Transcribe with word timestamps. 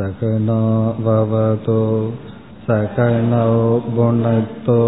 सकनाववतो 0.00 1.82
सकनौ 2.68 3.56
भुनक्तो 3.96 4.78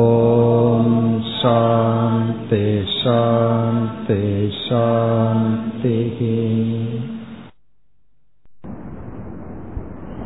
ॐ 0.00 0.90
शान्ति 1.38 2.66
शान्ति 2.98 4.20
शान्तिः 4.58 6.20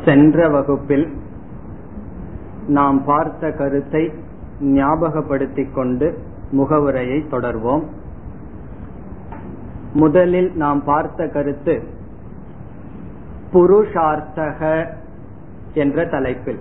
சென்ற 0.04 0.48
வகுப்பில் 0.48 1.06
நாம் 2.66 3.04
பார்த்த 3.04 3.50
கருத்தை 3.50 4.12
ஞாபகப்படுத்திக் 4.60 5.74
கொண்டு 5.74 6.18
முகவுரையை 6.50 7.24
தொடர்வோம். 7.30 7.84
முதலில் 9.92 10.52
நாம் 10.56 10.84
பார்த்த 10.84 11.28
கருத்து 11.28 11.82
புருஷார்த்தக 13.52 14.88
என்ற 15.74 16.06
தலைப்பில். 16.06 16.58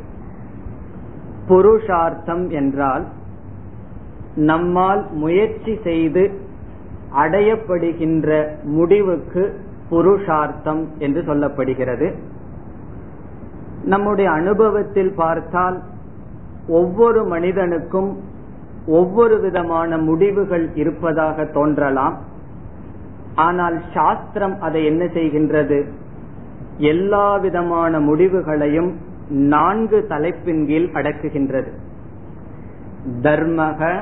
புருஷார்த்தம் 1.47 2.49
என்றால் 2.49 3.05
நம்மால் 4.35 5.11
முயற்சி 5.11 5.79
செய்து 5.83 6.39
அடையப்படுகின்ற 7.15 8.47
முடிவுக்கு 8.63 9.59
புருஷார்த்தம் 9.89 10.87
என்று 10.97 11.21
சொல்லப்படுகிறது. 11.21 12.13
நம்முடைய 13.83 14.31
அனுபவத்தில் 14.31 15.13
பார்த்தால் 15.15 15.81
ஒவ்வொரு 16.67 17.23
மனிதனுக்கும் 17.23 18.17
ஒவ்வொரு 18.85 19.39
விதமான 19.39 19.97
முடிவுகள் 19.97 20.75
இருப்பதாக 20.75 21.45
தோன்றலாம். 21.45 22.17
ஆனால் 23.35 23.81
சாஸ்திரம் 23.93 24.61
அதை 24.61 24.85
என்ன 24.85 25.05
செய்கின்றது? 25.05 25.87
எல்லா 26.77 27.37
விதமான 27.37 27.99
முடிவுகளையும் 27.99 28.97
நான்கு 29.29 30.05
தலைப்பின் 30.07 30.65
கீழ் 30.65 30.89
அடக்குகின்றது. 30.93 31.71
தர்மக 33.21 33.99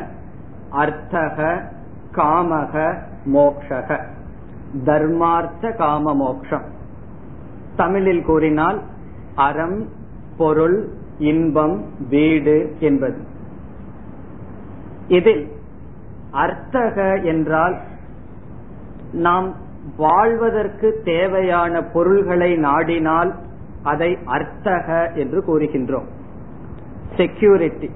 அர்த்தக 0.69 1.61
காமக 2.15 2.97
மோக்ஷக. 3.33 3.99
தர்மார்த்த 4.85 5.75
காம 5.75 6.15
மோக்ஷம். 6.15 6.63
தமிழில் 7.75 8.23
கூறினால் 8.23 8.81
அறம் 9.35 9.89
பொருள் 10.37 10.89
இன்பம் 11.17 11.85
வீடு 12.09 12.75
என்பது. 12.79 13.17
இதில் 15.07 15.51
அர்த்தக 16.31 17.21
என்றால் 17.23 17.81
நாம் 19.11 19.55
வாழ்வதற்கு 19.97 21.01
தேவையான 21.03 21.83
பொருள்களை 21.83 22.57
நாடினால் 22.57 23.35
அதை 23.83 24.17
அர்த்தக 24.25 25.11
என்று 25.13 25.39
கூறுகின்றோம். 25.41 26.05
செக்யூரிட்டி 27.17 27.89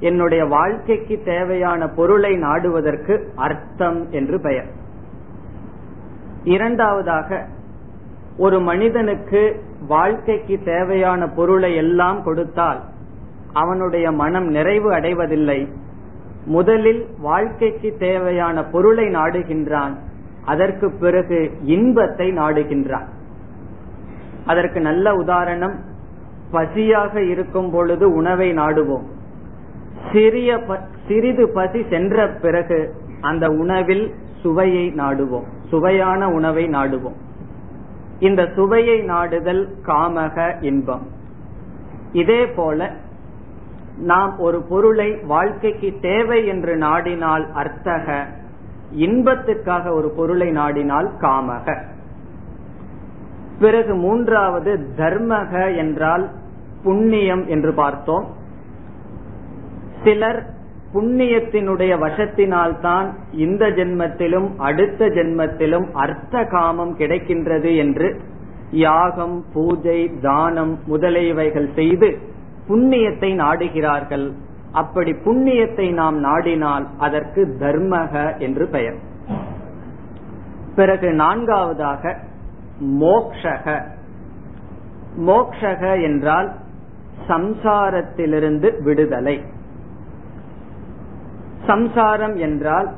என்னுடைய 0.00 0.44
வாழ்க்கைக்கு 0.44 1.22
தேவையான 1.24 1.88
பொருளை 1.88 2.36
நாடுவதற்கு 2.36 3.32
அர்த்தம் 3.34 4.10
என்று 4.10 4.40
பெயர். 4.40 4.66
இரண்டாவதாக 6.44 7.48
ஒரு 8.38 8.60
மனிதனுக்கு 8.60 9.62
வாழ்க்கைக்கு 9.88 10.58
தேவையான 10.64 11.28
பொருளை 11.28 11.76
எல்லாம் 11.76 12.22
கொடுத்தால் 12.22 12.80
அவனுடைய 13.52 14.12
மனம் 14.12 14.46
நிறைவு 14.46 14.92
அடைவதில்லை. 14.92 15.68
முதலில் 16.44 17.06
வாழ்க்கைக்கு 17.18 17.96
தேவையான 17.98 18.64
பொருளை 18.64 19.04
நாடுகின்றான். 19.04 19.94
அதற்கு 20.44 20.90
பிறகு 20.90 21.50
இன்பத்தை 21.62 22.32
நாடுகின்றான். 22.32 23.06
அதற்கு 24.46 24.80
நல்ல 24.80 25.14
உதாரணம் 25.14 25.80
பசியாக 26.52 27.16
இருக்கும் 27.16 27.70
பொழுது 27.70 28.12
உணவை 28.12 28.52
நாடுவோம். 28.52 29.04
சிறிய 30.12 30.62
சிறிது 31.08 31.48
பசி 31.48 31.84
சென்ற 31.90 32.28
பிறகு 32.28 32.94
அந்த 33.20 33.48
உணவில் 33.48 34.14
சுவையை 34.40 34.88
நாடுவோம். 34.88 35.46
சுவையான 35.68 36.28
உணவை 36.28 36.64
நாடுவோம். 36.64 37.24
இந்த 38.18 38.50
சுவையை 38.54 39.00
நாடுதல் 39.00 39.76
காமக 39.86 40.62
இன்பம். 40.62 41.06
இதே 42.12 42.46
போல 42.46 42.92
நாம் 43.98 44.38
ஒரு 44.38 44.62
பொருளை 44.62 45.16
வாழ்க்கைக்கு 45.16 45.98
தேவை 46.00 46.46
என்று 46.46 46.76
நாடினால் 46.76 47.52
அர்த்தக 47.52 48.26
இன்பத்துக்காக 48.96 49.92
ஒரு 49.92 50.10
பொருளை 50.10 50.48
நாடினால் 50.48 51.10
காமக. 51.20 51.82
பிறகு 53.58 53.94
மூன்றாவது 53.94 54.88
தர்மக 54.96 55.76
என்றால் 55.76 56.30
புண்ணியம் 56.82 57.46
என்று 57.46 57.72
பார்த்தோம். 57.72 58.26
சிலர் 60.04 60.54
புண்ணியத்தினுடைய 60.94 61.92
வசத்தினால்தான் 61.98 63.06
இந்த 63.32 63.66
ஜென்மத்திலும் 63.66 64.48
அடுத்த 64.56 65.06
ஜென்மத்திலும் 65.06 65.92
அர்த்த 65.92 66.44
காமம் 66.44 66.98
கிடைக்கின்றது 66.98 67.76
என்று 67.76 68.20
யாகம் 68.70 69.44
பூஜை 69.52 70.10
தானம் 70.22 70.78
முதலியவைகள் 70.90 71.74
செய்து 71.74 72.18
புண்ணியத்தை 72.68 73.30
நாடுகிறார்கள். 73.34 74.32
அப்படி 74.72 75.12
புண்ணியத்தை 75.12 75.92
நாம் 75.92 76.24
நாடினால் 76.24 76.86
அதற்கு 76.98 77.56
தர்மக 77.60 78.38
என்று 78.38 78.66
பெயர். 78.66 78.96
பிறகு 80.76 81.12
நான்காவதாக 81.12 82.16
மோக்ஷக. 82.80 83.82
மோக்ஷக 85.26 86.02
என்றால் 86.02 86.52
சம்சாரத்திலிருந்து 87.28 88.82
விடுதலை. 88.82 89.42
சம்சாரம் 91.66 92.36
என்றால் 92.36 92.94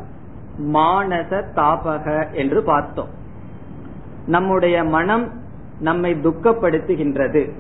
மானச 0.73 1.43
தாபக 1.55 2.33
என்று 2.33 2.63
பார்த்தோம். 2.63 3.09
நம்முடைய 4.27 4.85
மனம் 4.85 5.33
நம்மை 5.81 6.15
துக்கப்படுத்துகின்றது. 6.15 7.51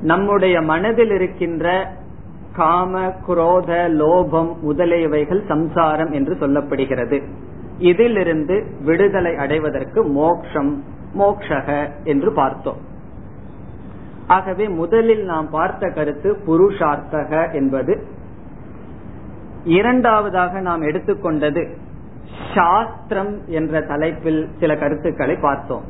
நம்முடைய 0.00 0.60
மனதில் 0.60 1.10
இருக்கின்ற 1.10 1.92
காம 2.52 3.12
குரோத 3.26 3.70
லோபம் 3.88 4.52
முதலியவைகள் 4.68 5.48
சம்சாரம் 5.48 6.12
என்று 6.12 6.34
சொல்லப்படுகிறது. 6.34 7.22
இதிலிருந்து 7.78 8.64
விடுதலை 8.84 9.36
அடைவதற்கு 9.36 10.04
மோக்ஷம் 10.04 10.84
மோக்ஷக 11.18 11.88
என்று 12.04 12.32
பார்த்தோம். 12.32 12.88
ஆகவே 14.26 14.68
முதலில் 14.68 15.24
நாம் 15.24 15.50
பார்த்த 15.50 15.88
கருத்து 15.88 16.36
புருஷார்த்தக 16.46 17.52
என்பது 17.52 18.04
இரண்டாவதாக 19.64 20.60
நாம் 20.60 20.82
எடுத்துக்கொண்டது 20.82 21.76
சாஸ்திரம் 22.54 23.48
என்ற 23.48 23.80
தலைப்பில் 23.80 24.48
சில 24.60 24.76
கருத்துக்களை 24.76 25.36
பார்த்தோம். 25.36 25.82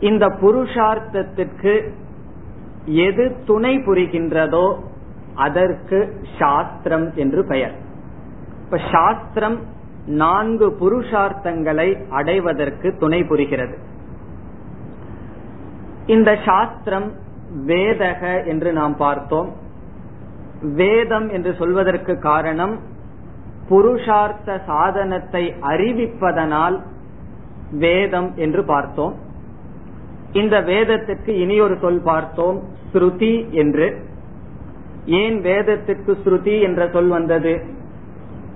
இந்த 0.00 0.26
புருஷார்த்தத்திற்கு 0.26 1.90
எது 2.84 3.36
துணை 3.46 3.78
புரிகின்றதோ 3.78 4.76
அதற்கு 5.34 6.22
சாஸ்திரம் 6.38 7.14
என்று 7.14 7.44
பெயர். 7.44 7.74
இப்ப 8.64 8.80
சாஸ்திரம் 8.92 9.58
நான்கு 10.06 10.66
புருஷார்த்தங்களை 10.80 12.08
அடைவதற்கு 12.08 12.96
துணை 12.98 13.24
புரிகிறது. 13.24 13.78
இந்த 16.06 16.38
சாஸ்திரம் 16.44 17.12
வேதக 17.66 18.46
என்று 18.46 18.72
நாம் 18.72 18.96
பார்த்தோம். 18.96 19.66
வேதம் 20.62 21.28
என்று 21.28 21.54
சொல்வதற்கு 21.54 22.18
காரணம் 22.18 22.78
புருஷார்த்த 23.68 24.64
சாதனத்தை 24.66 25.54
அறிவிப்பதனால் 25.60 26.80
வேதம் 27.70 28.36
என்று 28.36 28.64
பார்த்தோம். 28.64 29.14
இந்த 30.32 30.60
வேதத்திற்கு 30.60 31.38
இனி 31.38 31.60
ஒரு 31.60 31.76
சொல் 31.80 32.02
பார்த்தோம் 32.02 32.62
ஸ்ருதி 32.92 33.50
என்று. 33.50 34.02
ஏன் 35.04 35.40
வேதத்திற்கு 35.40 36.18
ஸ்ருதி 36.24 36.60
என்ற 36.60 36.88
சொல் 36.92 37.08
வந்தது? 37.08 37.64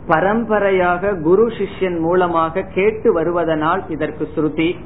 பரம்பரையாக 0.06 1.14
குரு 1.14 1.46
சிஷ்யன் 1.46 1.98
மூலமாக 1.98 2.62
கேட்டு 2.62 3.20
வருவதனால் 3.20 3.90
இதற்கு 3.90 4.28
ஸ்ருதி. 4.36 4.76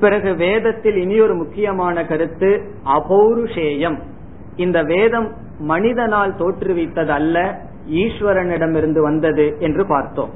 பிறகு 0.00 0.34
வேதத்தில் 0.34 0.96
இனி 0.96 1.20
ஒரு 1.20 1.34
முக்கியமான 1.34 2.04
கருத்து 2.04 2.74
அபௌருஷேயம். 2.84 3.98
இந்த 4.56 4.82
வேதம் 4.82 5.34
மனிதனால் 5.58 6.34
தோற்றுவித்தது 6.38 7.08
அல்ல 7.08 7.64
ஈஸ்வரனிடமிருந்து 7.90 9.00
வந்தது 9.00 9.56
என்று 9.58 9.86
பார்த்தோம். 9.86 10.30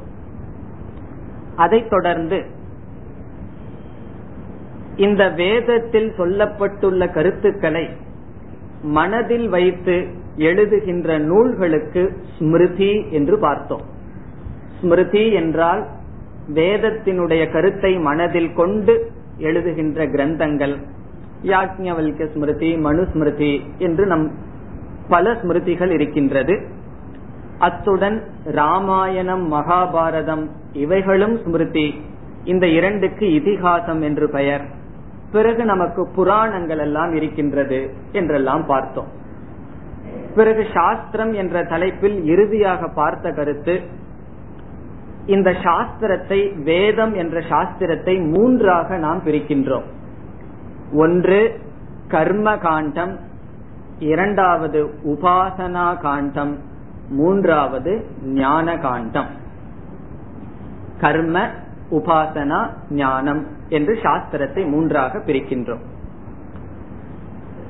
அதைத் 1.56 1.90
தொடர்ந்து 1.90 2.44
இந்த 4.96 5.30
வேதத்தில் 5.30 6.10
சொல்லப்பட்டுள்ள 6.10 7.12
கருத்துக்களை 7.12 7.88
மனதில் 8.82 9.48
வைத்து 9.48 9.96
எழுதுகின்ற 10.36 11.18
நூல்களுக்கு 11.18 12.12
ஸ்மிருதி 12.38 13.04
என்று 13.10 13.38
பார்த்தோம். 13.38 13.82
ஸ்மிருதி 14.80 15.32
என்றால் 15.32 15.88
வேதத்தினுடைய 16.54 17.52
கருத்தை 17.52 17.98
மனதில் 17.98 18.52
கொண்டு 18.52 19.10
எழுதுகின்ற 19.38 20.06
கிரந்தங்கள். 20.14 20.76
யாஜ்ஞவல்ய 21.42 22.32
ஸ்மிருதி 22.32 22.76
மனுஸ்மிருதி 22.76 23.60
என்று 23.78 24.06
நம் 24.06 24.30
பல 25.08 25.32
ஸ்மிருதிகள் 25.32 25.90
இருக்கின்றது. 25.90 26.66
அத்துடன் 27.58 28.24
ராமாயணம் 28.44 29.52
மகாபாரதம் 29.52 30.48
இவைகளும் 30.72 31.42
ஸ்மிருதி. 31.42 32.00
இந்த 32.44 32.66
இரண்டுக்கு 32.66 33.26
இதிகாசம் 33.26 34.02
என்று 34.02 34.30
பெயர். 34.30 34.64
பிறகு 35.32 35.64
நமக்கு 35.64 36.08
புராணங்கள் 36.14 36.78
எல்லாம் 36.78 37.14
இருக்கின்றது 37.14 37.94
என்றெல்லாம் 38.12 38.66
பார்த்தோம். 38.66 39.06
பிறகு 40.34 40.66
சாஸ்திரம் 40.74 41.32
என்ற 41.32 41.64
தலைப்பில் 41.64 42.24
இறுதியாக 42.24 42.88
பார்த்த 42.94 43.30
கருத்து 43.30 43.80
இந்த 45.26 45.50
சாஸ்திரத்தை 45.50 46.62
வேதம் 46.62 47.14
என்ற 47.14 47.40
சாஸ்திரத்தை 47.40 48.30
மூன்றாக 48.30 48.96
நாம் 48.96 49.22
பிரிக்கின்றோம். 49.24 49.84
ஒன்று 50.92 51.60
கர்ம 52.08 52.58
காண்டம் 52.58 53.18
இரண்டாவது 53.98 54.94
உபாசனா 55.06 56.00
காண்டம் 56.00 56.58
மூன்றாவது 57.08 58.06
ஞான 58.24 58.76
காண்டம் 58.76 59.26
கர்ம 61.00 61.48
உபாசனா 61.90 62.66
ஞானம் 62.90 63.46
என்று 63.68 63.94
சாஸ்திரத்தை 63.94 64.68
மூன்றாக 64.68 65.18
பிரிக்கின்றோம். 65.18 65.80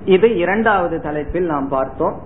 இது 0.05 0.37
இரண்டாவது 0.37 1.01
தலைப்பில் 1.01 1.47
நாம் 1.47 1.69
பார்த்தோம். 1.69 2.21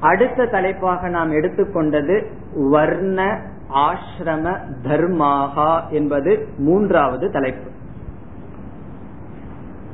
அடுத்த 0.00 0.46
தலைப்பாக 0.46 1.08
நாம் 1.08 1.32
எடுத்துக்கொண்டது 1.32 2.26
வர்ண 2.54 3.40
ஆசிரம 3.74 4.58
தர்மாகா 4.82 5.88
என்பது 5.88 6.48
மூன்றாவது 6.58 7.30
தலைப்பு. 7.30 7.70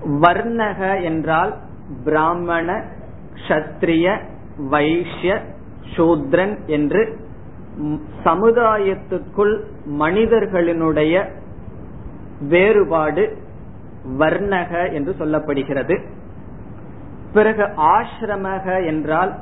வர்ணக 0.07 1.03
என்றால் 1.03 1.59
பிராமண 2.05 2.85
கஷத்திரிய 3.35 4.21
வைஷ்ய 4.57 5.41
சூத்ரன் 5.97 6.67
என்று 6.67 7.19
சமுதாயத்துக்குள் 8.25 9.61
மனிதர்களினுடைய 9.99 11.31
வேறுபாடு 12.49 13.37
வர்ணக 14.19 14.93
என்று 14.93 15.15
சொல்லப்படுகிறது. 15.19 15.97
பிறகு 17.33 17.63
ஆசிரமக 17.63 18.87
என்றால் 18.87 19.39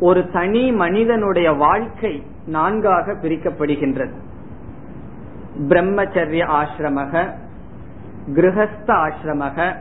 ஒரு 0.00 0.30
தனி 0.30 0.72
மனிதனுடைய 0.72 1.52
வாழ்க்கை 1.52 2.22
நான்காக 2.46 3.12
பிரிக்கப்படுகின்றது. 3.12 4.14
பிரம்மச்சரிய 5.68 6.42
ஆசிரமக 6.60 7.14
கிரகஸ்த 8.28 8.86
ஆசிரமக 8.86 9.76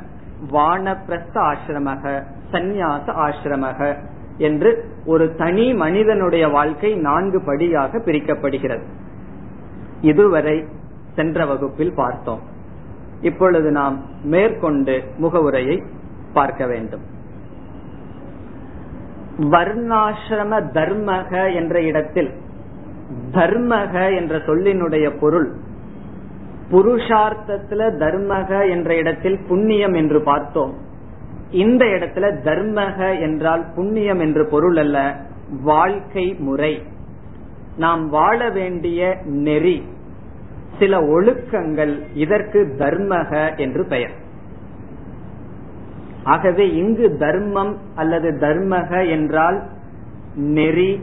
வானப்பிரஸ்த 0.52 1.34
ஆசிரமக 1.34 2.24
சந்நியாச 2.52 3.06
ஆசிரமக 3.26 3.96
என்று 4.38 4.86
ஒரு 5.06 5.36
தனி 5.36 5.74
மனிதனுடைய 5.74 6.48
வாழ்க்கை 6.48 6.96
நான்கு 6.96 7.42
படியாக 7.46 7.98
பிரிக்கப்படுகிறது. 7.98 8.84
இதுவரை 10.02 10.66
சென்ற 11.16 11.46
வகுப்பில் 11.46 11.94
பார்த்தோம். 11.96 12.40
இப்பொழுது 13.22 13.72
நாம் 13.72 14.04
மேற்கொண்டு 14.24 15.04
முகவுரையை 15.18 15.84
பார்க்க 16.34 16.68
வேண்டும். 16.68 17.02
வர்ணாசிரம 19.38 20.62
தர்மக 20.74 21.56
என்ற 21.56 21.82
இடத்தில் 21.82 22.32
தர்மக 23.32 24.16
என்ற 24.16 24.38
சொல்லினுடைய 24.38 25.20
பொருள் 25.20 25.56
புருஷார்த்தத்துல 26.72 27.82
தர்மக 28.00 28.70
என்ற 28.70 28.96
இடத்தில் 28.96 29.40
புண்ணியம் 29.48 29.94
என்று 29.94 30.24
பார்த்தோம். 30.24 30.74
இந்த 31.52 31.86
இடத்துல 31.86 32.26
தர்மக 32.44 33.20
என்றால் 33.22 33.66
புண்ணியம் 33.76 34.20
என்று 34.20 34.46
பொருள் 34.46 34.78
அல்ல 34.78 35.16
வாழ்க்கை 35.62 36.36
முறை. 36.40 36.84
நாம் 37.78 38.10
வாழ 38.10 38.50
வேண்டிய 38.50 39.18
நெறி 39.24 39.84
சில 40.80 41.02
ஒழுக்கங்கள் 41.02 42.02
இதற்கு 42.14 42.76
தர்மக 42.78 43.58
என்று 43.58 43.86
பெயர். 43.86 44.12
ஆகவே 46.24 46.76
இங்கு 46.76 47.18
தர்மம் 47.18 47.78
அல்லது 47.96 48.32
தர்மக 48.32 49.10
என்றால் 49.10 49.64
நெறி 50.36 51.00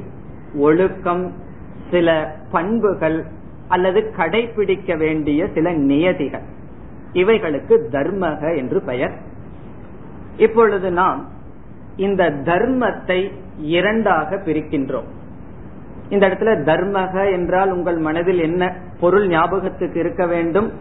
ஒழுக்கம் 0.54 1.32
சில 1.90 2.36
பண்புகள் 2.50 3.24
அல்லது 3.68 4.12
கடைபிடிக்க 4.16 4.98
வேண்டிய 4.98 5.48
சில 5.54 5.72
நியதிகள். 5.72 6.46
இவைகளுக்கு 7.12 7.88
தர்மக 7.90 8.56
என்று 8.56 8.82
பெயர். 8.82 9.14
இப்பொழுது 10.36 10.90
நாம் 10.90 11.28
இந்த 11.96 12.30
தர்மத்தை 12.30 13.32
இரண்டாக 13.58 14.36
பிரிக்கின்றோம். 14.36 15.08
இந்த 16.08 16.28
இடத்துல 16.28 16.52
தர்மக 16.62 17.32
என்றால் 17.32 17.70
உங்கள் 17.70 17.98
மனதில் 17.98 18.38
என்ன 18.38 18.76
பொருள் 19.00 19.26
ஞாபகத்துக்கு 19.26 20.00
இருக்க 20.00 20.26
வேண்டும் 20.26 20.72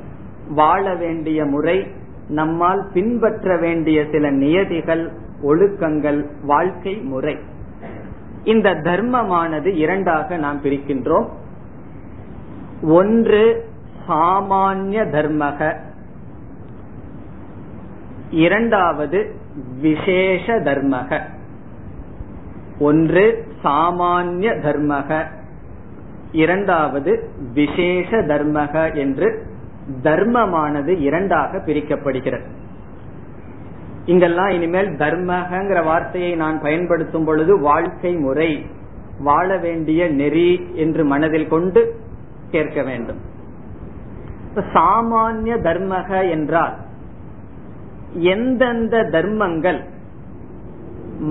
வாழ 0.49 0.95
வேண்டிய 0.95 1.45
முறை 1.45 1.87
நம்மால் 2.27 2.89
பின்பற்ற 2.93 3.57
வேண்டிய 3.57 4.05
சில 4.11 4.31
நியதிகள் 4.31 5.11
ஒழுக்கங்கள் 5.43 6.25
வாழ்க்கை 6.43 6.95
முறை. 6.95 7.37
இந்த 8.43 8.73
தர்மமானது 8.73 9.75
இரண்டாக 9.75 10.37
நாம் 10.37 10.61
பிரிக்கின்றோம். 10.63 11.27
ஒன்று 12.81 13.69
சாமானிய 14.07 15.03
தர்மக. 15.03 15.75
இரண்டாவது 18.31 19.35
விசேஷ 19.81 20.59
தர்மக. 20.59 21.21
ஒன்று 22.79 23.47
சாமானிய 23.63 24.59
தர்மக. 24.59 25.25
இரண்டாவது 26.31 27.29
விசேஷ 27.53 28.09
தர்மக 28.09 28.95
என்று 28.95 29.45
தர்மமானது 30.03 30.99
இரண்டாக 30.99 31.57
பிரிக்கப்படுகிறது. 31.57 32.45
இங்கெல்லாம் 34.05 34.49
இனிமேல் 34.49 34.89
தர்மகங்கிற 34.89 35.83
வார்த்தையை 35.83 36.35
நான் 36.35 36.61
பயன்படுத்தும் 36.61 37.25
பொழுது 37.25 37.59
வாழ்க்கை 37.59 38.15
முறை 38.15 38.65
வாழ 39.19 39.57
வேண்டிய 39.57 40.07
நெறி 40.07 40.69
என்று 40.73 41.05
மனதில் 41.05 41.47
கொண்டு 41.47 41.95
கேட்க 42.51 42.83
வேண்டும். 42.83 43.21
சாமானிய 44.73 45.53
தர்மக 45.67 46.09
என்றால் 46.29 46.75
எந்தெந்த 48.33 48.95
தர்மங்கள் 49.15 49.79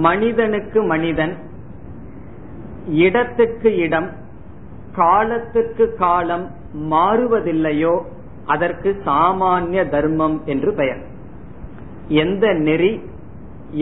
மனிதனுக்கு 0.07 0.83
மனிதன் 0.83 1.35
இடத்துக்கு 3.07 3.71
இடம் 3.77 4.09
காலத்துக்கு 4.93 5.85
காலம் 5.95 6.45
மாறுவதில்லையோ 6.91 7.95
அதற்கு 8.47 8.91
சாமானிய 9.05 9.81
தர்மம் 9.89 10.37
என்று 10.45 10.71
பெயர். 10.75 11.03
எந்த 12.23 12.53
நெறி 12.67 12.93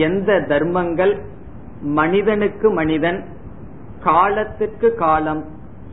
எந்த 0.07 0.39
தர்மங்கள் 0.47 1.13
மனிதனுக்கு 1.99 2.67
மனிதன் 2.71 3.19
காலத்துக்கு 4.03 4.95
காலம் 4.95 5.43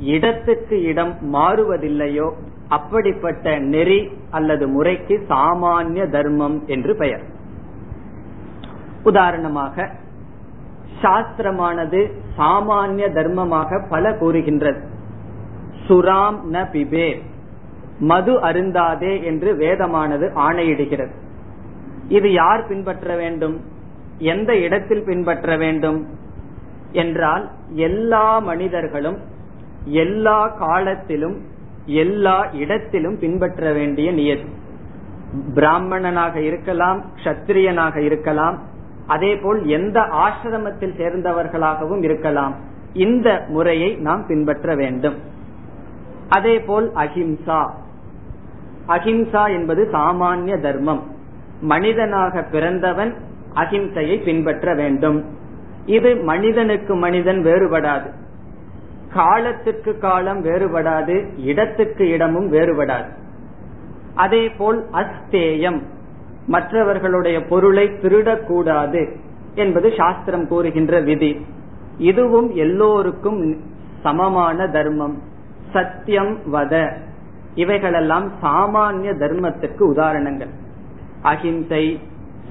இடத்துக்கு 0.00 0.82
இடம் 0.82 1.14
மாறுவதில்லையோ 1.32 2.32
அப்படிப்பட்ட 2.68 3.58
நெறி 3.58 4.10
அல்லது 4.30 4.68
முறைக்கு 4.68 5.26
சாமானிய 5.28 6.10
தர்மம் 6.10 6.62
என்று 6.66 6.96
பெயர். 6.96 7.20
உதாரணமாக 9.02 9.90
சாஸ்திரமானது 11.02 12.12
சாமானிய 12.38 13.12
தர்மமாக 13.12 13.86
பல 13.88 14.12
கூறுகின்றது. 14.12 14.80
சுராம் 15.88 16.38
ந 16.52 16.66
பிபே 16.72 17.22
மது 17.98 18.40
அருந்தாதே 18.40 19.24
என்று 19.24 19.56
வேதமானது 19.56 20.32
ஆணையிடுகிறது. 20.34 21.10
இது 22.08 22.32
யார் 22.32 22.66
பின்பற்ற 22.66 23.16
வேண்டும்? 23.16 23.60
எந்த 24.18 24.56
இடத்தில் 24.56 25.04
பின்பற்ற 25.04 25.56
வேண்டும்? 25.56 26.06
என்றால் 26.92 27.50
எல்லா 27.72 28.38
மனிதர்களும் 28.38 29.18
எல்லா 29.84 30.48
காலத்திலும் 30.48 31.40
எல்லா 31.86 32.50
இடத்திலும் 32.52 33.18
பின்பற்ற 33.18 33.72
வேண்டிய 33.72 34.12
நியதி. 34.12 34.44
பிராமணனாக 35.54 36.40
இருக்கலாம் 36.40 37.04
கத்திரியனாக 37.24 37.96
இருக்கலாம் 37.96 38.62
அதே 39.06 39.36
போல் 39.36 39.66
எந்த 39.66 40.00
ஆசிரமத்தில் 40.00 40.94
சேர்ந்தவர்களாகவும் 40.98 42.02
இருக்கலாம். 42.02 42.54
இந்த 42.92 43.44
முறையை 43.48 43.94
நாம் 43.94 44.26
பின்பற்ற 44.26 44.74
வேண்டும். 44.74 45.16
அதே 46.28 46.60
போல் 46.60 46.92
அஹிம்சா. 46.92 47.70
அஹிம்சா 48.88 49.50
என்பது 49.50 49.88
சாமானிய 49.92 50.60
தர்மம். 50.60 51.02
மனிதனாக 51.60 52.42
பிறந்தவன் 52.42 53.14
அஹிம்சையை 53.54 54.22
பின்பற்ற 54.24 54.74
வேண்டும். 54.74 55.24
இது 55.86 56.16
மனிதனுக்கு 56.16 56.94
மனிதன் 56.94 57.44
வேறுபடாது. 57.44 58.10
காலத்துக்கு 59.14 59.98
காலம் 59.98 60.44
வேறுபடாது 60.44 61.28
இடத்துக்கு 61.36 62.08
இடமும் 62.08 62.52
வேறுபடாது. 62.52 63.08
அதே 64.14 64.48
போல் 64.48 64.84
அஸ்தேயம் 64.92 65.82
மற்றவர்களுடைய 66.46 67.44
பொருளை 67.44 67.88
திருடக்கூடாது 67.88 69.16
என்பது 69.54 69.92
சாஸ்திரம் 69.96 70.48
கூறுகின்ற 70.48 71.00
விதி. 71.00 71.46
இதுவும் 71.98 72.50
எல்லோருக்கும் 72.54 73.60
சமமான 74.02 74.66
தர்மம். 74.66 75.22
சத்தியம் 75.72 76.38
வத. 76.52 76.92
இவைகளெல்லாம் 77.54 78.32
சாமானிய 78.42 79.12
தர்மத்துக்கு 79.18 79.80
உதாரணங்கள். 79.80 80.50
அஹிம்சை 81.22 82.00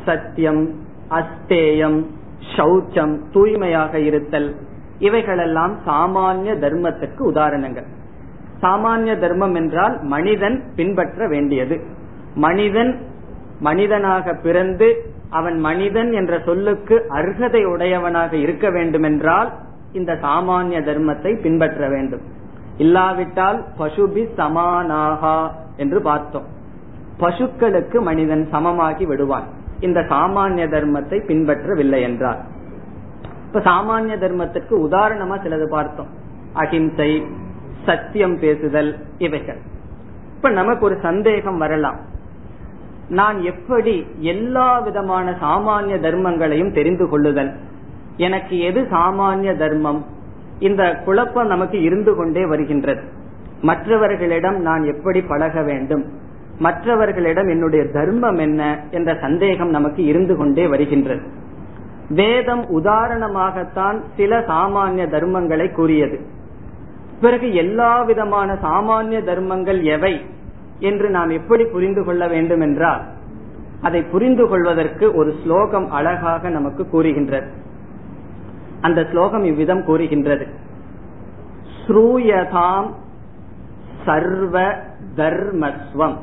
சத்தியம் 0.05 0.73
அஸ்தேயம் 1.09 2.05
சௌச்சம் 2.55 3.19
தூய்மையாக 3.31 3.99
இருத்தல். 3.99 4.55
இவைகளெல்லாம் 4.99 5.75
சாமானிய 5.85 6.53
தர்மத்துக்கு 6.55 7.19
உதாரணங்கள். 7.19 7.85
சாமானிய 8.61 9.19
தர்மம் 9.19 9.55
என்றால் 9.55 9.99
மனிதன் 10.03 10.63
பின்பற்ற 10.75 11.27
வேண்டியது. 11.27 11.81
மனிதன் 12.35 12.91
மனிதனாக 13.59 14.33
பிறந்து 14.33 15.11
அவன் 15.29 15.59
மனிதன் 15.59 16.11
என்ற 16.11 16.39
சொல்லுக்கு 16.39 17.05
அர்ஹதை 17.09 17.65
உடையவனாக 17.65 18.35
இருக்க 18.35 18.69
வேண்டும் 18.69 19.03
என்றால் 19.03 19.49
இந்த 19.91 20.13
சாமானிய 20.13 20.79
தர்மத்தை 20.79 21.41
பின்பற்ற 21.41 21.89
வேண்டும். 21.89 22.21
இல்லாவிட்டால் 22.77 23.63
பசுபி 23.79 24.23
சமானாகா 24.37 25.47
என்று 25.77 26.01
பார்த்தோம். 26.01 26.47
பசுக்களுக்கு 27.19 28.01
மனிதன் 28.01 28.47
சமமாகி 28.51 29.05
விடுவான். 29.05 29.47
இந்த 29.79 29.99
சாமானிய 29.99 30.65
தர்மத்தை 30.67 31.17
பின்பற்றவில்லை 31.27 32.01
என்றார் 32.01 32.57
இப்ப 33.53 33.71
சாமானிய 33.71 34.13
தர்மத்துக்கு 34.13 34.71
உதாரணமா 34.71 35.39
சிலது 35.39 35.67
பார்த்தோம். 35.69 36.07
அகிம்சை 36.53 37.25
சத்தியம் 37.85 38.39
பேசுதல் 38.39 38.95
இவைகள். 39.17 39.57
இப்ப 40.35 40.49
நமக்கு 40.49 40.85
ஒரு 40.85 40.97
சந்தேகம் 41.01 41.57
வரலாம். 41.57 41.95
நான் 43.09 43.41
எப்படி 43.41 44.07
எல்லா 44.17 44.79
விதமான 44.79 45.37
சாமானிய 45.41 45.99
தர்மங்களையும் 45.99 46.73
தெரிந்து 46.73 47.09
கொள்ளுதல்? 47.09 47.51
எனக்கு 48.17 48.59
எது 48.59 48.81
சாமானிய 48.81 49.57
தர்மம்? 49.57 50.05
இந்த 50.59 50.95
குழப்பம் 51.05 51.47
நமக்கு 51.47 51.81
இருந்து 51.81 52.15
கொண்டே 52.15 52.45
வருகின்றது. 52.45 53.01
மற்றவர்களிடம் 53.61 54.61
நான் 54.61 54.83
எப்படி 54.83 55.21
பழக 55.21 55.61
வேண்டும்? 55.61 56.05
மற்றவர்களிடம் 56.59 57.47
என்னுடைய 57.47 57.85
தர்மம் 57.85 58.37
என்ன? 58.37 58.79
என்ற 58.91 59.17
சந்தேகம் 59.21 59.69
நமக்கு 59.69 60.03
இருந்து 60.03 60.35
கொண்டே 60.35 60.67
வருகின்றது. 60.67 61.47
வேதம் 62.09 62.83
உதாரணமாகத்தான் 62.83 64.01
சில 64.17 64.39
சாமானிய 64.39 65.07
தர்மங்களை 65.07 65.71
கூறியது. 65.71 66.19
பிறகு 67.21 67.53
எல்லா 67.53 68.01
விதமான 68.01 68.53
சாமானிய 68.53 69.23
தர்மங்கள் 69.23 69.83
எவை 69.83 70.25
என்று 70.79 71.09
நாம் 71.09 71.29
எப்படி 71.29 71.65
புரிந்து 71.65 72.05
கொள்ள 72.05 72.27
வேண்டும் 72.27 72.61
என்றால் 72.61 73.01
அதை 73.81 74.03
புரிந்து 74.03 74.47
கொள்வதற்கு 74.47 75.13
ஒரு 75.13 75.35
ஸ்லோகம் 75.43 75.91
அழகாக 75.91 76.49
நமக்கு 76.49 76.89
கூறுகின்றது. 76.89 77.51
அந்த 78.81 79.07
ஸ்லோகம் 79.11 79.43
இவ்விதம் 79.43 79.85
கூறுகின்றது. 79.85 80.47
ஸ்ரூயதாம் 81.87 82.93
சர்வ 84.05 84.75
தர்மஸ்வம். 85.15 86.17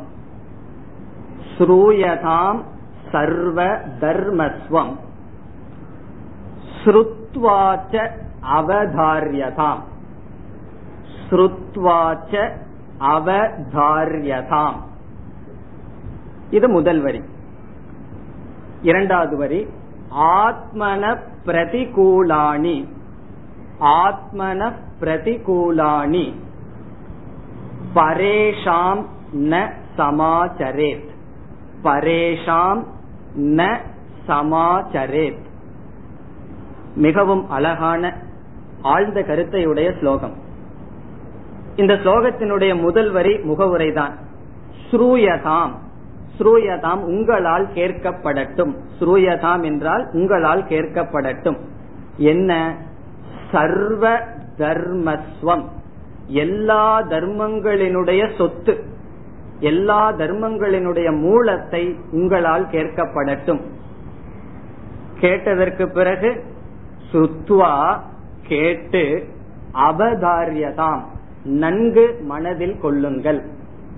ஸ்ரூயதாம் 1.59 2.62
சர்வ 3.12 3.78
தர்மஸ்வம். 4.00 5.05
ஸ்ருத்வாச்ச 6.87 8.11
அவதாரியதாம். 8.57 9.81
ஸ்ருத்வாச்ச 11.31 12.50
அவதாரியதாம். 13.00 14.75
இது 16.50 16.69
முதல் 16.69 17.00
வரி. 17.00 17.23
இரண்டாவது 18.83 19.37
வரி 19.37 19.69
ஆத்மன 20.16 21.21
பிரதிகூலாணி. 21.47 22.88
ஆத்மன 23.81 24.73
பிரதிகூலாணி. 25.00 26.35
பரேஷாம் 27.95 29.05
ந 29.37 29.73
சமாச்சரேத். 29.99 31.09
பரேஷாம் 31.85 32.85
ந 33.37 33.78
சமாச்சரேத். 34.28 35.46
மிகவும் 36.97 37.50
அழகான 37.50 38.15
ஆழ்ந்த 38.83 39.21
கருத்தையுடைய 39.21 39.99
ஸ்லோகம். 39.99 40.35
இந்த 41.76 41.95
ஸ்லோகத்தினுடைய 41.95 42.81
முதல் 42.81 43.11
வரி 43.11 43.35
முகவுரைதான். 43.35 44.12
ஸ்ரூயதாம். 44.91 45.71
ஸ்ரூயதாம் 46.38 47.00
உங்களால் 47.00 47.69
கேட்கப்படட்டும். 47.75 48.75
ஸ்ரூயதாம் 49.00 49.65
என்றால் 49.65 50.09
உங்களால் 50.12 50.65
கேட்கப்படட்டும். 50.65 51.59
என்ன? 52.17 52.76
சர்வ 53.53 54.21
தர்மஸ்வம். 54.59 55.65
எல்லா 56.26 57.03
தர்மங்களினுடைய 57.03 58.37
சொத்து 58.38 58.85
எல்லா 59.61 60.12
தர்மங்களினுடைய 60.12 61.19
மூலத்தை 61.21 61.97
உங்களால் 62.11 62.67
கேட்கப்படட்டும். 62.67 63.61
கேட்டதற்கு 65.21 65.91
பிறகு 65.91 66.45
ஸ்ருத்வா 67.16 67.99
கேட்டு 68.46 69.26
அவதாரியதாம். 69.75 71.00
நன்கு 71.44 72.20
மனதில் 72.23 72.80
கொள்ளுங்கள். 72.80 73.44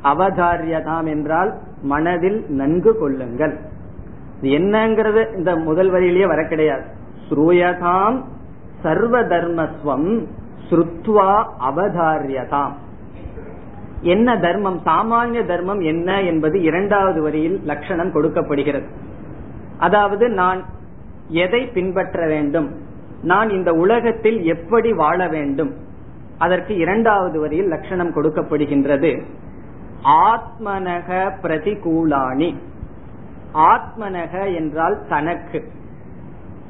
அவதாரியதாம் 0.03 1.07
என்றால் 1.07 1.59
மனதில் 1.83 2.45
நன்கு 2.49 2.99
கொள்ளுங்கள். 2.99 3.61
என்னங்கிறது 4.43 5.37
இந்த 5.37 5.57
முதல் 5.57 5.93
வரியிலேயே 5.93 6.27
வர 6.27 6.45
கிடையாது. 6.45 6.83
ஸ்ரூயதாம் 7.29 8.25
சர்வ 8.83 9.23
தர்மஸ்வம் 9.23 10.27
ஸ்ருத்வா 10.71 11.45
அவதாரியதாம். 11.71 12.73
என்ன 14.01 14.37
தர்மம்? 14.37 14.81
சாமானிய 14.85 15.47
தர்மம் 15.47 15.81
என்ன 15.81 16.23
என்பது 16.23 16.63
இரண்டாவது 16.63 17.23
வரியில் 17.23 17.61
லட்சணம் 17.65 18.13
கொடுக்கப்படுகிறது. 18.13 18.87
அதாவது 19.79 20.29
நான் 20.29 20.65
எதை 21.29 21.67
பின்பற்ற 21.67 22.27
வேண்டும்? 22.27 22.87
நான் 23.23 23.51
இந்த 23.51 23.73
உலகத்தில் 23.73 24.45
எப்படி 24.45 24.93
வாழ 24.93 25.29
வேண்டும்? 25.29 25.77
அதற்கு 26.39 26.77
இரண்டாவது 26.77 27.41
வரியில் 27.41 27.69
லட்சணம் 27.69 28.15
கொடுக்கப்படுகின்றது. 28.15 29.23
ஆத்மனக 30.03 31.31
பிரதிகூலானி 31.43 32.55
ஆத்மனக 33.55 34.55
என்றால் 34.55 34.99
தனக்கு. 35.09 35.65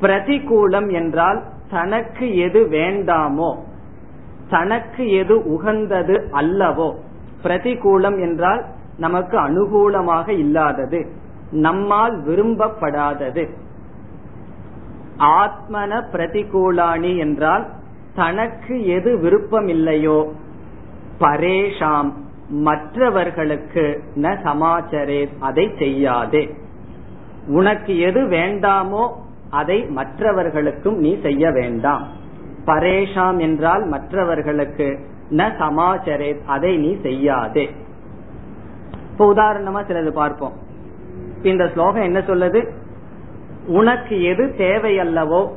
பிரதிகூலம் 0.01 0.93
என்றால் 0.93 1.45
தனக்கு 1.71 2.37
எது 2.37 2.65
வேண்டாமோ 2.65 3.57
தனக்கு 4.49 5.11
எது 5.11 5.43
உகந்தது 5.45 6.29
அல்லவோ. 6.33 6.95
பிரதிகூலம் 7.43 8.21
என்றால் 8.21 8.65
நமக்கு 8.99 9.39
அனுகூலமாக 9.39 10.29
இல்லாதது 10.29 11.07
நம்மால் 11.51 12.23
விரும்பப்படாதது. 12.23 13.49
ஆத்மன 15.19 16.01
பிரதிகூலாணி 16.13 17.19
என்றால் 17.19 17.67
தனக்கு 18.15 18.87
எது 18.87 19.19
விருப்பம் 19.19 19.69
இல்லையோ 19.69 20.33
பரேஷாம் 21.21 22.11
மற்றவர்களுக்கு 22.49 24.03
ந 24.15 24.29
சமாச்சரே 24.43 25.29
அதை 25.41 25.71
செய்யாதே. 25.79 26.55
உனக்கு 27.47 27.99
எது 27.99 28.21
வேண்டாமோ 28.21 29.11
அதை 29.51 29.85
மற்றவர்களுக்கும் 29.85 30.99
நீ 30.99 31.21
செய்ய 31.21 31.51
வேண்டாம். 31.51 32.07
பரேஷாம் 32.67 33.39
என்றால் 33.39 33.85
மற்றவர்களுக்கு 33.87 34.99
ந 35.31 35.51
சமாச்சரே 35.59 36.41
அதை 36.47 36.77
நீ 36.77 36.97
செய்யாதே. 37.03 37.71
இப்ப 39.11 39.35
உதாரணமா 39.35 39.81
சிலது 39.89 40.09
பார்ப்போம். 40.09 40.53
இந்த 41.43 41.69
ஸ்லோகம் 41.69 42.03
என்ன 42.03 42.19
சொல்லுது? 42.19 42.69
உனக்கு 43.69 44.23
எது 44.23 44.45
தேவையல்லவோ 44.59 45.51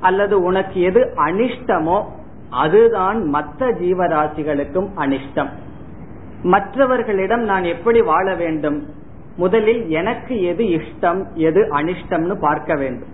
அல்லது 0.00 0.42
உனக்கு 0.42 0.80
எது 0.80 1.12
அனிஷ்டமோ 1.16 2.04
அதுதான் 2.50 3.24
மற்ற 3.24 3.70
ஜீவராசிகளுக்கும் 3.70 4.88
அனிஷ்டம். 4.96 5.50
மற்றவர்களிடம் 6.42 7.42
நான் 7.42 7.64
எப்படி 7.64 8.00
வாழ 8.00 8.34
வேண்டும்? 8.34 8.88
முதலில் 9.36 9.88
எனக்கு 9.88 10.42
எது 10.42 10.64
இஷ்டம் 10.64 11.20
எது 11.34 11.68
அனிஷ்டம்னு 11.72 12.34
பார்க்க 12.40 12.74
வேண்டும். 12.74 13.08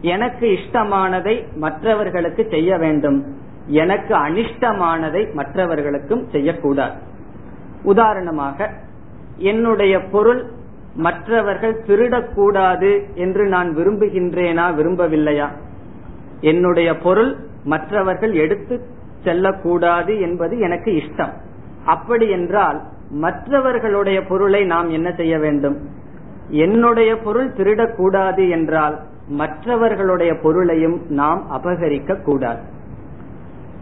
எனக்கு 0.00 0.58
இஷ்டமானதை 0.58 1.56
மற்றவர்களுக்கு 1.56 2.46
செய்ய 2.50 2.76
வேண்டும். 2.76 3.18
எனக்கு 3.66 4.14
அனிஷ்டமானதை 4.16 5.32
மற்றவர்களுக்கும் 5.32 6.28
செய்யக்கூடாது. 6.30 6.94
உதாரணமாக 7.82 8.70
என்னுடைய 9.36 10.00
பொருள் 10.00 10.42
மற்றவர்கள் 10.94 11.82
திருடக்கூடாது 11.86 13.14
என்று 13.14 13.46
நான் 13.46 13.76
விரும்புகின்றேனா 13.76 14.66
விரும்பவில்லையா? 14.74 15.48
என்னுடைய 16.40 16.98
பொருள் 16.98 17.36
மற்றவர்கள் 17.64 18.34
எடுத்து 18.34 18.80
செல்லக்கூடாது 19.24 20.20
என்பது 20.20 20.58
எனக்கு 20.58 20.90
இஷ்டம். 20.90 21.32
அப்படி 21.84 22.30
என்றால் 22.30 22.82
மற்றவர்களுடைய 23.10 24.22
பொருளை 24.22 24.64
நாம் 24.64 24.90
என்ன 24.90 25.12
செய்ய 25.12 25.38
வேண்டும்? 25.38 25.88
என்னுடைய 26.48 27.16
பொருள் 27.16 27.48
திருடக்கூடாது 27.48 28.50
என்றால் 28.50 29.00
மற்றவர்களுடைய 29.28 30.34
பொருளையும் 30.42 31.00
நாம் 31.08 31.46
அபகரிக்க 31.50 32.22
கூடாது 32.22 32.60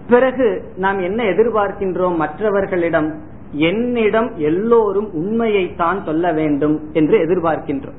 பிறகு 0.09 0.63
நாம் 0.77 0.99
என்ன 0.99 1.25
எதிர்பார்க்கின்றோம் 1.25 2.17
மற்றவர்களிடம்? 2.17 3.21
என்னிடம் 3.53 4.37
எல்லோரும் 4.37 5.11
உண்மையைத்தான் 5.15 6.05
சொல்ல 6.05 6.33
வேண்டும் 6.33 6.91
என்று 6.93 7.19
எதிர்பார்க்கின்றோம். 7.19 7.99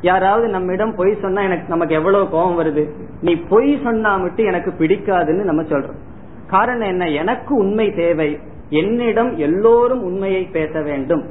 யாராவது 0.00 0.48
நம்மிடம் 0.48 0.94
பொய் 0.94 1.18
சொன்னா 1.20 1.42
எனக்கு 1.42 1.68
நமக்கு 1.68 1.94
எவ்வளவு 1.94 2.30
கோபம் 2.30 2.58
வருது? 2.58 2.88
நீ 3.20 3.34
பொய் 3.34 3.80
சொன்னா 3.82 4.16
மட்டும் 4.16 4.46
எனக்கு 4.46 4.70
பிடிக்காதுன்னு 4.70 5.42
நம்ம 5.42 5.62
சொல்றோம். 5.62 5.98
காரணம் 6.46 6.88
என்ன? 6.88 7.08
எனக்கு 7.08 7.56
உண்மை 7.56 7.92
தேவை. 7.94 8.38
என்னிடம் 8.68 9.36
எல்லோரும் 9.36 10.02
உண்மையை 10.02 10.44
பேச 10.44 10.82
வேண்டும். 10.82 11.24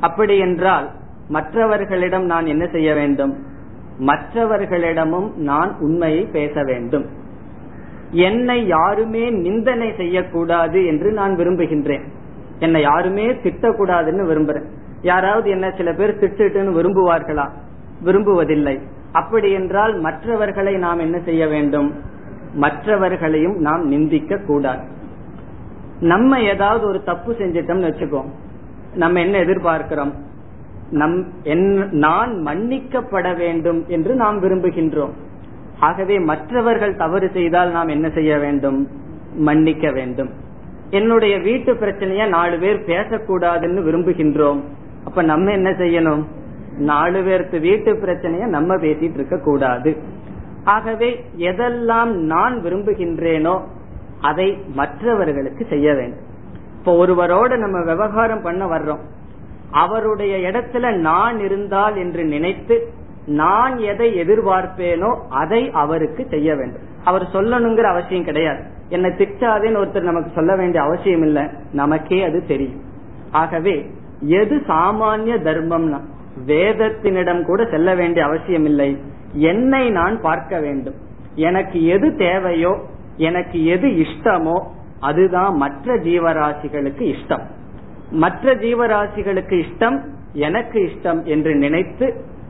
அப்படி 0.00 0.38
என்றால் 0.38 0.90
மற்றவர்களிடம் 1.28 2.24
நான் 2.24 2.46
என்ன 2.46 2.66
செய்ய 2.66 2.94
வேண்டும்? 2.94 3.36
மற்றவர்களிடமும் 3.98 5.34
நான் 5.34 5.76
உண்மையை 5.80 6.24
பேச 6.24 6.62
வேண்டும். 6.62 7.06
என்னை 8.10 8.66
யாருமே 8.66 9.30
நிந்தனை 9.30 9.92
செய்யக்கூடாது 9.96 10.86
என்று 10.86 11.12
நான் 11.12 11.36
விரும்புகின்றேன். 11.36 12.04
என்னை 12.58 12.80
யாருமே 12.80 13.26
திட்டக்கூடாதுன்னு 13.30 14.26
விரும்புறேன். 14.30 14.64
யாராவது 15.02 15.50
என்ன 15.50 15.70
சில 15.76 15.92
பேர் 15.92 16.18
திட்டுன்னு 16.18 16.76
விரும்புவார்களா? 16.78 17.50
விரும்புவதில்லை. 18.04 18.80
அப்படி 19.12 19.52
என்றால் 19.52 19.98
மற்றவர்களை 19.98 20.76
நாம் 20.76 20.98
என்ன 20.98 21.20
செய்ய 21.24 21.46
வேண்டும்? 21.46 21.94
மற்றவர்களையும் 22.54 23.56
நாம் 23.56 23.88
நிந்திக்க 23.88 24.36
கூடாது. 24.36 24.80
நம்ம 26.00 26.40
ஏதாவது 26.40 26.86
ஒரு 26.86 27.02
தப்பு 27.02 27.32
செஞ்சிட்டோம்னு 27.32 27.90
வச்சுக்கோ. 27.90 28.24
நம்ம 28.94 29.20
என்ன 29.20 29.38
எதிர்பார்க்கிறோம்? 29.38 30.12
நம் 30.90 31.26
நான் 31.90 32.42
மன்னிக்கப்பட 32.46 33.36
வேண்டும் 33.36 33.84
என்று 33.88 34.14
நாம் 34.14 34.42
விரும்புகின்றோம். 34.42 35.10
ஆகவே 35.78 36.18
மற்றவர்கள் 36.18 36.96
தவறு 36.96 37.30
செய்தால் 37.32 37.70
நாம் 37.70 37.88
என்ன 37.88 38.10
செய்ய 38.10 38.38
வேண்டும்? 38.38 38.88
மன்னிக்க 39.34 39.90
வேண்டும். 39.90 40.30
என்னுடைய 40.90 41.38
வீட்டு 41.38 41.74
பிரச்சனைய 41.74 42.28
நாலு 42.28 42.58
பேர் 42.58 42.78
பேசக்கூடாதுன்னு 42.78 43.80
விரும்புகின்றோம். 43.88 44.60
அப்ப 45.04 45.22
நம்ம 45.22 45.50
என்ன 45.50 45.70
செய்யணும்? 45.70 46.22
நாலு 46.78 47.20
பேர்த்து 47.20 47.60
வீட்டு 47.60 47.92
பிரச்சனைய 47.92 48.46
நம்ம 48.46 48.76
பேசிட்டு 48.76 49.14
இருக்க 49.14 49.38
கூடாது. 49.38 49.96
ஆகவே 50.64 51.24
எதெல்லாம் 51.36 52.12
நான் 52.12 52.62
விரும்புகின்றேனோ 52.62 53.60
அதை 54.20 54.58
மற்றவர்களுக்கு 54.74 55.66
செய்ய 55.68 55.94
வேண்டும். 55.94 56.26
இப்ப 56.78 57.06
ஒருவரோட 57.06 57.56
நம்ம 57.56 57.82
விவகாரம் 57.84 58.42
பண்ண 58.42 58.66
வர்றோம். 58.66 59.00
அவருடைய 59.70 60.50
இடத்துல 60.50 60.96
நான் 60.96 61.40
இருந்தால் 61.40 61.96
என்று 61.96 62.24
நினைத்து 62.24 62.92
நான் 63.26 63.78
எதை 63.78 64.20
எதிர்பார்ப்பேனோ 64.20 65.16
அதை 65.28 65.70
அவருக்கு 65.70 66.26
செய்ய 66.30 66.54
வேண்டும். 66.54 66.87
அவர் 67.08 67.24
சொல்லணுங்கிற 67.32 67.86
அவசியம் 67.92 68.28
கிடையாது. 68.28 68.62
என்னை 68.94 69.10
திட்டாதேன்னு 69.10 69.80
ஒருத்தர் 69.82 70.10
நமக்கு 70.10 70.30
சொல்ல 70.34 70.52
வேண்டிய 70.56 70.80
அவசியம் 70.82 71.24
இல்லை. 71.26 71.44
நமக்கே 71.72 72.20
அது 72.28 72.38
தெரியும். 72.46 72.80
ஆகவே 73.40 73.74
எது 74.38 74.56
சாமானிய 74.68 75.34
தர்மம்னா 75.48 75.98
வேதத்தினிடம் 76.46 77.42
கூட 77.44 77.60
செல்ல 77.72 77.88
வேண்டிய 77.94 78.22
அவசியம் 78.26 78.66
இல்லை. 78.70 78.90
என்னை 79.50 79.84
நான் 79.90 80.16
பார்க்க 80.20 80.60
வேண்டும். 80.60 80.98
எனக்கு 81.46 81.78
எது 81.94 82.08
தேவையோ 82.16 82.72
எனக்கு 83.28 83.58
எது 83.74 83.88
இஷ்டமோ 84.04 84.56
அதுதான் 85.00 85.54
மற்ற 85.56 85.96
ஜீவராசிகளுக்கு 86.06 87.04
இஷ்டம். 87.14 87.44
மற்ற 88.22 88.54
ஜீவராசிகளுக்கு 88.64 89.56
இஷ்டம் 89.64 89.98
எனக்கு 90.46 90.78
இஷ்டம் 90.88 91.20
என்று 91.34 91.52
நினைத்து 91.54 92.06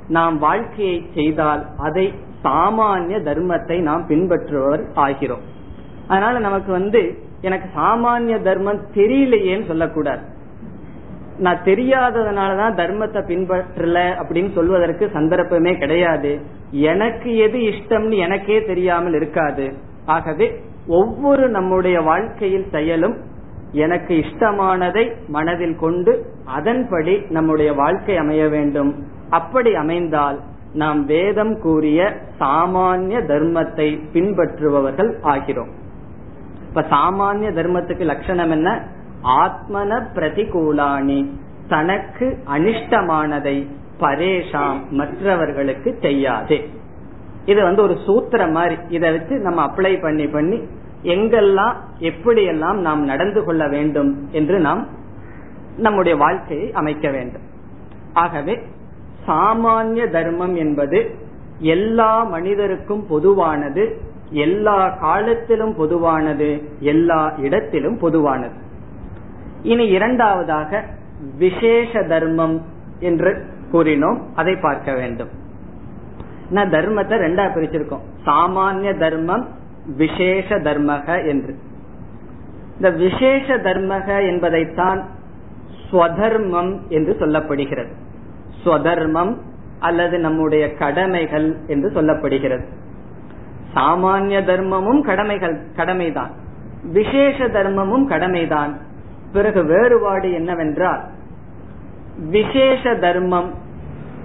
நாம் 0.08 0.36
வாழ்க்கையை 0.38 0.98
செய்தால் 1.14 1.62
அதை 1.86 2.06
சாமானிய 2.44 3.16
தர்மத்தை 3.22 3.80
நாம் 3.80 4.08
பின்பற்றுபவர் 4.08 4.82
ஆகிறோம். 4.96 5.44
அதனால 6.08 6.38
நமக்கு 6.38 6.72
வந்து 6.72 7.18
எனக்கு 7.40 7.80
சாமானிய 7.80 8.42
தர்மம் 8.42 8.86
தெரியலையேன்னு 8.94 9.66
சொல்லக்கூடாது. 9.66 10.22
நான் 11.38 11.62
தெரியாததுனாலதான் 11.64 12.78
தர்மத்தை 12.80 13.20
பின்பற்றல 13.26 13.98
அப்படின்னு 14.22 14.52
சொல்வதற்கு 14.54 15.10
சந்தர்ப்பமே 15.12 15.76
கிடையாது. 15.76 16.40
எனக்கு 16.70 17.36
எது 17.36 17.58
இஷ்டம்னு 17.58 18.16
எனக்கே 18.16 18.64
தெரியாமல் 18.64 19.14
இருக்காது. 19.14 19.72
ஆகவே 20.06 20.60
ஒவ்வொரு 20.86 21.48
நம்முடைய 21.48 22.00
வாழ்க்கையில் 22.00 22.66
செயலும் 22.70 23.16
எனக்கு 23.72 24.14
இஷ்டமானதை 24.14 25.12
மனதில் 25.28 25.76
கொண்டு 25.76 26.26
அதன்படி 26.44 27.22
நம்முடைய 27.28 27.72
வாழ்க்கை 27.72 28.16
அமைய 28.16 28.48
வேண்டும். 28.48 29.06
அப்படி 29.30 29.74
அமைந்தால் 29.74 30.40
நாம் 30.78 31.04
வேதம் 31.04 31.60
கூறிய 31.60 32.00
சாமானிய 32.40 33.16
தர்மத்தை 33.30 33.86
பின்பற்றுபவர்கள் 34.12 35.10
ஆகிறோம். 35.22 35.72
இப்ப 36.68 36.84
சாமானிய 36.90 37.48
தர்மத்துக்கு 37.50 38.04
லட்சணம் 38.04 38.50
என்ன? 38.50 38.70
ஆத்மன 39.22 39.90
பிரதிகூலானி 40.14 41.18
தனக்கு 41.68 42.26
அனிஷ்டமானதை 42.54 43.56
பரேஷாம் 44.00 44.88
மற்றவர்களுக்கு 44.90 45.98
செய்யாதே. 46.00 46.58
இது 47.44 47.62
வந்து 47.62 47.82
ஒரு 47.82 47.96
சூத்திரம் 48.06 48.52
மாதிரி. 48.52 48.76
இதை 48.88 49.10
வச்சு 49.10 49.36
நம்ம 49.38 49.66
அப்ளை 49.66 50.00
பண்ணி 50.00 50.26
பண்ணி 50.26 50.58
எங்கெல்லாம் 51.02 51.74
எப்படியெல்லாம் 52.00 52.74
நாம் 52.74 53.02
நடந்து 53.04 53.44
கொள்ள 53.44 53.68
வேண்டும் 53.68 54.28
என்று 54.30 54.58
நாம் 54.58 54.86
நம்முடைய 55.76 56.18
வாழ்க்கையை 56.18 56.72
அமைக்க 56.72 57.10
வேண்டும். 57.10 57.46
ஆகவே 58.12 58.54
சாமானிய 59.28 60.10
தர்மம் 60.10 60.54
என்பது 60.54 61.14
எல்லா 61.58 62.22
மனிதருக்கும் 62.22 63.06
பொதுவானது 63.08 64.00
எல்லா 64.30 64.88
காலத்திலும் 64.88 65.74
பொதுவானது 65.74 66.68
எல்லா 66.80 67.32
இடத்திலும் 67.36 67.98
பொதுவானது. 67.98 68.56
இனி 69.62 69.86
இரண்டாவதாக 69.88 70.84
விசேஷ 71.38 72.02
தர்மம் 72.02 72.62
என்று 73.00 73.44
கூறினோம் 73.72 74.18
அதை 74.34 74.56
பார்க்க 74.56 74.94
வேண்டும். 74.94 75.28
நான் 76.50 76.70
தர்மத்தை 76.70 77.16
ரெண்டா 77.24 77.44
பிரிச்சிருக்கோம். 77.54 78.04
சாமானிய 78.26 78.98
தர்மம் 78.98 79.48
விசேஷ 79.96 80.56
தர்மக 80.58 81.26
என்று. 81.28 81.54
இந்த 82.76 82.90
விசேஷ 82.90 83.56
தர்மக 83.56 84.26
என்பதைத்தான் 84.26 85.00
ஸ்வதர்மம் 85.90 86.72
என்று 86.88 87.16
சொல்லப்படுகிறது. 87.20 87.92
ஸ்வதர்மம் 88.64 89.36
அல்லது 89.78 90.18
நம்முடைய 90.18 90.74
கடமைகள் 90.74 91.56
என்று 91.66 91.90
சொல்லப்படுகிறது. 91.90 92.64
சாமானிய 93.74 94.40
தர்மமும் 94.42 95.00
கடமைகள் 95.00 95.62
கடமைதான். 95.76 96.30
விசேஷ 96.82 97.48
தர்மமும் 97.48 98.06
கடமைதான். 98.06 98.80
பிறகு 99.32 99.64
வேறுபாடு 99.64 100.32
என்னவென்றால் 100.32 101.00
விசேஷ 102.16 102.94
தர்மம் 102.94 103.54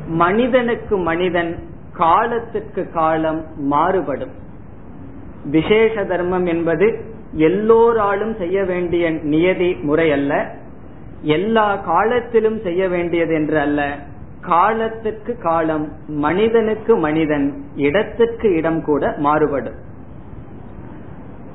மனிதனுக்கு 0.08 0.98
மனிதன் 0.98 1.64
காலத்துக்கு 1.94 2.92
காலம் 2.92 3.46
மாறுபடும். 3.56 4.32
விசேஷ 5.46 6.06
தர்மம் 6.06 6.46
என்பது 6.46 7.04
எல்லோராலும் 7.32 8.36
செய்ய 8.38 8.64
வேண்டிய 8.64 9.12
நியதி 9.12 9.74
முறை 9.74 10.12
அல்ல 10.12 10.56
எல்லா 11.22 11.76
காலத்திலும் 11.76 12.60
செய்ய 12.62 12.88
வேண்டியது 12.88 13.34
என்று 13.34 13.60
அல்ல. 13.60 13.98
காலத்துக்கு 14.48 15.38
காலம் 15.38 15.92
மனிதனுக்கு 16.08 16.96
மனிதன் 16.96 17.64
இடத்துக்கு 17.76 18.54
இடம் 18.56 18.82
கூட 18.84 19.16
மாறுபடும். 19.18 19.76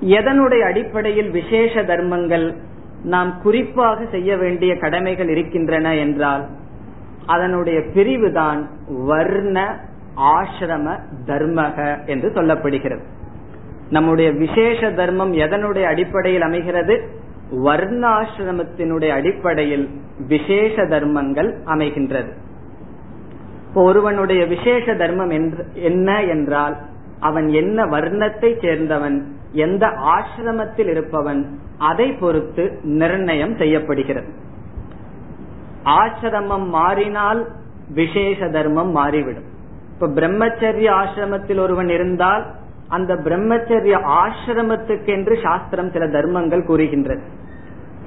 எதனுடைய 0.01 0.61
அடிப்படையில் 0.61 1.31
விசேஷ 1.31 1.83
தர்மங்கள் 1.85 2.57
நாம் 3.05 3.41
குறிப்பாக 3.43 4.05
செய்ய 4.11 4.37
வேண்டிய 4.37 4.77
கடமைகள் 4.77 5.29
இருக்கின்றன 5.29 5.95
என்றால் 5.95 6.47
அதனுடைய 7.27 7.81
பிரிவுதான் 7.95 8.69
வர்ண 8.89 9.81
ஆசிரம 10.17 10.99
தர்மக 11.27 12.07
என்று 12.07 12.29
சொல்லப்படுகிறது. 12.31 13.05
நம்முடைய 13.91 14.31
விசேஷ 14.31 14.91
தர்மம் 14.91 15.33
எதனுடைய 15.33 15.83
அடிப்படையில் 15.83 16.43
அமைகிறது? 16.43 16.95
வர்ணாசிரமத்தினுடைய 17.65 19.09
அடிப்படையில் 19.09 19.89
விசேஷ 20.29 20.87
தர்மங்கள் 20.87 21.51
அமைகின்றது. 21.67 22.31
இப்போ 23.69 23.83
ஒருவனுடைய 23.83 24.47
விசேஷ 24.47 24.95
தர்மம் 24.95 25.33
என்ன 25.75 26.23
என்றால் 26.25 26.77
அவன் 27.21 27.49
என்ன 27.49 27.85
வர்ணத்தை 27.85 28.51
சேர்ந்தவன் 28.65 29.17
எந்த 29.53 29.87
ஆசிரமத்தில் 30.15 30.91
இருப்பவன் 30.91 31.41
அதை 31.79 32.13
பொறுத்து 32.13 32.65
நிர்ணயம் 32.83 33.55
செய்யப்படுகிறது. 33.57 34.31
ஆசிரமம் 35.85 36.67
மாறினால் 36.69 37.41
விசேஷ 37.95 38.49
தர்மம் 38.49 38.91
மாறிவிடும். 38.91 39.49
இப்ப 39.93 40.09
பிரம்மச்சரிய 40.09 40.89
ஆசிரமத்தில் 41.03 41.61
ஒருவன் 41.61 41.89
இருந்தால் 41.89 42.45
அந்த 42.89 43.15
பிரம்மச்சரிய 43.15 43.97
ஆசிரமத்துக்கு 44.23 45.07
என்று 45.07 45.39
சாஸ்திரம் 45.43 45.91
சில 45.91 46.07
தர்மங்கள் 46.07 46.65
கூறுகின்றது. 46.65 47.23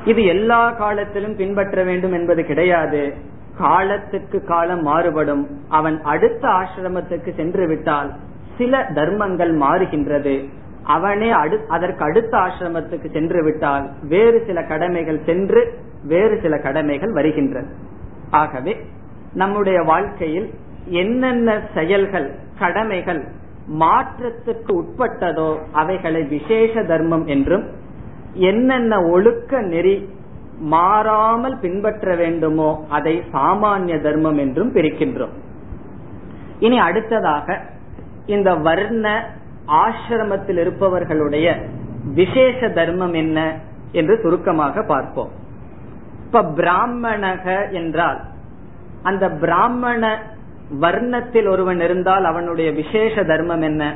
இது 0.06 0.21
எல்லா 0.26 0.62
காலத்திலும் 0.71 1.36
பின்பற்ற 1.36 1.84
வேண்டும் 1.84 2.13
என்பது 2.13 2.43
கிடையாது. 2.45 3.04
காலத்துக்கு 3.58 4.44
காலம் 4.44 4.82
மாறுபடும். 4.82 5.48
அவன் 5.70 6.02
அடுத்த 6.04 6.48
ஆசிரமத்துக்கு 6.48 7.36
சென்று 7.36 7.68
விட்டால் 7.68 8.12
சில 8.58 8.84
தர்மங்கள் 8.94 9.58
மாறுகின்றது. 9.58 10.50
அவனே 10.84 11.30
அடு 11.30 11.66
அதற்கு 11.68 12.04
அடுத்த 12.04 12.38
ஆசிரமத்துக்கு 12.38 13.12
சென்று 13.12 13.44
விட்டால் 13.44 13.90
வேறு 14.08 14.44
சில 14.46 14.64
கடமைகள் 14.64 15.20
சென்று 15.26 15.74
வேறு 16.04 16.40
சில 16.42 16.58
கடமைகள் 16.58 17.12
வருகின்றது. 17.12 17.68
ஆகவே 18.32 18.78
நம்முடைய 19.34 19.82
வாழ்க்கையில் 19.82 20.50
என்னென்ன 20.86 21.62
செயல்கள் 21.74 22.36
கடமைகள் 22.60 23.28
மாற்றத்துக்கு 23.80 24.84
உட்பட்டதோ 24.84 25.58
அவைகளை 25.72 26.24
விசேஷ 26.24 26.84
தர்மம் 26.84 27.26
என்றும் 27.26 27.64
என்னென்ன 28.34 29.02
ஒழுக்க 29.02 29.62
நெறி 29.62 30.10
மாறாமல் 30.62 31.58
பின்பற்ற 31.58 32.15
வேண்டுமோ 32.15 32.86
அதை 32.89 33.24
சாமானிய 33.32 34.02
தர்மம் 34.02 34.38
என்றும் 34.38 34.74
பிரிக்கின்றோம். 34.74 35.36
இனி 36.60 36.80
அடுத்ததாக 36.80 37.62
இந்த 38.26 38.56
வர்ண 38.56 39.30
ஆசிரமத்தில் 39.65 40.58
இருப்பவர்களுடைய 40.58 41.56
விசேஷ 42.13 42.69
தர்மம் 42.69 43.13
என்ன 43.13 43.58
என்று 43.91 44.19
சுருக்கமாக 44.21 44.84
பார்ப்போம். 44.84 45.30
இப்ப 46.26 46.43
பிராமணக 46.43 47.71
என்றால் 47.71 48.21
அந்த 49.04 49.30
பிராமண 49.30 50.19
வர்ணத்தில் 50.80 51.50
ஒருவன் 51.50 51.82
இருந்தால் 51.82 52.24
அவனுடைய 52.24 52.71
விசேஷ 52.71 53.24
தர்மம் 53.24 53.62
என்ன? 53.62 53.95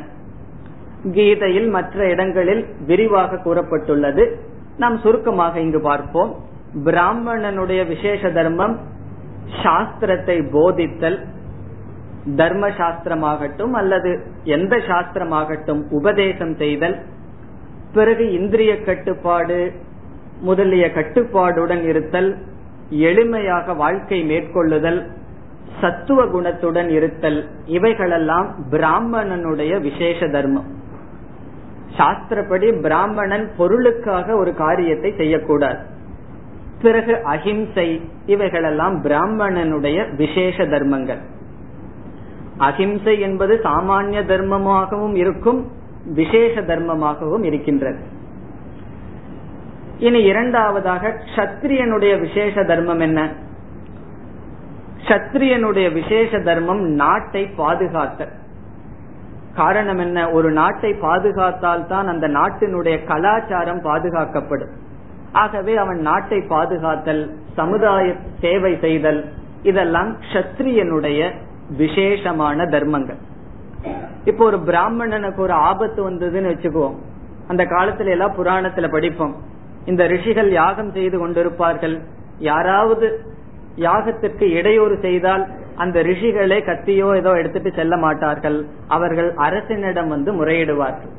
கீதையில் 1.12 1.70
மற்ற 1.70 2.08
இடங்களில் 2.08 2.66
விரிவாக 2.86 3.36
கூறப்பட்டுள்ளது. 3.36 4.36
நாம் 4.78 4.98
சுருக்கமாக 4.98 5.60
இங்கு 5.60 5.82
பார்ப்போம். 5.82 6.36
பிராமணனுடைய 6.84 7.88
விசேஷ 7.88 8.30
தர்மம் 8.30 8.80
சாஸ்திரத்தை 9.64 10.50
போதித்தல். 10.52 11.26
தர்ம 12.36 12.68
சாஸ்திரமாகட்டும் 12.70 13.72
அல்லது 13.72 14.22
எந்த 14.44 14.78
சாஸ்திரமாகட்டும் 14.78 15.82
உபதேசம் 15.90 16.56
செய்தல். 16.56 17.02
பிறகு 17.94 18.32
இந்திரிய 18.32 18.84
கட்டுப்பாடு 18.84 19.74
முதலிய 20.40 20.92
கட்டுப்பாடுடன் 20.96 21.84
இருத்தல். 21.84 22.38
எளிமையாக 22.90 23.76
வாழ்க்கை 23.76 24.24
மேற்கொள்ளுதல். 24.24 25.08
சத்துவ 25.82 26.26
குணத்துடன் 26.26 26.90
இருத்தல். 26.90 27.50
இவைகளெல்லாம் 27.66 28.56
பிராமணனுடைய 28.72 29.82
விசேஷ 29.82 30.28
தர்மம். 30.28 30.66
சாஸ்திரப்படி 31.98 32.82
பிராமணன் 32.82 33.52
பொருளுக்காக 33.58 34.36
ஒரு 34.36 34.56
காரியத்தை 34.56 35.14
செய்யக்கூடாது. 35.18 35.94
பிறகு 36.82 37.24
அஹிம்சை 37.24 38.10
இவைகளெல்லாம் 38.26 39.04
பிராமணனுடைய 39.04 40.16
விசேஷ 40.16 40.66
தர்மங்கள். 40.66 41.20
அஹிம்சை 42.58 43.20
என்பது 43.20 43.60
சாமானிய 43.64 44.22
தர்மமாகவும் 44.26 45.16
இருக்கும் 45.16 45.72
விசேஷ 46.06 46.62
தர்மமாகவும் 46.62 47.44
இருக்கின்றது. 47.44 48.00
இனி 49.98 50.24
இரண்டாவதாக 50.24 51.14
சத்திரியனுடைய 51.36 52.20
விசேஷ 52.20 52.64
தர்மம் 52.64 53.00
என்ன? 53.00 53.30
சத்திரியனுடைய 55.08 55.94
விசேஷ 55.94 56.40
தர்மம் 56.40 56.82
நாட்டை 56.82 57.50
பாதுகாத்தல். 57.58 58.32
காரணம் 59.56 59.98
என்ன? 59.98 60.30
ஒரு 60.30 60.52
நாட்டை 60.52 60.92
பாதுகாத்தால் 60.92 61.88
தான் 61.88 62.08
அந்த 62.08 62.28
நாட்டினுடைய 62.28 63.06
கலாச்சாரம் 63.06 63.82
பாதுகாக்கப்படும். 63.82 64.85
ஆகவே 65.42 65.74
அவன் 65.84 66.00
நாட்டை 66.00 66.40
பாதுகாத்தல் 66.50 67.24
சமுதாய 67.56 68.06
சேவை 68.44 68.74
செய்தல் 68.86 69.22
இதெல்லாம் 69.70 70.12
கத்திரியனுடைய 70.34 71.20
விசேஷமான 71.78 72.66
தர்மங்கள். 72.66 73.20
இப்போ 74.30 74.44
ஒரு 74.46 74.60
பிராமணனுக்கு 74.60 75.42
ஒரு 75.42 75.56
ஆபத்து 75.70 76.02
வந்ததுன்னு 76.10 76.52
வச்சுக்குவோம். 76.54 76.98
அந்த 77.48 77.64
காலத்துல 77.64 78.14
எல்லாம் 78.16 78.38
புராணத்துல 78.38 78.88
படிப்போம். 78.92 79.36
இந்த 79.86 80.04
ரிஷிகள் 80.14 80.50
யாகம் 80.52 80.92
செய்து 80.92 81.18
கொண்டிருப்பார்கள். 81.22 81.96
யாராவது 82.52 83.08
யாகத்திற்கு 83.88 84.46
இடையூறு 84.60 84.96
செய்தால் 85.02 85.44
அந்த 85.84 85.98
ரிஷிகளே 86.10 86.60
கத்தியோ 86.70 87.08
ஏதோ 87.22 87.32
எடுத்துட்டு 87.40 87.72
செல்ல 87.80 87.96
மாட்டார்கள். 87.98 88.58
அவர்கள் 88.88 89.30
அரசனிடம் 89.48 90.08
வந்து 90.08 90.32
முறையிடுவார்கள். 90.40 91.14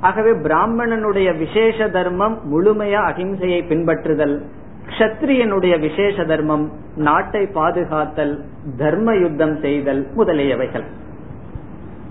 ஆகவே 0.00 0.30
பிராமணனுடைய 0.30 1.38
விசேஷ 1.38 1.88
தர்மம் 1.88 2.40
முழுமையா 2.52 3.12
அகிம்சையை 3.12 3.62
பின்பற்றுதல் 3.68 4.42
கஷத்திரியனுடைய 4.86 5.80
விசேஷ 5.80 6.24
தர்மம் 6.24 6.72
நாட்டை 6.96 7.46
பாதுகாத்தல் 7.46 8.44
தர்ம 8.76 9.14
யுத்தம் 9.14 9.60
செய்தல் 9.60 10.06
முதலியவைகள். 10.16 10.84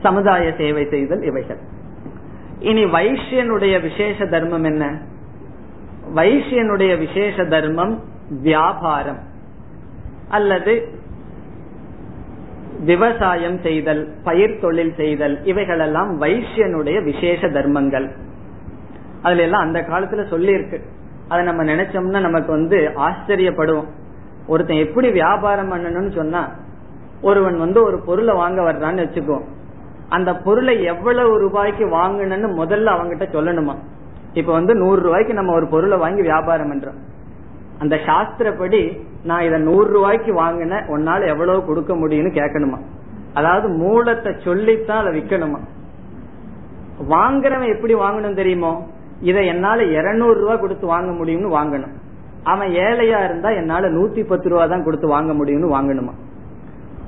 சமுதாய 0.01 0.53
சேவை 0.57 0.87
செய்தல் 0.89 1.21
இவைகள். 1.21 1.57
இனி 2.59 2.85
வைஷ்யனுடைய 2.85 3.81
விசேஷ 3.81 4.25
தர்மம் 4.25 4.63
என்ன? 4.63 5.01
வைஷ்யனுடைய 6.15 6.97
விசேஷ 6.97 7.45
தர்மம் 7.45 8.03
வியாபாரம் 8.41 9.19
அல்லது 10.29 10.98
விவசாயம் 12.77 13.59
செய்தல் 13.59 14.13
பயிர் 14.23 14.59
தொழில் 14.59 14.93
செய்தல் 14.97 15.43
இவைகளெல்லாம் 15.43 16.21
வைஷ்யனுடைய 16.21 17.03
விசேஷ 17.03 17.49
தர்மங்கள். 17.49 18.11
அதுல 19.21 19.41
எல்லாம் 19.41 19.61
அந்த 19.61 19.81
காலத்துல 19.81 20.27
சொல்லி 20.27 20.51
இருக்கு 20.51 20.81
அதை 21.27 21.45
நம்ம 21.45 21.63
நினைச்சோம்னா 21.63 22.19
நமக்கு 22.19 22.51
வந்து 22.51 22.91
ஆச்சரியப்படுவோம். 22.95 23.87
ஒருத்தன் 24.47 24.77
எப்படி 24.77 25.11
வியாபாரம் 25.11 25.71
பண்ணணும்னு 25.71 26.15
சொன்னா 26.15 26.49
ஒருவன் 27.21 27.57
வந்து 27.57 27.83
ஒரு 27.83 28.01
பொருளை 28.05 28.35
வாங்க 28.35 28.61
வர்றான்னு 28.61 29.05
வச்சுக்குவோம். 29.05 29.45
அந்த 30.09 30.35
பொருளை 30.35 30.83
எவ்வளவு 30.83 31.39
ரூபாய்க்கு 31.39 31.85
வாங்கணும்னு 31.85 32.49
முதல்ல 32.57 32.85
அவங்கிட்ட 32.85 33.25
சொல்லணுமா? 33.33 33.75
இப்ப 34.33 34.51
வந்து 34.51 34.75
நூறு 34.75 35.01
ரூபாய்க்கு 35.01 35.33
நம்ம 35.33 35.53
ஒரு 35.53 35.67
பொருளை 35.67 35.97
வாங்கி 35.97 36.21
வியாபாரம் 36.21 36.71
பண்றோம். 36.71 36.97
அந்த 37.79 37.95
சாஸ்திரப்படி 37.95 38.99
நான் 39.23 39.41
இதை 39.41 39.59
நூறு 39.59 39.91
ரூபாய்க்கு 39.91 40.33
வாங்கின 40.33 40.81
உன்னால 40.87 41.27
எவ்வளவு 41.27 41.65
கொடுக்க 41.65 41.95
முடியும்னு 41.95 42.31
கேட்கணுமா? 42.39 42.79
அதாவது 43.33 43.67
மூலத்தை 43.69 44.35
சொல்லித்தான் 44.43 45.05
அதை 45.05 45.21
விற்கணுமா? 45.21 45.59
வாங்குறவன் 47.09 47.73
எப்படி 47.75 47.95
வாங்கணும் 47.95 48.35
தெரியுமோ? 48.35 48.85
இதை 49.21 49.47
என்னால 49.47 49.83
இருநூறு 49.83 50.39
ரூபாய் 50.39 50.59
கொடுத்து 50.59 50.87
வாங்க 50.87 51.11
முடியும்னு 51.11 51.57
வாங்கணும். 51.57 51.95
அவன் 52.43 52.69
ஏழையா 52.69 53.23
இருந்தா 53.23 53.49
என்னால 53.49 53.87
நூத்தி 53.87 54.27
பத்து 54.27 54.49
ரூபா 54.49 54.65
தான் 54.65 54.83
கொடுத்து 54.83 55.07
வாங்க 55.07 55.33
முடியும்னு 55.33 55.73
வாங்கணுமா? 55.75 56.13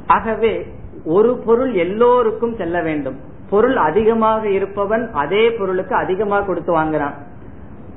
ஆகவே 0.07 0.67
ஒரு 1.05 1.37
பொருள் 1.45 1.73
எல்லோருக்கும் 1.73 2.55
செல்ல 2.55 2.81
வேண்டும். 2.81 3.15
பொருள் 3.49 3.75
அதிகமாக 3.75 4.49
இருப்பவன் 4.49 5.11
அதே 5.13 5.51
பொருளுக்கு 5.51 5.95
அதிகமாக 5.95 6.45
கொடுத்து 6.45 6.79
வாங்குறான். 6.79 7.13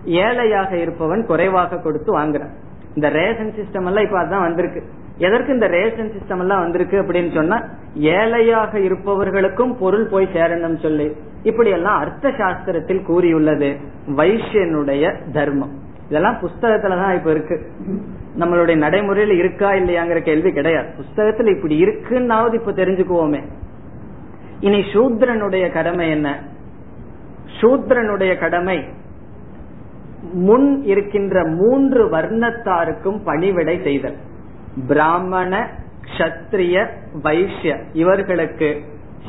ஏழையாக 0.04 0.76
இருப்பவன் 0.76 1.26
குறைவாக 1.26 1.76
கொடுத்து 1.76 2.18
வாங்குறான். 2.18 2.54
இந்த 2.94 3.08
ரேஷன் 3.08 3.54
சிஸ்டம் 3.56 3.86
எல்லாம் 3.86 4.04
இப்ப 4.04 4.22
அதான் 4.22 4.40
வந்திருக்கு. 4.40 4.82
எதற்கு 5.18 5.52
இந்த 5.52 5.66
ரேஷன் 5.66 6.12
சிஸ்டம் 6.12 6.38
எல்லாம் 6.38 6.60
வந்திருக்கு 6.60 7.02
அப்படின்னு 7.02 7.34
சொன்னா 7.34 7.62
ஏழையாக 7.94 8.78
இருப்பவர்களுக்கும் 8.78 9.76
பொருள் 9.76 10.06
போய் 10.06 10.28
சேரணும் 10.34 10.82
சொல்லி. 10.82 11.16
இப்படி 11.42 11.70
எல்லாம் 11.70 12.00
அர்த்த 12.00 12.28
சாஸ்திரத்தில் 12.28 13.04
கூறியுள்ளது. 13.04 13.76
வைஷ்யனுடைய 14.16 15.30
தர்மம். 15.32 15.82
இதெல்லாம் 16.08 16.38
புஸ்தகத்துலதான் 16.40 17.14
இப்ப 17.14 17.30
இருக்கு. 17.30 17.70
நம்மளுடைய 18.38 18.76
நடைமுறையில 18.76 19.36
இருக்கா 19.36 19.72
இல்லையாங்கிற 19.72 20.20
கேள்வி 20.20 20.52
கிடையாது. 20.52 20.88
புஸ்தகத்துல 20.88 21.56
இப்படி 21.56 21.84
இருக்குன்னாவது 21.84 22.54
இப்ப 22.54 22.72
தெரிஞ்சுக்குவோமே. 22.72 23.42
இனி 24.60 24.80
சூத்ரனுடைய 24.80 25.72
கடமை 25.72 26.10
என்ன? 26.10 26.42
சூத்ரனுடைய 27.60 28.38
கடமை 28.38 28.84
முன் 30.32 30.82
இருக்கின்ற 30.84 31.44
மூன்று 31.44 32.10
வர்ணத்தாருக்கும் 32.10 33.18
பணிவிடை 33.24 33.80
செய்தல். 33.82 34.16
பிராமண 34.88 35.68
கஷத்திரிய 36.04 36.86
வைஷ்ய. 37.22 37.76
இவர்களுக்கு 37.92 38.80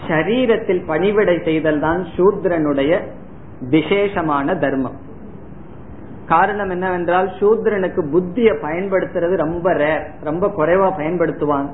சரீரத்தில் 0.07 0.85
பணிவிடை 0.85 1.41
செய்தல் 1.43 1.79
தான் 1.79 2.05
சூத்ரனுடைய 2.17 2.99
விசேஷமான 3.69 4.55
தர்மம். 4.55 4.95
காரணம் 6.27 6.69
என்னவென்றால் 6.69 7.29
சூத்ரனுக்கு 7.39 8.09
புத்திய 8.11 8.51
பயன்படுத்துறது 8.51 9.35
ரொம்ப 9.35 9.73
ரேர் 9.73 10.05
ரொம்ப 10.21 10.47
குறைவா 10.57 10.89
பயன்படுத்துவான். 10.99 11.69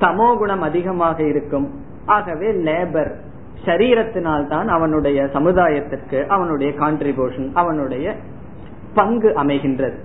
சமோ 0.00 0.36
குணம் 0.38 0.60
அதிகமாக 0.60 1.22
இருக்கும். 1.22 1.70
ஆகவே 2.06 2.52
லேபர் 2.52 3.12
சரீரத்தினால் 3.64 4.48
தான் 4.48 4.68
அவனுடைய 4.68 5.24
சமுதாயத்திற்கு 5.24 6.26
அவனுடைய 6.26 6.72
கான்ட்ரிபியூஷன் 6.78 7.50
அவனுடைய 7.54 8.14
பங்கு 8.94 9.28
அமைகின்றது. 9.28 9.98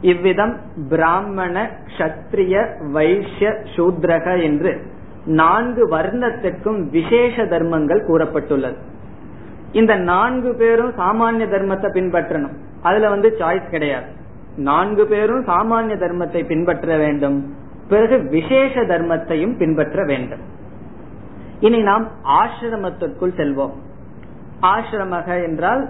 இவ்விதம் 0.00 0.56
பிராமண 0.88 1.70
சத்திரிய 1.98 2.66
வைஷ்ய 2.92 3.48
சூத்ரக 3.76 4.42
என்று 4.42 4.82
நான்கு 5.26 5.88
வர்ணத்திற்கும் 5.88 6.90
விசேஷ 6.90 7.46
தர்மங்கள் 7.46 8.06
கூறப்பட்டுள்ளது. 8.06 8.76
இந்த 9.72 9.96
நான்கு 9.96 10.54
பேரும் 10.54 10.92
சாமானிய 10.92 11.46
தர்மத்தை 11.46 11.88
பின்பற்றணும். 11.94 12.56
அதுல 12.82 13.08
வந்து 13.08 13.36
சாய்ஸ் 13.38 13.70
கிடையாது. 13.70 14.06
நான்கு 14.56 15.06
பேரும் 15.06 15.46
சாமானிய 15.46 15.96
தர்மத்தை 15.96 16.46
பின்பற்ற 16.46 16.96
வேண்டும். 16.96 17.54
பிறகு 17.88 18.18
விசேஷ 18.28 18.80
தர்மத்தையும் 18.80 19.56
பின்பற்ற 19.56 20.04
வேண்டும். 20.04 20.40
இனி 21.60 21.82
நாம் 21.82 22.08
ஆசிரமத்திற்குள் 22.40 23.36
செல்வோம். 23.36 23.74
ஆசிரமக 24.62 25.44
என்றால் 25.44 25.88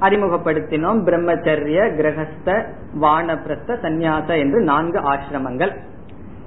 அறிமுகப்படுத்தினோம் 0.00 1.00
பிரம்மச்சரிய 1.04 1.80
கிரகஸ்த 1.98 2.48
வானப்பிரஸ்த 3.00 3.76
சந்நியாச 3.82 4.28
என்று 4.38 4.60
நான்கு 4.60 4.98
ஆசிரமங்கள். 4.98 5.72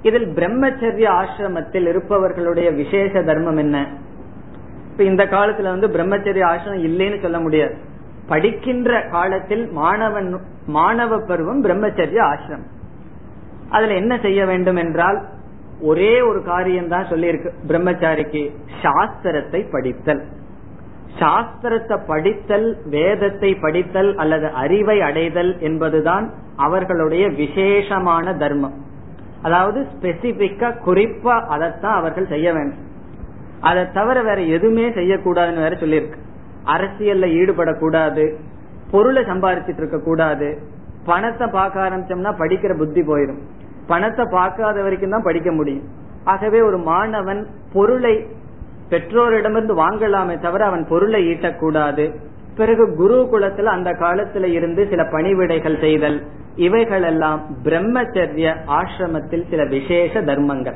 இதில் 0.02 0.28
பிரம்மச்சரிய 0.28 1.06
ஆசிரமத்தில் 1.20 1.86
இருப்பவர்களுடைய 1.86 2.70
விசேஷ 2.70 3.22
தர்மம் 3.22 3.56
என்ன? 3.56 3.76
இப்ப 4.90 5.04
இந்த 5.04 5.24
காலத்துல 5.24 5.62
வந்து 5.62 5.88
பிரம்மச்சரிய 5.88 6.44
ஆசிரமம் 6.52 6.86
இல்லைன்னு 6.88 7.22
சொல்ல 7.22 7.40
முடியாது. 7.40 7.76
படிக்கின்ற 8.26 9.08
காலத்தில் 9.10 9.72
மாணவன் 9.72 10.28
மாணவ 10.66 11.18
பருவம் 11.18 11.64
பிரம்மச்சரிய 11.64 12.20
ஆசிரமம். 12.32 12.70
அதுல 13.70 13.94
என்ன 13.94 14.18
செய்ய 14.18 14.46
வேண்டும் 14.46 14.76
என்றால் 14.76 15.18
ஒரே 15.80 16.20
ஒரு 16.20 16.42
காரியம் 16.44 16.88
தான் 16.88 17.04
சொல்லியிருக்கு 17.04 17.50
பிரம்மச்சாரிக்கு 17.66 18.42
சாஸ்திரத்தை 18.82 19.60
படித்தல். 19.70 20.22
சாஸ்திரத்தை 21.20 21.96
படித்தல் 22.06 22.68
வேதத்தை 22.94 23.50
படித்தல் 23.64 24.10
அல்லது 24.22 24.46
அறிவை 24.62 24.96
அடைதல் 25.00 25.52
என்பதுதான் 25.60 26.26
அவர்களுடைய 26.56 27.24
விசேஷமான 27.42 28.34
தர்மம். 28.42 28.76
அதாவது 29.42 29.80
ஸ்பெசிபிக்கா 29.92 30.68
குறிப்பா 30.86 31.34
அதைத்தான் 31.54 31.96
அவர்கள் 32.00 32.32
செய்ய 32.34 32.48
வேண்டும். 32.52 32.82
அதை 33.68 33.82
தவிர 33.92 34.16
வேற 34.22 34.40
எதுவுமே 34.56 34.86
செய்யக்கூடாதுன்னு 34.98 35.64
வேற 35.66 35.74
சொல்லியிருக்கு. 35.82 36.20
அரசியல்ல 36.74 37.26
ஈடுபடக்கூடாது 37.40 38.24
பொருளை 38.92 39.22
சம்பாரிச்சிட்டு 39.30 39.82
இருக்க 39.82 39.98
கூடாது 39.98 40.48
பணத்தை 41.04 41.46
பார்க்க 41.58 41.86
ஆரம்பிச்சோம்னா 41.86 42.32
படிக்கிற 42.42 42.72
புத்தி 42.76 43.02
போயிடும் 43.02 43.40
பணத்தை 43.86 44.24
பார்க்காத 44.30 44.76
வரைக்கும் 44.82 45.14
தான் 45.14 45.26
படிக்க 45.28 45.50
முடியும். 45.52 45.86
ஆகவே 46.32 46.58
ஒரு 46.62 46.78
மாணவன் 46.90 47.40
பொருளை 47.72 48.14
பெற்றோரிடமிருந்து 48.90 49.74
வாங்கலாமே 49.74 50.40
தவிர 50.40 50.64
அவன் 50.64 50.86
பொருளை 50.88 51.26
ஈட்டக்கூடாது. 51.26 52.14
பிறகு 52.56 52.94
குரு 52.94 53.28
குலத்துல 53.32 53.64
அந்த 53.64 53.92
காலத்துல 53.92 54.44
இருந்து 54.44 54.86
சில 54.90 55.02
பணிவிடைகள் 55.02 55.80
செய்தல். 55.80 56.26
இவைகள் 56.56 57.02
எல்லாம் 57.02 57.40
பிரம்மச்சரிய 57.62 58.54
ஆசிரமத்தில் 58.66 59.48
சில 59.50 59.64
விசேஷ 59.64 60.22
தர்மங்கள். 60.22 60.74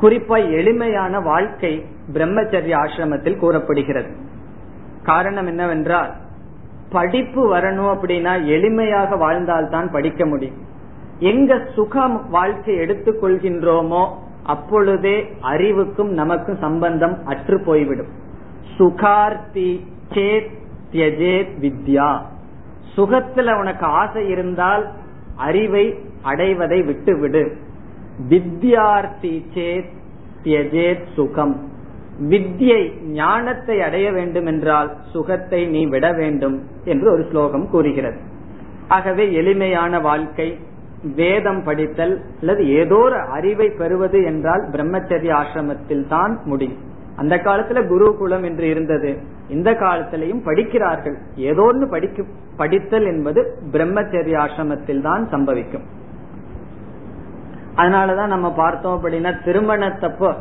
குறிப்பா 0.00 0.50
எளிமையான 0.50 1.20
வாழ்க்கை 1.20 1.84
பிரம்மச்சரிய 2.12 2.74
ஆசிரமத்தில் 2.76 3.38
கூறப்படுகிறது. 3.38 4.10
காரணம் 5.02 5.46
என்னவென்றால் 5.46 6.12
படிப்பு 6.90 7.54
வரணும் 7.54 7.94
அப்படின்னா 7.94 8.32
எளிமையாக 8.44 9.18
வாழ்ந்தால்தான் 9.18 9.92
படிக்க 9.92 10.26
முடியும். 10.26 10.56
எங்க 11.18 11.66
சுகம் 11.74 12.30
வாழ்க்கை 12.30 12.74
எடுத்துக்கொள்கின்றோமோ 12.74 14.08
அப்பொழுதே 14.42 15.36
அறிவுக்கும் 15.40 16.12
நமக்கும் 16.12 16.56
சம்பந்தம் 16.56 17.26
அற்று 17.26 17.62
போய்விடும். 17.64 18.06
சுகார்த்தி 18.78 19.86
சேத் 20.12 20.50
தியஜேத் 20.92 21.48
வித்யா. 21.60 22.20
சுகத்துல 22.96 23.58
உனக்கு 23.58 23.86
ஆசை 23.86 24.28
இருந்தால் 24.28 24.90
அறிவை 25.36 25.98
அடைவதை 26.22 26.82
விட்டுவிடு. 26.82 27.56
வித்யார்த்தி 28.28 29.44
சேத் 29.54 29.90
தியஜேத் 30.44 31.04
சுகம். 31.14 31.68
வித்யை 32.28 33.02
ஞானத்தை 33.02 33.82
அடைய 33.82 34.12
வேண்டும் 34.12 34.46
என்றால் 34.46 34.96
சுகத்தை 35.12 35.66
நீ 35.66 35.86
விட 35.86 36.12
வேண்டும் 36.12 36.62
என்று 36.84 37.12
ஒரு 37.12 37.26
ஸ்லோகம் 37.30 37.70
கூறுகிறது. 37.70 38.20
ஆகவே 38.88 39.32
எளிமையான 39.32 40.00
வாழ்க்கை 40.00 40.58
வேதம் 41.02 41.62
படித்தல் 41.64 42.24
அல்லது 42.40 42.68
ஏதோ 42.68 42.96
ஒரு 42.96 43.18
அறிவை 43.18 43.70
பெறுவது 43.70 44.22
என்றால் 44.22 44.68
பிரம்மச்சரிய 44.72 45.32
ஆசிரமத்தில் 45.40 46.08
தான் 46.08 46.40
முடியும். 46.44 46.78
அந்த 47.16 47.36
காலத்துல 47.36 47.88
குருகுலம் 47.88 48.42
என்று 48.42 48.68
இருந்தது. 48.68 49.18
இந்த 49.48 49.70
காலத்திலையும் 49.70 50.44
படிக்கிறார்கள். 50.44 51.16
ஏதோ 51.36 51.62
ஒன்று 51.62 51.88
படிக்க 51.88 52.24
படித்தல் 52.56 53.06
என்பது 53.06 53.56
பிரம்மச்சரிய 53.72 54.36
ஆசிரமத்தில் 54.36 55.00
தான் 55.00 55.28
சம்பவிக்கும். 55.28 55.86
அதனாலதான் 57.76 58.26
நம்ம 58.26 58.54
பார்த்தோம் 58.54 58.96
அப்படின்னா 58.96 59.32
திருமணத்தப்போ 59.44 60.34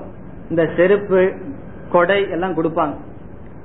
இந்த 0.49 0.69
செருப்பு 0.75 1.31
கொடை 1.91 2.29
எல்லாம் 2.29 2.55
கொடுப்பாங்க. 2.55 2.95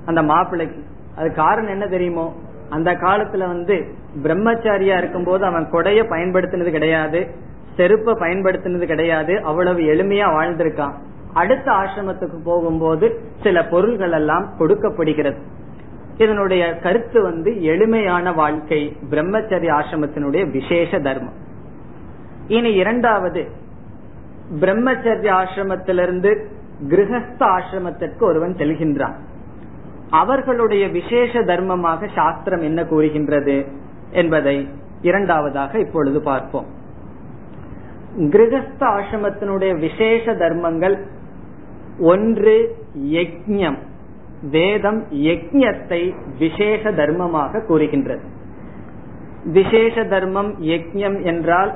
அந்த 0.06 0.22
மாப்பிள்ளைக்கு. 0.22 0.82
அது 1.16 1.34
காரணம் 1.34 1.70
என்ன 1.70 1.86
தெரியுமோ? 1.86 2.32
அந்த 2.74 2.90
காலத்துல 2.94 3.46
வந்து 3.46 3.76
பிரம்மச்சாரியா 4.22 4.96
இருக்கும் 4.98 5.24
போது 5.24 5.42
அவன் 5.44 5.66
கொடைய 5.72 6.00
பயன்படுத்தினது 6.12 6.70
கிடையாது 6.70 7.20
செருப்பை 7.76 8.14
பயன்படுத்தினது 8.14 8.84
கிடையாது 8.84 9.34
அவ்வளவு 9.42 9.80
எளிமையா 9.92 10.28
வாழ்ந்திருக்கான். 10.36 10.94
அடுத்த 11.34 11.68
ஆசிரமத்துக்கு 11.72 12.38
போகும்போது 12.44 13.06
சில 13.42 13.64
பொருள்கள் 13.64 14.12
எல்லாம் 14.12 14.46
கொடுக்கப்படுகிறது. 14.58 15.40
இதனுடைய 16.16 16.64
கருத்து 16.78 17.22
வந்து 17.22 17.62
எளிமையான 17.62 18.32
வாழ்க்கை 18.32 18.96
பிரம்மச்சரிய 19.10 19.70
ஆசிரமத்தினுடைய 19.78 20.50
விசேஷ 20.50 20.98
தர்மம். 20.98 21.38
இனி 22.48 22.72
இரண்டாவது 22.72 23.42
பிரம்மச்சரிய 24.60 25.30
ஆசிரமத்திலிருந்து 25.40 26.30
கிரகஸ்த 26.88 27.42
ஆசிரமத்திற்கு 27.56 28.22
ஒருவன் 28.22 28.54
செல்கின்றான். 28.54 29.16
அவர்களுடைய 30.10 30.88
விசேஷ 30.88 31.40
தர்மமாக 31.40 32.08
சாஸ்திரம் 32.14 32.60
என்ன 32.60 32.84
கூறுகின்றது 32.84 33.66
என்பதை 34.10 34.68
இரண்டாவதாக 35.02 35.78
இப்பொழுது 35.78 36.22
பார்ப்போம். 36.22 36.66
கிரகஸ்த 38.18 38.78
ஆசிரமத்தினுடைய 38.78 39.78
விசேஷ 39.78 40.34
தர்மங்கள் 40.34 41.06
ஒன்று 41.98 42.76
யஜ்யம் 42.98 43.78
வேதம் 44.50 45.06
யஜ்யத்தை 45.10 46.14
விசேஷ 46.38 46.90
தர்மமாக 46.90 47.66
கூறுகின்றது. 47.66 48.22
விசேஷ 49.44 50.04
தர்மம் 50.04 50.60
யஜ்யம் 50.60 51.22
என்றால் 51.22 51.74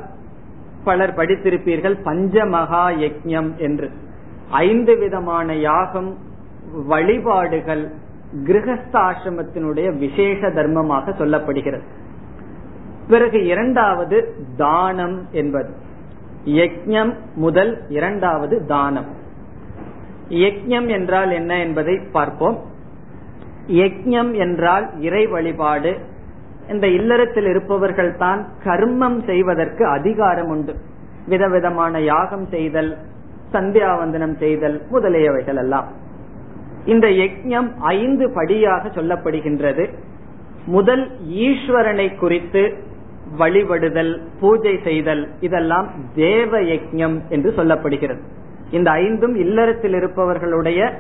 பலர் 0.85 1.15
படித்திருப்பீர்கள் 1.15 1.97
பஞ்சமகா 2.05 2.85
யஜ்யம் 2.87 3.57
என்று. 3.57 3.91
ஐந்து 4.51 4.99
விதமான 4.99 5.55
யாகம் 5.55 6.17
வழிபாடுகள் 6.87 7.93
கிரகஸ்தாசிரமத்தினுடைய 8.35 9.99
விசேஷ 9.99 10.49
தர்மமாக 10.49 11.11
சொல்லப்படுகிறது. 11.11 11.83
பிறகு 13.09 13.47
இரண்டாவது 13.47 14.35
தானம் 14.57 15.27
என்பது. 15.31 15.71
யஜ்யம் 16.45 17.17
முதல் 17.35 17.79
இரண்டாவது 17.89 18.67
தானம். 18.67 19.05
யஜ்யம் 20.29 20.89
என்றால் 20.89 21.31
என்ன 21.31 21.59
என்பதை 21.59 21.99
பார்ப்போம். 21.99 22.59
யஜ்யம் 23.67 24.33
என்றால் 24.33 25.01
இறை 25.01 25.27
வழிபாடு. 25.27 25.99
இந்த 26.69 26.87
இல்லறத்தில் 26.89 27.47
இருப்பவர்கள் 27.47 28.17
தான் 28.17 28.47
கர்மம் 28.65 29.25
செய்வதற்கு 29.27 29.87
அதிகாரம் 29.87 30.49
உண்டு. 30.49 30.75
விதவிதமான 31.27 32.01
யாகம் 32.01 32.47
செய்தல் 32.47 32.97
சந்தியாவந்தனம் 33.53 34.37
செய்தல் 34.37 34.83
முதலியவைகள் 34.93 35.57
எல்லாம். 35.57 36.07
இந்த 36.85 37.07
யஜ்யம் 37.07 37.71
ஐந்து 37.79 38.31
படியாக 38.31 38.89
சொல்லப்படுகின்றது. 38.89 39.95
முதல் 40.67 41.11
ஈஸ்வரனை 41.29 42.17
குறித்து 42.17 42.87
வழிபடுதல் 43.39 44.21
பூஜை 44.41 44.79
செய்தல் 44.85 45.29
இதெல்லாம் 45.41 45.89
தேவ 46.15 46.61
யஜ்யம் 46.61 47.29
என்று 47.29 47.51
சொல்லப்படுகிறது. 47.51 48.19
இந்த 48.71 48.91
ஐந்தும் 48.91 49.35
இல்லறத்தில் 49.35 49.93
இருப்பவர்களுடைய 49.93 50.93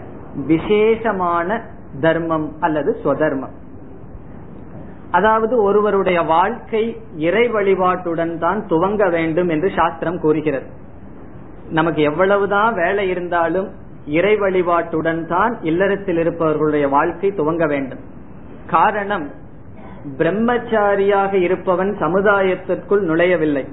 விசேஷமான 0.46 1.62
தர்மம் 2.00 2.52
அல்லது 2.60 3.00
ஸ்வதர்மம். 3.04 3.54
அதாவது 5.10 5.62
ஒருவருடைய 5.62 6.22
வாழ்க்கை 6.22 6.96
இறை 7.16 7.48
வழிபாட்டுடன் 7.50 8.38
தான் 8.38 8.66
துவங்க 8.66 9.10
வேண்டும் 9.10 9.48
என்று 9.48 9.70
சாஸ்திரம் 9.70 10.20
கூறுகிறது. 10.20 10.66
நமக்கு 11.70 12.02
எவ்வளவுதான் 12.02 12.74
வேலை 12.74 13.08
இருந்தாலும் 13.08 13.68
இறை 14.08 14.40
வழிபாட்டுடன் 14.40 15.26
தான் 15.26 15.58
இல்லறத்தில் 15.62 16.16
இருப்பவர்களுடைய 16.16 16.88
வாழ்க்கை 16.88 17.32
துவங்க 17.32 17.66
வேண்டும். 17.68 18.00
காரணம் 18.66 19.30
பிரம்மச்சாரியாக 20.18 21.32
இருப்பவன் 21.32 21.96
சமுதாயத்திற்குள் 22.00 23.02
நுழையவில்லை. 23.02 23.64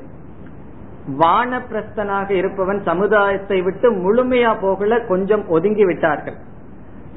வானப்பிரஸ்தனாக 1.19 2.29
இருப்பவன் 2.31 2.81
சமுதாயத்தை 2.83 3.61
விட்டு 3.61 3.87
முழுமையா 3.91 4.59
போகல 4.61 4.99
கொஞ்சம் 4.99 5.47
ஒதுங்கி 5.47 5.85
விட்டார்கள். 5.85 6.37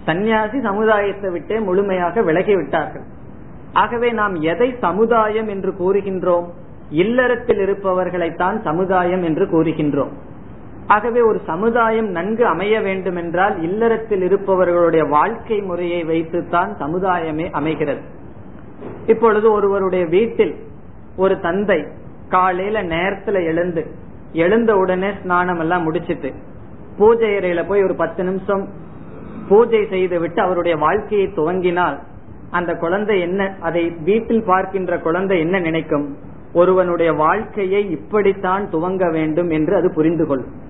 சந்நியாசி 0.04 0.61
சமுதாயத்தை 0.61 1.31
விட்டே 1.31 1.59
முழுமையாக 1.59 2.22
விலகி 2.22 2.54
விட்டார்கள். 2.54 3.02
ஆகவே 3.72 4.12
நாம் 4.12 4.35
எதை 4.35 4.74
சமுதாயம் 4.81 5.48
என்று 5.48 5.70
கூறுகின்றோம்? 5.70 6.46
இல்லறத்தில் 6.90 7.59
இருப்பவர்களைத்தான் 7.59 8.62
சமுதாயம் 8.62 9.22
என்று 9.22 9.44
கூறுகின்றோம். 9.44 10.12
ஆகவே 10.88 11.20
ஒரு 11.20 11.40
சமுதாயம் 11.46 12.09
நன்கு 12.09 12.46
அமைய 12.46 12.81
வேண்டும் 12.81 13.16
என்றால் 13.16 13.62
இல்லறத்தில் 13.62 14.22
இருப்பவர்களுடைய 14.22 15.05
வாழ்க்கை 15.09 15.59
முறையை 15.61 16.05
வைத்துத்தான் 16.05 16.77
சமுதாயமே 16.81 17.51
அமைகிறது. 17.51 18.01
இப்பொழுது 19.07 19.53
ஒருவருடைய 19.53 20.05
வீட்டில் 20.07 20.55
ஒரு 21.16 21.40
தந்தை 21.40 21.87
காலையில 22.29 22.83
நேரத்துல 22.83 23.44
எழுந்து 23.44 23.83
எழுந்த 24.33 24.77
உடனே 24.77 25.11
ஸ்நானம் 25.22 25.59
எல்லாம் 25.59 25.83
முடிச்சிட்டு 25.83 26.31
பூஜை 26.98 27.31
அறையில 27.31 27.66
போய் 27.66 27.83
ஒரு 27.83 27.94
பத்து 27.94 28.24
நிமிஷம் 28.24 28.68
பூஜை 29.48 29.87
செய்து 29.90 30.20
விட்டு 30.20 30.40
அவருடைய 30.42 30.77
வாழ்க்கையை 30.77 31.27
துவங்கினால் 31.27 31.98
அந்த 32.51 32.74
குழந்தை 32.74 33.20
என்ன 33.20 33.57
அதை 33.61 33.90
வீட்டில் 33.90 34.44
பார்க்கின்ற 34.46 34.98
குழந்தை 34.98 35.38
என்ன 35.38 35.59
நினைக்கும்? 35.59 36.16
ஒருவனுடைய 36.53 37.12
வாழ்க்கையை 37.12 37.90
இப்படித்தான் 37.90 38.64
துவங்க 38.72 39.12
வேண்டும் 39.12 39.48
என்று 39.48 39.77
அது 39.77 39.94
புரிந்து 39.94 40.27
கொள்ளும். 40.27 40.66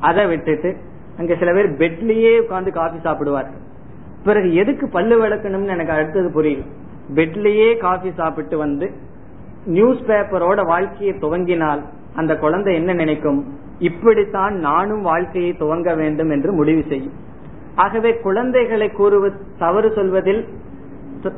அதை 0.00 0.26
விட்டுட்டு 0.26 0.76
அங்க 1.18 1.34
சில 1.34 1.52
பேர் 1.52 1.76
பெட்லயே 1.76 2.32
உட்காந்து 2.40 2.70
காஃபி 2.70 2.98
சாப்பிடுவார் 2.98 3.50
பிறகு 4.24 4.54
எதுக்கு 4.54 4.88
பல்லு 4.88 5.24
விளக்கணும்னு 5.24 5.66
எனக்கு 5.66 5.92
அடுத்தது 5.92 6.30
புரியல. 6.30 6.64
பெட்லயே 7.14 7.78
காஃபி 7.78 8.12
சாப்பிட்டு 8.16 8.58
வந்து 8.58 8.90
நியூஸ் 9.64 9.98
பேப்பரோட 9.98 10.66
வாழ்க்கையை 10.66 11.16
துவங்கினால் 11.20 11.82
அந்த 12.14 12.36
குழந்தை 12.36 12.74
என்ன 12.74 12.92
நினைக்கும்? 12.92 13.58
இப்படித்தான் 13.78 14.54
நானும் 14.54 15.02
வாழ்க்கையை 15.02 15.56
துவங்க 15.60 15.96
வேண்டும் 15.96 16.30
என்று 16.30 16.52
முடிவு 16.52 16.84
செய்யும். 16.88 17.12
ஆகவே 17.74 18.14
குழந்தைகளை 18.14 18.90
கூறுவது 18.90 19.36
தவறு 19.58 19.92
சொல்வதில் 19.92 20.48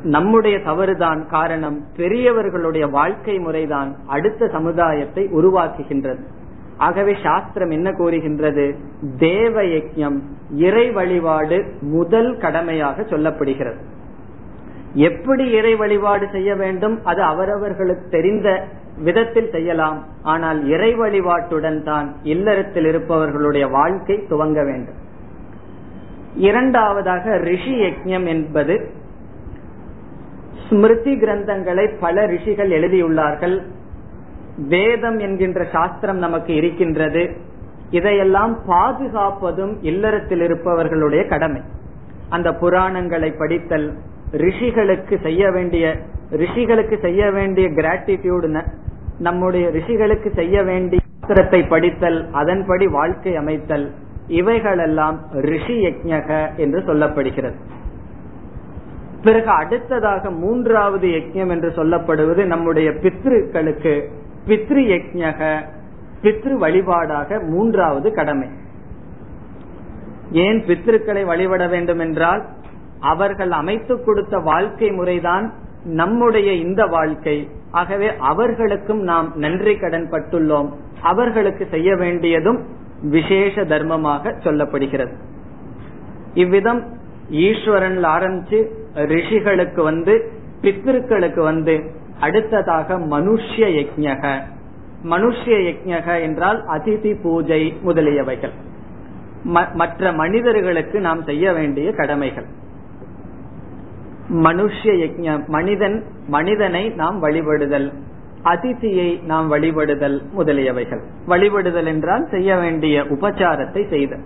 நம்முடைய 0.03 0.59
தவறுதான் 0.59 1.27
காரணம். 1.27 1.85
பெரியவர்களுடைய 1.95 2.87
வாழ்க்கை 2.87 3.39
முறைதான் 3.39 3.95
அடுத்த 4.07 4.47
சமுதாயத்தை 4.47 5.25
உருவாக்குகின்றது. 5.25 6.23
ஆகவே 6.85 7.13
சாஸ்திரம் 7.23 7.69
என்ன 7.69 7.89
கூறுகின்றது? 7.91 8.65
தேவ 9.19 9.61
யஜம் 9.61 10.17
இறை 10.67 10.91
வழிபாடு 10.91 11.57
முதல் 11.95 12.37
கடமையாக 12.37 13.01
சொல்லப்படுகிறது. 13.01 13.79
எப்படி 15.07 15.45
இறை 15.51 15.75
வழிபாடு 15.75 16.27
செய்ய 16.31 16.55
வேண்டும்? 16.55 16.95
அது 17.03 17.21
அவரவர்களுக்கு 17.23 18.05
தெரிந்த 18.09 18.49
விதத்தில் 19.03 19.49
செய்யலாம். 19.51 19.99
ஆனால் 20.23 20.59
இறை 20.67 20.91
வழிபாட்டுடன் 20.95 21.83
தான் 21.83 22.07
இல்லறத்தில் 22.23 22.85
இருப்பவர்களுடைய 22.85 23.67
வாழ்க்கை 23.67 24.17
துவங்க 24.29 24.63
வேண்டும். 24.65 24.99
இரண்டாவதாக 26.47 27.37
ரிஷி 27.37 27.75
யஜ்யம் 27.81 28.27
என்பது 28.27 28.75
ஸ்மிருதி 30.69 31.13
கிரந்தங்களை 31.15 31.85
பல 31.99 32.25
ரிஷிகள் 32.25 32.69
எழுதியுள்ளார்கள். 32.69 33.55
வேதம் 34.67 35.19
என்கின்ற 35.19 35.65
சாஸ்திரம் 35.71 36.17
நமக்கு 36.17 36.55
இருக்கின்றது. 36.55 37.37
இதையெல்லாம் 37.89 38.59
பாதுகாப்பதும் 38.67 39.77
இல்லறத்தில் 39.81 40.41
இருப்பவர்களுடைய 40.41 41.27
கடமை. 41.27 41.61
அந்த 42.29 42.51
புராணங்களை 42.51 43.37
படித்தல் 43.37 43.97
ரிஷிகளுக்கு 44.31 45.21
செய்ய 45.21 45.51
வேண்டிய 45.51 45.97
ரிஷிகளுக்கு 46.31 46.99
செய்ய 46.99 47.31
வேண்டிய 47.31 47.69
கிராட்டிடியூட் 47.69 48.65
நம்முடைய 49.19 49.69
ரிஷிகளுக்கு 49.69 50.33
செய்ய 50.33 50.63
வேண்டிய 50.63 51.01
சாஸ்திரத்தை 51.01 51.67
படித்தல் 51.67 52.31
அதன்படி 52.31 52.87
வாழ்க்கை 52.87 53.35
அமைத்தல் 53.35 53.91
இவைகளெல்லாம் 54.27 55.19
ரிஷி 55.31 55.85
யஜ்ஞக 55.85 56.57
என்று 56.57 56.79
சொல்லப்படுகிறது. 56.79 57.53
பிறகு 59.23 59.49
அடுத்ததாக 59.49 60.31
மூன்றாவது 60.31 61.07
யஜ்யம் 61.07 61.49
என்று 61.49 61.69
சொல்லப்படுவது 61.69 62.45
நம்முடைய 62.45 62.89
பித்ருக்களுக்கு 62.89 64.09
பித்ரு 64.47 64.81
யஜ்ஞக 64.91 65.65
பித்ரு 66.21 66.53
வழிபாடாக 66.63 67.47
மூன்றாவது 67.47 68.13
கடமை. 68.13 68.47
ஏன் 70.31 70.63
பித்ருக்களை 70.67 71.25
வழிபட 71.25 71.67
வேண்டும் 71.67 71.99
என்றால் 71.99 72.45
அவர்கள் 72.99 73.51
அமைத்து 73.51 74.03
கொடுத்த 74.03 74.37
வாழ்க்கை 74.37 74.91
முறைதான் 74.91 75.53
நம்முடைய 75.83 76.53
இந்த 76.53 76.85
வாழ்க்கை. 76.85 77.49
ஆகவே 77.71 78.17
அவர்களுக்கும் 78.17 79.01
நாம் 79.01 79.33
நன்றி 79.35 79.77
கடன் 79.77 80.09
பட்டுள்ளோம். 80.11 80.69
அவர்களுக்கு 81.01 81.67
செய்ய 81.71 81.95
வேண்டியதும் 81.95 82.65
விசேஷ 83.01 83.61
தர்மமாக 83.61 84.33
சொல்லப்படுகிறது. 84.43 85.13
இவ்விதம் 86.33 86.97
ஈஸ்வரன் 87.29 88.05
ஆரம்பிச்சு 88.05 88.67
ரிஷிகளுக்கு 88.95 89.81
வந்து 89.83 90.31
பித்ருக்களுக்கு 90.61 91.39
வந்து 91.39 91.91
அடுத்ததாக 92.25 92.97
மனுஷ்ய 93.13 93.65
யஜக 93.77 94.23
மனுஷ்ய 95.11 95.57
யஜக 95.67 96.07
என்றால் 96.27 96.59
அதிதி 96.75 97.11
பூஜை 97.23 97.61
முதலியவைகள். 97.87 98.55
மற்ற 99.81 100.11
மனிதர்களுக்கு 100.21 100.97
நாம் 101.05 101.21
செய்ய 101.29 101.51
வேண்டிய 101.57 101.91
கடமைகள். 101.99 102.47
மனுஷ்ய 104.45 104.91
யஜ்ஞம் 105.03 105.45
மனிதன் 105.55 105.97
மனிதனை 106.35 106.83
நாம் 107.01 107.19
வழிபடுதல். 107.23 107.87
அதிதியை 108.43 109.07
நாம் 109.31 109.47
வழிபடுதல் 109.53 110.17
முதலியவைகள். 110.37 111.01
வழிபடுதல் 111.27 111.89
என்றால் 111.93 112.25
செய்ய 112.33 112.49
வேண்டிய 112.63 113.05
உபச்சாரத்தை 113.15 113.83
செய்தல் 113.95 114.25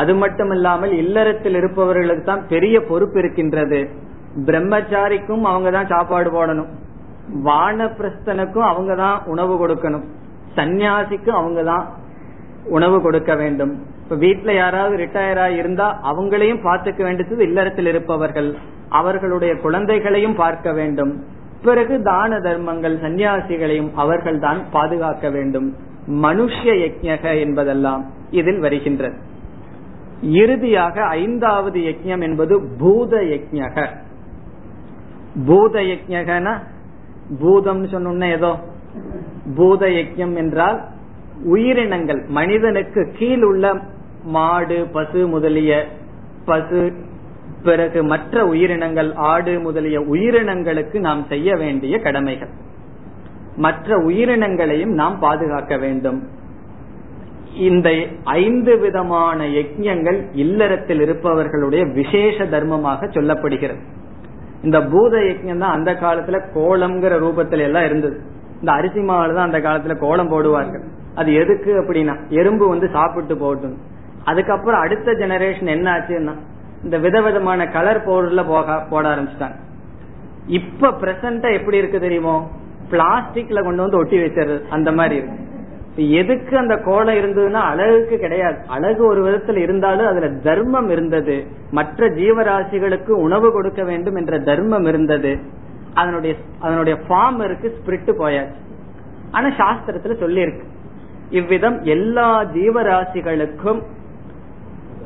அது 0.00 0.12
மட்டுமில்லாமல் 0.14 0.92
இல்லறத்தில் 1.02 1.56
இருப்பவர்களுக்கு 1.60 2.24
தான் 2.24 2.44
பெரிய 2.48 2.76
பொறுப்பு 2.90 3.18
இருக்கின்றது. 3.18 3.80
பிரம்மச்சாரிக்கும் 4.48 5.44
அவங்க 5.50 5.68
தான் 5.76 5.90
சாப்பாடு 5.94 6.30
போடணும். 6.30 6.70
வானப்பிரஸ்தனுக்கும் 7.44 8.68
அவங்க 8.70 8.94
தான் 8.94 9.18
உணவு 9.24 9.54
கொடுக்கணும். 9.66 10.04
சன்னியாசிக்கும் 10.56 11.38
அவங்க 11.40 11.62
தான் 11.62 11.86
உணவு 12.66 13.02
கொடுக்க 13.02 13.34
வேண்டும். 13.34 13.72
இப்ப 14.02 14.16
வீட்டுல 14.16 14.54
யாராவது 14.54 14.96
ரிட்டையர் 14.96 15.52
இருந்தா 15.52 16.00
அவங்களையும் 16.04 16.64
பார்த்துக்க 16.64 17.02
வேண்டியது 17.02 17.42
இல்லறத்தில் 17.44 17.86
இருப்பவர்கள். 17.86 18.56
அவர்களுடைய 18.88 19.54
குழந்தைகளையும் 19.56 20.34
பார்க்க 20.34 20.72
வேண்டும். 20.72 21.12
பிறகு 21.62 22.02
தான 22.02 22.40
தர்மங்கள் 22.40 22.96
சன்னியாசிகளையும் 22.96 23.90
அவர்கள் 23.94 24.38
தான் 24.38 24.60
பாதுகாக்க 24.70 25.30
வேண்டும். 25.30 25.74
மனுஷ 26.22 26.60
யஜக 26.82 27.40
என்பதெல்லாம் 27.40 28.04
இதில் 28.30 28.58
வருகின்றது. 28.58 29.16
இறுதியாக 30.22 31.02
ஐந்தாவது 31.02 31.78
யஜ்யம் 31.78 32.20
என்பது 32.20 32.54
பூத 32.78 33.16
யஜக 33.16 33.88
பூத 35.46 35.80
யஜ்ஞகன 35.80 36.48
பூதம் 37.38 37.88
சொன்ன 37.88 38.28
ஏதோ? 38.28 38.58
பூத 39.56 39.86
யக்கியம் 39.86 40.34
என்றால் 40.34 40.84
உயிரினங்கள் 41.44 42.24
மனிதனுக்கு 42.28 43.10
கீழ் 43.18 43.42
உள்ள 43.42 43.80
மாடு 44.22 44.86
பசு 44.92 45.26
முதலிய 45.26 45.86
பசு 46.44 46.92
பிறகு 47.62 48.04
மற்ற 48.04 48.46
உயிரினங்கள் 48.46 49.12
ஆடு 49.14 49.60
முதலிய 49.60 50.00
உயிரினங்களுக்கு 50.00 51.00
நாம் 51.00 51.24
செய்ய 51.28 51.56
வேண்டிய 51.56 51.98
கடமைகள். 51.98 52.48
மற்ற 53.56 53.96
உயிரினங்களையும் 53.96 54.94
நாம் 54.94 55.18
பாதுகாக்க 55.18 55.76
வேண்டும். 55.76 56.28
இந்த 57.54 58.06
ஐந்து 58.24 58.78
விதமான 58.78 59.46
யஜ்யங்கள் 59.46 60.22
இல்லறத்தில் 60.32 61.00
இருப்பவர்களுடைய 61.00 61.84
விசேஷ 61.84 62.44
தர்மமாக 62.44 63.06
சொல்லப்படுகிறது. 63.06 63.80
இந்த 64.66 64.78
பூத 64.92 65.16
யஜ்யம் 65.28 65.62
தான் 65.64 65.76
அந்த 65.76 65.90
காலத்துல 66.04 66.38
கோலம்ங்கிற 66.56 67.14
ரூபத்துல 67.24 67.66
எல்லாம் 67.68 67.86
இருந்தது. 67.88 68.16
இந்த 68.60 68.70
அரிசி 68.72 69.00
மாவுல 69.08 69.36
தான் 69.38 69.48
அந்த 69.48 69.58
காலத்துல 69.66 69.94
கோலம் 70.04 70.32
போடுவார்கள். 70.32 70.84
அது 71.20 71.30
எதுக்கு 71.42 71.72
அப்படின்னா 71.80 72.14
எறும்பு 72.40 72.64
வந்து 72.68 72.88
சாப்பிட்டு 72.96 73.34
போட்டும் 73.44 73.76
அதுக்கப்புறம் 74.30 74.82
அடுத்த 74.84 75.12
ஜெனரேஷன் 75.20 75.74
என்ன 75.76 75.88
ஆச்சுன்னா 75.96 76.34
இந்த 76.84 76.96
விதவிதமான 77.04 77.60
கலர் 77.76 78.04
பவுடர்ல 78.06 78.42
போக 78.52 78.78
போட 78.90 79.04
ஆரம்பிச்சிட்டாங்க. 79.12 79.58
இப்ப 80.58 80.90
பிரசண்டா 81.02 81.48
எப்படி 81.58 81.80
இருக்கு 81.80 82.00
தெரியுமோ 82.06 82.36
பிளாஸ்டிக்ல 82.92 83.62
கொண்டு 83.64 83.84
வந்து 83.84 84.00
ஒட்டி 84.00 84.18
வச்சிருது 84.24 84.58
அந்த 84.76 84.90
மாதிரி 84.98 85.16
இருக்கு. 85.20 85.40
எதுக்கு 86.06 86.58
அந்த 86.58 86.76
கோலம் 86.76 87.14
இருந்ததுன்னா 87.14 87.52
அழகுக்கு 87.52 88.18
கிடையாது. 88.18 88.56
அழகு 88.68 89.06
ஒரு 89.06 89.24
விதத்துல 89.24 89.56
இருந்தாலும் 89.56 90.06
அதுல 90.06 90.28
தர்மம் 90.28 90.88
இருந்தது. 90.88 91.46
மற்ற 91.70 92.06
ஜீவராசிகளுக்கு 92.06 93.10
உணவு 93.10 93.52
கொடுக்க 93.52 93.84
வேண்டும் 93.84 94.14
என்ற 94.14 94.38
தர்மம் 94.38 94.84
இருந்தது. 94.84 95.38
அதனுடைய 95.94 96.36
அதனுடைய 96.58 96.98
ஃபார்ம் 97.08 97.44
இருக்கு 97.44 97.76
ஸ்பிரிட் 97.76 98.22
போயாச்சு. 98.22 98.54
ஆனா 99.30 99.48
சாஸ்திரத்துல 99.48 100.18
சொல்லி 100.18 100.40
இருக்கு 100.40 100.66
இவ்விதம் 101.30 101.80
எல்லா 101.82 102.44
ஜீவராசிகளுக்கும் 102.44 103.82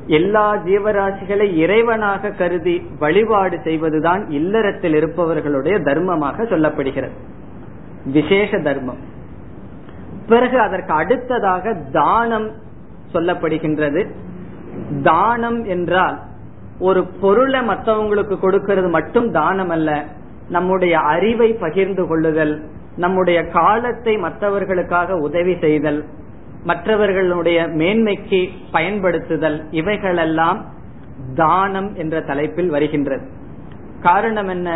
எல்லா 0.07 0.55
ஜீவராசிகளை 0.55 1.57
இறைவனாக 1.57 2.37
கருதி 2.37 2.87
வழிபாடு 2.99 3.59
செய்வதுதான் 3.65 4.31
இல்லறத்தில் 4.31 4.95
இருப்பவர்களுடைய 4.95 5.79
தர்மமாக 5.79 6.43
சொல்லப்படுகிறது. 6.43 7.11
விசேஷ 8.05 8.59
தர்மம். 8.59 9.11
பிறகு 10.33 10.59
அதற்கு 10.59 10.93
அடுத்ததாக 10.93 11.75
தானம் 11.93 12.49
சொல்லப்படுகின்றது. 13.13 14.03
தானம் 15.03 15.65
என்றால் 15.65 16.17
ஒரு 16.79 17.01
பொருளை 17.21 17.61
மற்றவங்களுக்கு 17.61 18.37
கொடுக்கிறது 18.39 18.89
மட்டும் 18.89 19.31
தானம் 19.31 19.69
அல்ல 19.69 19.91
நம்முடைய 20.49 20.95
அறிவை 20.99 21.53
பகிர்ந்து 21.53 22.07
கொள்ளுதல் 22.07 22.55
நம்முடைய 22.97 23.39
காலத்தை 23.49 24.15
மற்றவர்களுக்காக 24.17 25.17
உதவி 25.17 25.55
செய்தல் 25.61 26.01
மற்றவர்களுடைய 26.65 27.61
மேன்மைக்கு 27.67 28.41
பயன்படுத்துதல் 28.73 29.59
இவைகளெல்லாம் 29.71 30.59
தானம் 31.35 31.95
என்ற 31.95 32.21
தலைப்பில் 32.21 32.71
வருகின்றது. 32.71 33.25
காரணம் 34.03 34.49
என்ன? 34.49 34.69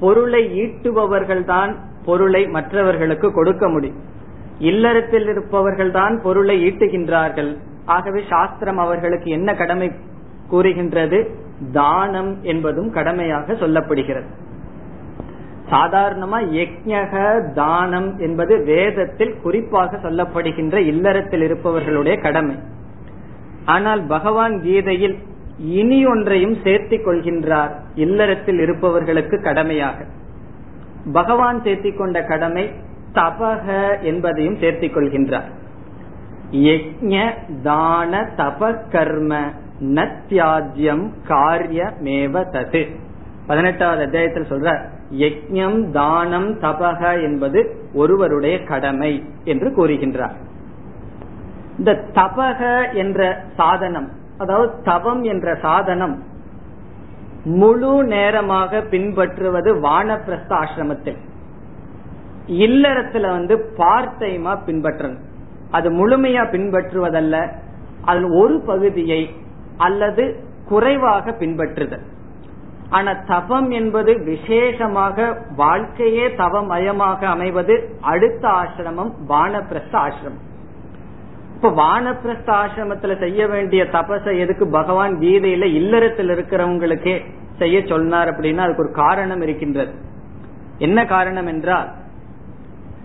பொருளை 0.00 0.42
ஈட்டுபவர்கள் 0.62 1.44
தான் 1.44 1.72
பொருளை 2.04 2.46
மற்றவர்களுக்கு 2.46 3.32
கொடுக்க 3.32 3.68
முடியும். 3.68 4.00
இல்லறத்தில் 4.58 5.28
இருப்பவர்கள் 5.28 5.90
தான் 5.90 6.20
பொருளை 6.22 6.64
ஈட்டுகின்றார்கள். 6.64 7.56
ஆகவே 7.84 8.22
சாஸ்திரம் 8.28 8.78
அவர்களுக்கு 8.78 9.30
என்ன 9.30 9.54
கடமை 9.54 9.92
கூறுகின்றது? 10.48 11.30
தானம் 11.72 12.42
என்பதும் 12.42 12.90
கடமையாக 12.90 13.52
சொல்லப்படுகிறது. 13.52 14.24
சாதாரணமா 15.70 16.38
யக்ஞக 16.52 17.42
தானம் 17.52 18.18
என்பது 18.18 18.64
வேதத்தில் 18.64 19.40
குறிப்பாக 19.42 19.96
சொல்லப்படுகின்ற 19.96 20.76
இல்லறத்தில் 20.76 21.40
இருப்பவர்களுடைய 21.40 22.20
கடமை. 22.20 22.56
ஆனால் 23.64 24.06
பகவான் 24.06 24.62
கீதையில் 24.62 25.18
இனி 25.58 26.06
ஒன்றையும் 26.06 26.54
சேர்த்திக் 26.54 27.06
கொள்கின்றார் 27.06 27.70
இல்லறத்தில் 27.94 28.58
இருப்பவர்களுக்கு 28.58 29.42
கடமையாக. 29.42 30.04
பகவான் 31.12 31.60
சேர்த்திக் 31.60 31.96
கொண்ட 31.96 32.22
கடமை 32.22 32.70
தபக 33.14 33.66
என்பதையும் 34.02 34.54
சேர்த்திக் 34.54 34.94
கொள்கின்றார். 34.96 35.50
யக்ஞ 36.50 37.14
தான 37.62 38.20
தப 38.36 38.90
கர்ம 38.90 39.38
நத்தியாஜ்யம் 39.80 41.10
காரியமேவ 41.28 42.44
தது. 42.50 42.82
பதினெட்டாவது 43.46 44.02
அத்தியாயத்தில் 44.02 44.50
சொல்ற 44.50 44.78
யஜ்யம் 45.12 45.90
தானம் 45.90 46.60
தபக 46.60 47.22
என்பது 47.22 47.76
ஒருவருடைய 47.94 48.64
கடமை 48.64 49.24
என்று 49.44 49.70
கூறுகின்றார். 49.70 50.36
இந்த 51.78 51.92
தபக 52.14 52.60
என்ற 52.94 53.44
சாதனம் 53.56 54.08
அதாவது 54.38 54.82
தவம் 54.82 55.22
என்ற 55.22 55.54
சாதனம் 55.62 56.22
முழு 57.44 58.04
நேரமாக 58.04 58.80
பின்பற்றுவது 58.80 59.74
வானப்பிரஸ்த 59.74 60.52
ஆசிரமத்தில். 60.62 61.18
இல்லறத்துல 62.46 63.28
வந்து 63.30 63.72
பார்ட் 63.76 64.22
டைமா 64.22 64.58
பின்பற்றணும். 64.66 65.22
அது 65.70 65.90
முழுமையா 65.90 66.42
பின்பற்றுவதல்ல. 66.50 67.52
அதன் 68.00 68.24
ஒரு 68.24 68.62
பகுதியை 68.66 69.30
அல்லது 69.76 70.36
குறைவாக 70.68 71.30
பின்பற்றுதல். 71.30 72.02
ஆனா 72.90 73.12
தபம் 73.12 73.70
என்பது 73.70 74.24
விசேஷமாக 74.24 75.42
வாழ்க்கையே 75.56 76.28
தவமயமாக 76.28 77.24
அமைவது 77.24 77.96
அடுத்த 78.00 78.48
ஆசிரமம் 78.48 79.12
வானப்பிரஸ்த 79.28 79.92
ஆசிரமம். 79.92 80.42
இப்ப 81.54 81.70
வானப்பிரஸ்த 81.70 82.46
ஆசிரமத்துல 82.46 83.18
செய்ய 83.18 83.46
வேண்டிய 83.46 83.84
தபசை 83.84 84.38
எதுக்கு 84.38 84.68
பகவான் 84.68 85.18
கீதையில 85.18 85.62
இல்லறத்தில் 85.62 86.28
இருக்கிறவங்களுக்கே 86.28 87.24
செய்ய 87.58 87.82
சொன்னார் 87.86 88.28
அப்படின்னா 88.28 88.58
அதுக்கு 88.58 88.82
ஒரு 88.82 88.92
காரணம் 88.92 89.40
இருக்கின்றது. 89.40 89.92
என்ன 90.78 91.04
காரணம் 91.04 91.46
என்றால் 91.46 91.92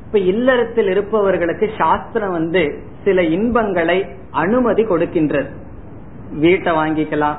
இப்ப 0.10 0.20
இல்லறத்தில் 0.20 0.88
இருப்பவர்களுக்கு 0.88 1.70
சாஸ்திரம் 1.78 2.32
வந்து 2.32 2.80
சில 3.04 3.24
இன்பங்களை 3.24 4.06
அனுமதி 4.32 4.84
கொடுக்கின்றது. 4.84 5.50
வீட்டை 6.32 6.74
வாங்கிக்கலாம் 6.74 7.36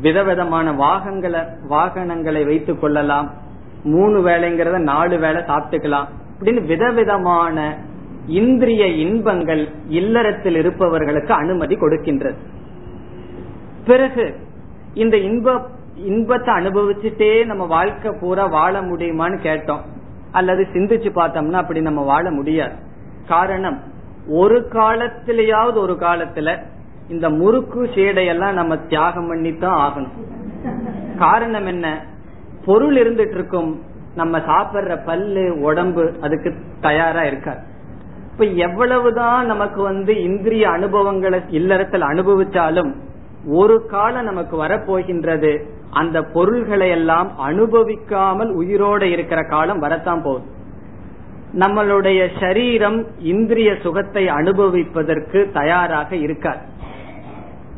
விதவிதமான 0.00 0.72
வாகங்களை 0.72 1.46
வாகனங்களை 1.68 2.44
வைத்துக் 2.44 2.80
கொள்ளலாம் 2.80 3.30
மூணு 3.84 4.28
வேலைங்கிறத 4.28 4.78
நாலு 4.78 5.18
வேலை 5.18 5.42
சாப்பிட்டுக்கலாம். 5.42 6.08
அப்படின்னு 6.40 6.66
விதவிதமான 6.66 7.78
இந்திரிய 8.26 8.86
இன்பங்கள் 8.86 9.68
இல்லறத்தில் 9.88 10.54
இருப்பவர்களுக்கு 10.54 11.34
அனுமதி 11.34 11.76
கொடுக்கின்றது. 11.76 12.36
பிறகு 13.86 14.34
இந்த 14.94 15.16
இன்ப 15.16 15.66
இன்பத்தை 15.96 16.54
அனுபவிச்சுட்டே 16.54 17.46
நம்ம 17.46 17.66
வாழ்க்கை 17.66 18.12
பூரா 18.20 18.46
வாழ 18.46 18.82
முடியுமான்னு 18.82 19.38
கேட்டோம். 19.42 19.80
அல்லது 20.32 20.66
சிந்திச்சு 20.72 21.10
பார்த்தோம்னா 21.14 21.52
அப்படி 21.52 21.80
நம்ம 21.80 22.04
வாழ 22.04 22.30
முடியாது. 22.30 22.74
காரணம் 23.28 23.78
ஒரு 24.28 24.68
காலத்திலேயாவது 24.72 25.74
ஒரு 25.74 25.96
காலத்துல 26.00 26.62
இந்த 27.08 27.30
முறுக்கு 27.30 27.82
சேடையெல்லாம் 27.82 28.52
நம்ம 28.52 28.76
தியாகம் 28.76 29.28
பண்ணித்தான் 29.28 29.92
ஆகணும். 29.92 30.10
காரணம் 31.18 31.66
என்ன? 31.66 32.04
பொருள் 32.64 32.96
இருந்துட்டு 32.96 33.34
இருக்கும் 33.34 33.82
நம்ம 34.14 34.38
சாப்பிடுற 34.38 35.04
பல்லு 35.04 35.58
உடம்பு 35.60 36.14
அதுக்கு 36.20 36.54
தயாரா 36.80 37.22
இருக்காது. 37.22 37.60
இப்ப 38.32 38.44
எவ்வளவுதான் 38.44 39.46
நமக்கு 39.46 39.82
வந்து 39.82 40.22
இந்திரிய 40.22 40.68
அனுபவங்களை 40.70 41.42
இல்லறத்தில் 41.48 42.02
அனுபவிச்சாலும் 42.02 42.94
ஒரு 43.46 43.86
காலம் 43.86 44.24
நமக்கு 44.24 44.64
வரப்போகின்றது. 44.64 45.64
அந்த 45.90 46.22
பொருள்களை 46.22 46.90
எல்லாம் 46.90 47.32
அனுபவிக்காமல் 47.48 48.50
உயிரோட 48.58 49.02
இருக்கிற 49.02 49.42
காலம் 49.42 49.78
வரத்தான் 49.78 50.22
போகுது. 50.22 50.44
நம்மளுடைய 51.58 52.40
சரீரம் 52.40 53.06
இந்திரிய 53.18 53.76
சுகத்தை 53.82 54.28
அனுபவிப்பதற்கு 54.28 55.50
தயாராக 55.52 56.16
இருக்காது 56.16 56.58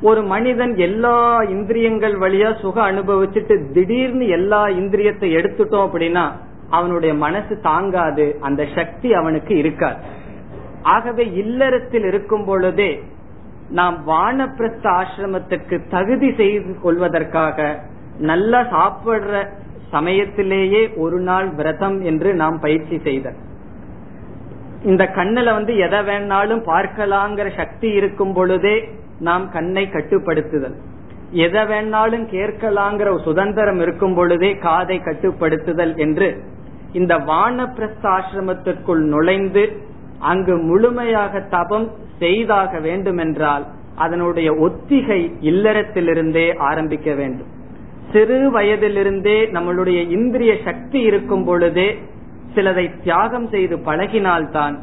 ஒரு 0.02 0.22
மனிதன் 0.22 0.76
எல்லா 0.76 1.42
இந்திரியங்கள் 1.42 2.12
வழியா 2.12 2.60
சுக 2.60 2.92
அனுபவிச்சுட்டு 2.92 3.72
திடீர்னு 3.72 4.28
எல்லா 4.28 4.66
இந்திரியத்தை 4.66 5.28
எடுத்துட்டோம் 5.34 5.86
அப்படின்னா 5.86 6.30
அவனுடைய 6.70 7.14
மனசு 7.14 7.60
தாங்காது 7.60 8.36
அந்த 8.40 8.66
சக்தி 8.74 9.14
அவனுக்கு 9.14 9.56
இருக்காது. 9.56 9.96
ஆகவே 10.82 11.32
இல்லறத்தில் 11.32 12.04
இருக்கும் 12.04 12.44
பொழுதே 12.44 13.02
நாம் 13.74 13.96
வானப்பிரஸ்த 14.06 14.86
ஆசிரமத்துக்கு 15.00 15.76
தகுதி 15.90 16.34
செய்து 16.34 16.80
கொள்வதற்காக 16.80 17.58
நல்லா 18.20 18.60
சாப்பிடுற 18.74 19.34
சமயத்திலேயே 19.90 20.82
ஒரு 20.96 21.18
நாள் 21.20 21.48
விரதம் 21.48 21.98
என்று 22.00 22.34
நாம் 22.34 22.58
பயிற்சி 22.60 22.96
செய்த 22.98 23.32
இந்த 24.82 25.04
கண்ணுல 25.16 25.50
வந்து 25.52 25.76
எதை 25.76 26.00
வேணாலும் 26.00 26.62
பார்க்கலாங்கிற 26.66 27.50
சக்தி 27.56 27.88
இருக்கும் 27.90 28.32
பொழுதே 28.32 28.76
நாம் 29.18 29.44
கண்ணை 29.50 29.84
கட்டுப்படுத்துதல். 29.86 30.74
எதை 31.30 31.62
வேணாலும் 31.62 32.26
கேட்கலாங்கிற 32.30 33.08
சுதந்திரம் 33.22 33.80
இருக்கும் 33.80 34.14
பொழுதே 34.14 34.50
காதை 34.58 34.96
கட்டுப்படுத்துதல் 34.98 35.94
என்று 35.96 36.28
இந்த 36.92 37.14
வானப்பிரஸ்த 37.30 38.04
ஆசிரமத்திற்குள் 38.16 39.02
நுழைந்து 39.04 39.64
அங்கு 40.18 40.56
முழுமையாக 40.56 41.40
தபம் 41.50 41.86
செய்தாக 42.18 42.78
வேண்டும் 42.78 43.16
என்றால் 43.16 43.66
அதனுடைய 43.94 44.54
ஒத்திகை 44.54 45.34
இல்லறத்திலிருந்தே 45.40 46.56
ஆரம்பிக்க 46.56 47.14
வேண்டும். 47.14 47.46
சிறு 48.12 48.50
வயதிலிருந்தே 48.50 49.46
நம்மளுடைய 49.46 50.10
இந்திரிய 50.10 50.56
சக்தி 50.64 51.00
இருக்கும் 51.00 51.44
பொழுதே 51.44 51.98
சிலதை 52.54 53.02
தியாகம் 53.02 53.48
செய்து 53.48 53.76
பழகினால்தான் 53.76 54.78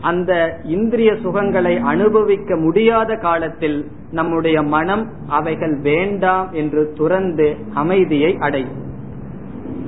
அந்த 0.00 0.60
இந்திரிய 0.64 1.12
சுகங்களை 1.12 1.80
அனுபவிக்க 1.80 2.56
முடியாத 2.56 3.14
காலத்தில் 3.14 3.90
நம்முடைய 4.10 4.62
மனம் 4.62 5.10
அவைகள் 5.28 5.80
வேண்டாம் 5.80 6.52
என்று 6.52 6.92
துறந்து 6.92 7.56
அமைதியை 7.74 8.36
அடையும். 8.40 8.86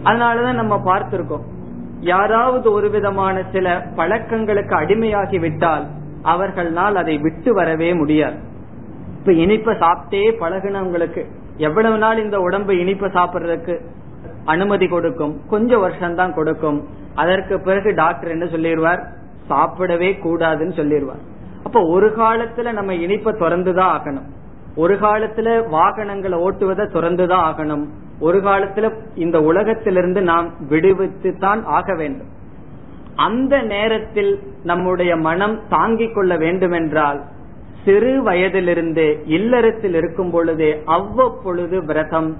அதனாலதான் 0.05 0.55
நம்ம 0.55 0.83
பார்த்திருக்கோம். 0.85 1.43
யாராவது 2.01 2.73
ஒரு 2.73 2.91
விதமான 2.91 3.43
சில 3.53 3.87
பழக்கங்களுக்கு 3.97 4.75
அடிமையாகி 4.75 5.41
விட்டால் 5.41 5.87
அவர்களால் 6.23 6.97
அதை 6.97 7.19
விட்டு 7.19 7.55
வரவே 7.55 7.95
முடியாது. 7.95 8.39
இப்ப 9.19 9.33
இனிப்ப 9.33 9.79
சாப்பிட்டே 9.79 10.35
பழகினவங்களுக்கு 10.41 11.25
எவ்வளவு 11.57 11.99
நாள் 11.99 12.23
இந்த 12.23 12.41
உடம்பு 12.41 12.73
இனிப்ப 12.73 13.09
சாப்பிடுறதுக்கு 13.09 13.81
அனுமதி 14.45 14.89
கொடுக்கும்? 14.89 15.47
கொஞ்சம் 15.47 15.81
வருஷம் 15.81 16.15
தான் 16.15 16.35
கொடுக்கும். 16.35 16.89
அதற்கு 17.15 17.61
பிறகு 17.61 17.95
டாக்டர் 17.95 18.31
என்ன 18.31 18.45
சொல்லிடுவார்? 18.45 19.05
சாப்பிடவே 19.51 20.19
கூடாதுன்னு 20.25 20.79
சொல்லிடுவார். 20.79 21.21
அப்ப 21.65 21.81
ஒரு 21.89 22.09
காலத்துல 22.09 22.73
நம்ம 22.73 22.93
இனிப்ப 22.93 23.33
திறந்துதான் 23.33 23.99
ஆகணும். 23.99 24.27
ஒரு 24.77 24.95
காலத்துல 24.95 25.69
வாகனங்களை 25.69 26.39
ஓட்டுவதை 26.39 26.87
திறந்துதான் 26.87 27.53
ஆகணும். 27.53 27.87
ஒரு 28.21 28.39
காலத்துல 28.39 28.93
இந்த 29.15 29.43
உலகத்திலிருந்து 29.43 30.23
நாம் 30.23 30.67
விடுவித்து 30.69 31.37
தான் 31.39 31.65
ஆக 31.65 31.95
வேண்டும். 31.95 32.27
அந்த 33.21 33.63
நேரத்தில் 33.63 34.33
நம்முடைய 34.63 35.17
மனம் 35.17 35.61
தாங்கிக் 35.69 36.15
கொள்ள 36.15 36.37
வேண்டுமென்றால் 36.37 37.21
சிறு 37.85 38.23
வயதிலிருந்து 38.23 39.23
இல்லறத்தில் 39.27 39.95
இருக்கும் 39.95 40.31
பொழுதே 40.31 40.83
அவ்வப்பொழுது 40.85 41.85
விரதம் 41.85 42.31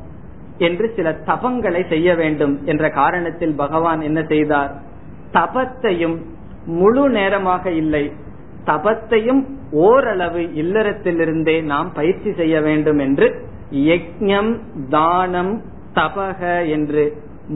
என்று 0.59 0.93
சில 0.97 1.11
தபங்களை 1.27 1.89
செய்ய 1.89 2.15
வேண்டும் 2.15 2.65
என்ற 2.65 2.89
காரணத்தில் 2.89 3.55
பகவான் 3.55 4.01
என்ன 4.01 4.23
செய்தார்? 4.23 4.73
தபத்தையும் 5.33 6.17
முழு 6.65 7.11
நேரமாக 7.11 7.71
இல்லை 7.71 8.13
தபத்தையும் 8.67 9.43
ஓரளவு 9.73 10.41
இல்லறத்திலிருந்தே 10.55 11.63
நாம் 11.63 11.93
பயிற்சி 11.93 12.33
செய்ய 12.33 12.61
வேண்டும் 12.61 12.99
என்று 12.99 13.27
யஜ்யம் 13.87 14.53
தானம் 14.89 15.63
தபக 15.95 16.41
என்று 16.69 17.05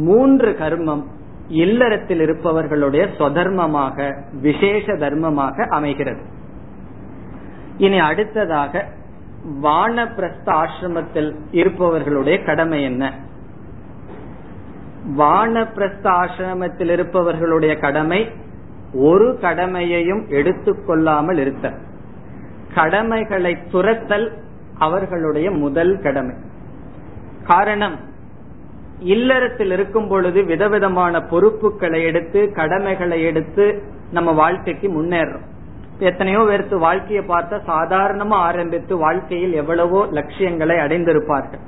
மூன்று 0.01 0.51
கர்மம் 0.53 1.05
இல்லறத்தில் 1.49 2.21
இருப்பவர்களுடைய 2.21 3.07
சொதர்மமாக 3.19 4.23
விசேஷ 4.41 4.93
தர்மமாக 4.93 5.67
அமைகிறது. 5.67 6.23
இனி 7.77 7.99
அடுத்ததாக 7.99 8.89
வானப்பிரஸ்த 9.63 10.45
ஆசிரமத்தில் 10.45 11.37
இருப்பவர்களுடைய 11.51 12.43
கடமை 12.43 12.83
என்ன? 12.83 13.13
வானப்பிரஸ்த 15.19 16.03
ஆசிரமத்தில் 16.03 16.91
இருப்பவர்களுடைய 16.91 17.77
கடமை 17.77 18.33
ஒரு 18.95 19.39
கடமையையும் 19.41 20.27
எடுத்துக்கொள்ளாமல் 20.29 21.39
இருத்தல். 21.39 21.79
கடமைகளை 22.75 23.59
துரத்தல் 23.71 24.39
அவர்களுடைய 24.79 25.51
முதல் 25.51 26.01
கடமை. 26.01 26.35
காரணம் 27.45 28.13
இல்லறத்தில் 29.01 29.71
இருக்கும் 29.71 30.09
பொழுது 30.09 30.45
விதவிதமான 30.45 31.23
பொறுப்புகளை 31.23 32.03
எடுத்து 32.03 32.53
கடமைகளை 32.53 33.23
எடுத்து 33.23 33.83
நம்ம 34.11 34.33
வாழ்க்கைக்கு 34.33 35.03
முன்னேறோம் 35.03 35.45
எத்தனையோ 35.99 36.45
பேருக்கு 36.49 36.79
வாழ்க்கையை 36.79 37.25
பார்த்தா 37.29 37.61
சாதாரணமா 37.67 38.31
ஆரம்பித்து 38.31 38.97
வாழ்க்கையில் 38.97 39.53
எவ்வளவோ 39.53 40.07
லட்சியங்களை 40.11 40.77
அடைந்திருப்பார்கள். 40.77 41.61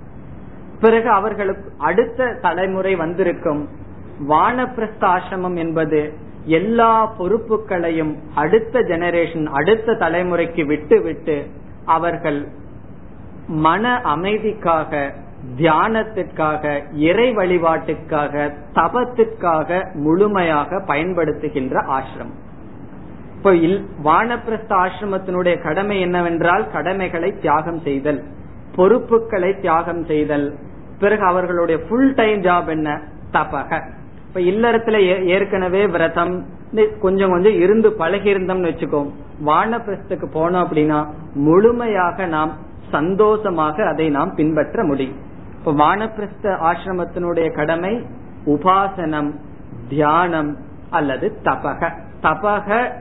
பிறகு 0.81 1.11
அவர்களுக்கு 1.11 1.73
அடுத்த 1.79 2.39
தலைமுறை 2.41 2.97
வந்திருக்கும் 2.97 3.69
வானப்பிரஸ்த 4.29 5.01
ஆசிரமம் 5.01 5.55
என்பது 5.55 6.13
எல்லா 6.45 7.13
பொறுப்புகளையும் 7.19 8.15
அடுத்த 8.35 8.81
ஜெனரேஷன் 8.81 9.47
அடுத்த 9.47 9.93
தலைமுறைக்கு 9.93 10.67
விட்டு 10.67 11.03
விட்டு 11.03 11.47
அவர்கள் 11.85 12.49
மன 13.47 14.01
அமைதிக்காக 14.17 15.13
தியானத்திற்காக 15.55 16.83
இறை 16.93 17.35
வழிபாட்டுக்காக 17.37 18.53
தபத்திற்காக 18.75 19.95
முழுமையாக 19.95 20.83
பயன்படுத்துகின்ற 20.87 21.83
ஆசிரமம் 21.87 22.45
இப்போ 23.37 23.53
வானப்பிரஸ்த 24.05 24.69
ஆசிரமத்தினுடைய 24.69 25.63
கடமை 25.63 26.01
என்னவென்றால் 26.01 26.71
கடமைகளை 26.71 27.39
தியாகம் 27.41 27.81
செய்தல் 27.81 28.25
பொறுப்புகளை 28.77 29.61
தியாகம் 29.61 30.05
செய்தல். 30.05 30.55
பிறகு 30.99 31.23
அவர்களுடைய 31.23 31.85
ஃபுல் 31.89 32.15
டைம் 32.15 32.43
ஜாப் 32.43 32.69
என்ன? 32.69 33.01
தபக. 33.33 33.83
இப்ப 34.29 34.41
இல்லறத்துல 34.41 35.27
ஏற்கனவே 35.27 35.87
விரதம் 35.87 36.47
கொஞ்சம் 37.01 37.31
கொஞ்சம் 37.31 37.53
இருந்து 37.53 37.93
பழகி 37.93 38.35
இருந்தோம்னு 38.35 38.71
வச்சுக்கோம். 38.71 39.11
வானப்பிரஸ்துக்கு 39.47 40.27
போனோம் 40.35 40.65
அப்படின்னா 40.65 41.07
முழுமையாக 41.35 42.27
நாம் 42.27 42.53
சந்தோஷமாக 42.91 43.89
அதை 43.89 44.09
நாம் 44.09 44.35
பின்பற்ற 44.35 44.85
முடியும். 44.85 45.26
இப்ப 45.67 45.85
வானப்பிரஸ்த 45.85 46.43
ஆசிரமத்தினுடைய 46.43 47.55
கடமை 47.55 48.07
உபாசனம் 48.47 49.35
தியானம் 49.89 50.57
அல்லது 50.91 51.39
தபக. 51.43 51.93
தபக 52.23 52.93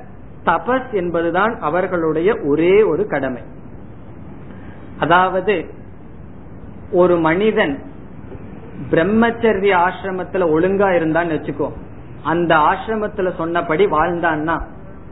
தபஸ் 0.45 0.93
என்பதுதான் 0.93 1.59
அவர்களுடைய 1.59 2.35
ஒரே 2.45 2.83
ஒரு 2.83 3.07
கடமை. 3.07 3.41
அதாவது 4.99 5.69
ஒரு 6.91 7.17
மனிதன் 7.17 7.83
பிரம்மச்சரிய 8.89 9.75
ஆசிரமத்துல 9.77 10.43
ஒழுங்கா 10.43 10.87
இருந்தான்னு 10.99 11.35
வச்சுக்கோ. 11.37 11.71
அந்த 12.23 12.55
ஆசிரமத்துல 12.55 13.35
சொன்னபடி 13.35 13.85
வாழ்ந்தான்னா 13.85 14.61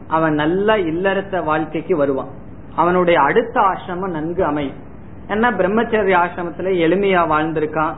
அவன் 0.08 0.34
நல்ல 0.34 0.76
இல்லறத்த 0.76 1.44
வாழ்க்கைக்கு 1.44 1.96
வருவான். 1.96 2.28
அவனுடைய 2.76 3.20
அடுத்த 3.20 3.60
ஆசிரமம் 3.60 4.10
நன்கு 4.10 4.44
அமையும். 4.44 4.92
ஏன்னா 5.28 5.48
பிரம்மச்சரிய 5.58 6.16
ஆசிரமத்துல 6.24 6.72
எளிமையா 6.86 7.22
வாழ்ந்திருக்கான் 7.32 7.94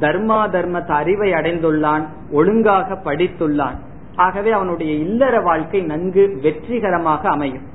தர்மா 0.00 0.38
தர்மத்தை 0.54 0.90
அறிவை 0.90 1.32
அடைந்துள்ளான் 1.32 2.04
ஒழுங்காக 2.30 2.98
படித்துள்ளான். 3.04 3.76
ஆகவே 4.16 4.50
அவனுடைய 4.50 4.92
இல்லற 4.92 5.40
வாழ்க்கை 5.40 5.80
நன்கு 5.80 6.38
வெற்றிகரமாக 6.42 7.28
அமையும். 7.28 7.66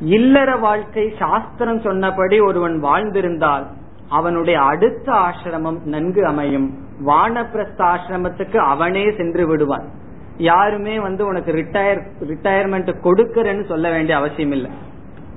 இல்லற 0.00 0.56
வாழ்க்கை 0.56 1.12
சாஸ்திரம் 1.18 1.80
சொன்னபடி 1.80 2.40
ஒருவன் 2.40 2.82
வாழ்ந்திருந்தால் 2.82 3.66
அவனுடைய 4.08 4.60
அடுத்த 4.60 5.12
ஆசிரமம் 5.12 5.84
நன்கு 5.84 6.26
அமையும். 6.26 6.74
வானப்பிரஸ்த 7.06 7.78
ஆசிரமத்துக்கு 7.78 8.56
அவனே 8.56 9.12
சென்று 9.16 9.46
விடுவான். 9.46 9.86
யாருமே 10.38 10.98
வந்து 10.98 11.26
உனக்கு 11.26 11.52
ரிட்டையர் 11.52 12.02
ரிட்டையர்மெண்ட் 12.20 12.90
கொடுக்கறேன்னு 13.04 13.64
சொல்ல 13.64 13.90
வேண்டிய 13.90 14.16
அவசியம் 14.16 14.50
இல்லை 14.50 14.70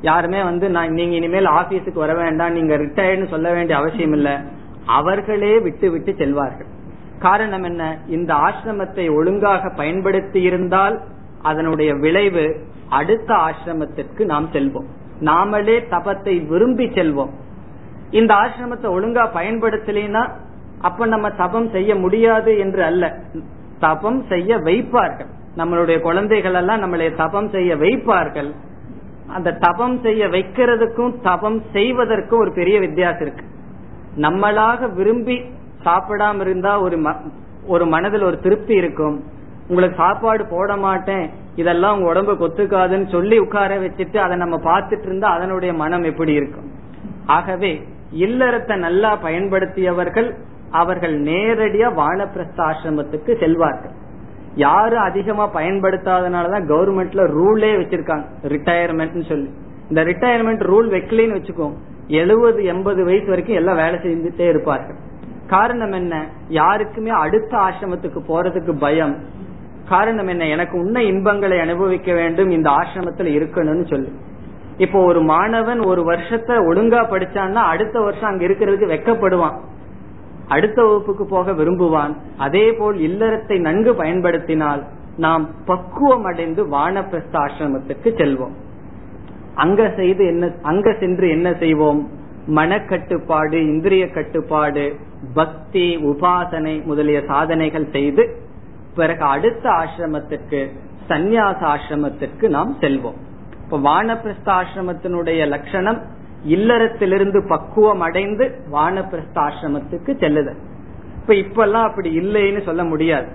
யாருமே 0.01 0.43
வந்து 0.43 0.69
நான் 0.69 0.91
நீங்க 0.91 1.15
இனிமேல் 1.15 1.45
ஆபீஸுக்கு 1.45 1.93
வர 1.93 2.13
வேண்டாம் 2.13 2.51
நீங்க 2.51 2.77
ரிட்டையர்னு 2.77 3.27
சொல்ல 3.27 3.53
வேண்டிய 3.53 3.77
அவசியம் 3.77 4.13
இல்ல. 4.13 4.41
அவர்களே 4.85 5.59
விட்டு 5.59 5.91
விட்டு 5.91 6.11
செல்வார்கள். 6.11 6.67
காரணம் 7.19 7.63
என்ன? 7.63 7.97
இந்த 8.07 8.33
ஆசிரமத்தை 8.33 9.15
ஒழுங்காக 9.15 9.69
பயன்படுத்தி 9.69 10.41
இருந்தால் 10.41 11.01
அதனுடைய 11.41 11.93
விளைவு 11.93 12.65
அடுத்த 12.89 13.33
ஆசிரமத்திற்கு 13.33 14.25
நாம் 14.25 14.49
செல்வோம். 14.51 14.87
நாமளே 15.21 15.83
தபத்தை 15.89 16.47
விரும்பி 16.47 16.85
செல்வோம். 16.85 17.29
இந்த 18.11 18.33
ஆசிரமத்தை 18.33 18.85
ஒழுங்கா 18.85 19.27
பயன்படுத்தலைன்னா 19.33 20.29
அப்ப 20.81 21.05
நம்ம 21.05 21.29
தபம் 21.29 21.69
செய்ய 21.69 21.95
முடியாது 21.95 22.57
என்று 22.57 22.83
அல்ல. 22.83 23.19
தபம் 23.79 24.25
செய்ய 24.29 24.55
வைப்பார்கள். 24.55 25.29
நம்மளுடைய 25.57 25.99
குழந்தைகள் 25.99 26.53
எல்லாம் 26.53 26.81
நம்மளை 26.81 27.15
தபம் 27.15 27.49
செய்ய 27.49 27.75
வைப்பார்கள். 27.75 28.53
அந்த 29.35 29.57
தபம் 29.65 29.97
செய்ய 30.01 30.27
வைக்கிறதுக்கும் 30.27 31.13
தபம் 31.21 31.59
செய்வதற்கும் 31.71 32.39
ஒரு 32.39 32.51
பெரிய 32.53 32.79
வித்தியாசம் 32.79 33.21
இருக்கு. 33.21 33.45
நம்மளாக 34.25 34.93
விரும்பி 34.93 35.37
சாப்பிடாம 35.85 36.39
இருந்தா 36.39 36.71
ஒரு 36.81 36.97
ஒரு 37.67 37.85
மனதில் 37.85 38.27
ஒரு 38.29 38.39
திருப்தி 38.39 38.73
இருக்கும். 38.73 39.17
உங்களுக்கு 39.67 39.97
சாப்பாடு 39.97 40.43
போட 40.45 40.75
மாட்டேன் 40.75 41.25
இதெல்லாம் 41.55 41.95
உங்க 41.95 42.07
உடம்பு 42.09 42.33
கொத்துக்காதுன்னு 42.33 43.07
சொல்லி 43.09 43.37
உட்கார 43.39 43.77
வச்சுட்டு 43.79 44.17
அதை 44.17 44.35
நம்ம 44.37 44.55
பார்த்துட்டு 44.69 45.07
இருந்தா 45.09 45.29
அதனுடைய 45.29 45.73
மனம் 45.73 46.03
எப்படி 46.03 46.33
இருக்கும்? 46.33 46.69
ஆகவே 47.25 47.71
இல்லறத்தை 48.25 48.75
நல்லா 48.77 49.11
பயன்படுத்தியவர்கள் 49.15 50.29
அவர்கள் 50.71 51.15
நேரடியா 51.21 51.87
வானப்பிரஸ்த 52.01 52.59
ஆசிரமத்துக்கு 52.69 53.31
செல்வார்கள். 53.43 53.93
யாரும் 54.59 55.01
அதிகமா 55.01 55.53
பயன்படுத்தாதனாலதான் 55.53 56.67
கவர்மெண்ட்ல 56.67 57.31
ரூலே 57.37 57.71
வச்சிருக்காங்க. 57.77 58.25
ரிட்டையர்மெண்ட் 58.41 59.27
சொல்லி. 59.27 59.49
இந்த 59.89 60.03
ரிட்டையர்மெண்ட் 60.03 60.61
ரூல் 60.61 60.89
வைக்கலன்னு 60.95 61.37
வச்சுக்கோ. 61.37 61.73
எழுபது 62.07 62.63
எண்பது 62.63 63.05
வயசு 63.05 63.27
வரைக்கும் 63.27 63.55
எல்லாம் 63.55 63.75
வேலை 63.75 63.93
செஞ்சுட்டே 63.93 64.49
இருப்பார்கள். 64.49 64.95
காரணம் 65.47 65.91
என்ன? 65.91 66.29
யாருக்குமே 66.47 67.09
அடுத்த 67.09 67.57
ஆசிரமத்துக்கு 67.57 68.19
போறதுக்கு 68.27 68.77
பயம். 68.77 69.15
காரணம் 69.89 70.27
என்ன? 70.27 70.45
எனக்கு 70.45 70.77
உன்ன 70.77 71.03
இன்பங்களை 71.03 71.59
அனுபவிக்க 71.59 72.13
வேண்டும் 72.13 72.49
இந்த 72.49 72.69
ஆசிரமத்துல 72.69 73.29
இருக்கணும்னு 73.35 73.87
சொல்லு. 73.87 74.11
இப்போ 74.77 75.03
ஒரு 75.03 75.21
மாணவன் 75.21 75.79
ஒரு 75.79 76.03
வருஷத்தை 76.03 76.57
ஒழுங்கா 76.57 77.01
படிச்சான்னா 77.07 77.53
அடுத்த 77.53 77.99
வருஷம் 77.99 78.29
அங்க 78.29 78.45
இருக்கிறதுக்கு 78.45 78.91
வெக்கப்படுவான். 78.95 79.59
அடுத்த 80.49 80.79
வகுப்புக்கு 80.83 81.25
போக 81.25 81.51
விரும்புவான். 81.51 82.13
அதே 82.37 82.65
போல் 82.73 82.97
இல்லறத்தை 82.99 83.57
நன்கு 83.59 83.91
பயன்படுத்தினால் 83.95 84.81
நாம் 85.17 85.45
பக்குவம் 85.65 86.23
அடைந்து 86.23 86.61
வானப்பிரஸ்த 86.65 87.35
ஆசிரமத்துக்கு 87.45 88.09
செல்வோம். 88.21 88.55
அங்க 89.55 89.93
செய்து 89.95 90.23
என்ன 90.25 90.45
அங்க 90.61 90.95
சென்று 90.99 91.29
என்ன 91.29 91.49
செய்வோம்? 91.53 92.01
மனக்கட்டுப்பாடு 92.55 93.57
இந்திரிய 93.71 94.03
கட்டுப்பாடு 94.09 94.85
பக்தி 95.33 95.87
உபாசனை 96.11 96.75
முதலிய 96.83 97.19
சாதனைகள் 97.27 97.87
செய்து 97.91 98.23
பிறகு 98.95 99.23
அடுத்த 99.35 99.65
ஆசிரமத்திற்கு 99.69 100.61
சந்நியாச 101.09 101.59
ஆசிரமத்திற்கு 101.73 102.47
நாம் 102.49 102.71
செல்வோம். 102.79 103.19
இப்ப 103.63 103.79
வானப்பிரஸ்த 103.89 104.49
ஆசிரமத்தினுடைய 104.59 105.41
லட்சணம் 105.47 105.99
இல்லறத்திலிருந்து 106.45 107.47
பக்குவம் 107.47 107.99
அடைந்து 107.99 108.61
வானப்பிரஸ்த 108.71 109.37
ஆசிரமத்துக்கு 109.47 110.19
செல்லுதல். 110.19 110.59
இப்ப 111.17 111.33
இப்பெல்லாம் 111.33 111.83
அப்படி 111.83 112.19
இல்லைன்னு 112.19 112.63
சொல்ல 112.63 112.83
முடியாது. 112.83 113.27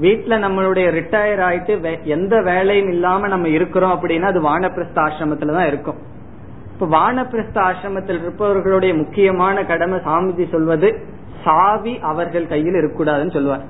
வீட்டுல 0.00 0.34
நம்மளுடைய 0.38 0.86
ரிட்டையர் 0.90 1.42
ஆயிட்டு 1.48 2.04
எந்த 2.04 2.42
வேலையும் 2.42 2.88
இல்லாம 2.88 3.28
நம்ம 3.28 3.48
இருக்கிறோம் 3.48 3.90
அப்படின்னா 3.90 4.22
அது 4.22 4.40
வானப்பிரஸ்த 4.40 4.94
ஆசிரமத்துல 4.94 5.52
தான் 5.52 5.66
இருக்கும். 5.66 5.98
இப்ப 6.72 6.86
வானப்பிரஸ்த 6.86 7.58
ஆசிரமத்தில் 7.60 8.20
இருப்பவர்களுடைய 8.20 8.94
முக்கியமான 8.94 9.64
கடமை 9.64 9.98
சாமிஜி 9.98 10.50
சொல்வது 10.50 10.98
சாவி 11.44 11.98
அவர்கள் 11.98 12.46
கையில் 12.46 12.74
இருக்கக்கூடாதுன்னு 12.74 13.32
சொல்லுவார். 13.32 13.64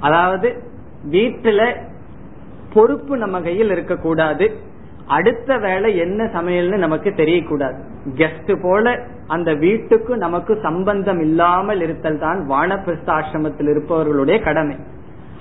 அதாவது 0.00 0.62
வீட்டுல 1.10 1.76
பொறுப்பு 2.74 3.16
நம்ம 3.16 3.40
கையில் 3.40 3.70
இருக்கக்கூடாது. 3.70 4.52
அடுத்த 5.06 5.58
வேலை 5.58 5.96
என்ன 5.96 6.24
சமையல்னு 6.24 6.76
நமக்கு 6.76 7.10
தெரியக்கூடாது. 7.10 7.74
கெஸ்ட் 8.16 8.62
போல 8.62 9.00
அந்த 9.26 9.54
வீட்டுக்கு 9.54 10.16
நமக்கு 10.16 10.58
சம்பந்தம் 10.62 11.20
இல்லாமல் 11.20 11.80
இருத்தல் 11.80 12.18
தான் 12.18 12.50
வானப்பிரஸ்த 12.50 13.06
ஆசிரமத்தில் 13.06 13.68
இருப்பவர்களுடைய 13.68 14.42
கடமை. 14.42 14.76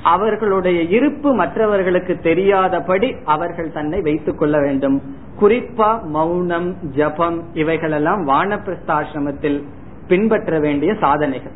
அவர்களுடைய 0.03 0.81
இருப்பு 0.81 1.33
மற்றவர்களுக்கு 1.33 2.19
தெரியாதபடி 2.19 3.15
அவர்கள் 3.25 3.71
தன்னை 3.71 4.01
வைத்துக் 4.01 4.37
கொள்ள 4.37 4.59
வேண்டும். 4.59 5.01
குறிப்பா 5.41 6.03
மௌனம் 6.03 6.75
ஜபம் 6.89 7.43
இவைகளெல்லாம் 7.53 8.27
வானப்பிரஸ்த 8.27 8.87
ஆசிரமத்தில் 8.87 9.63
பின்பற்ற 10.07 10.59
வேண்டிய 10.59 10.93
சாதனைகள். 10.93 11.51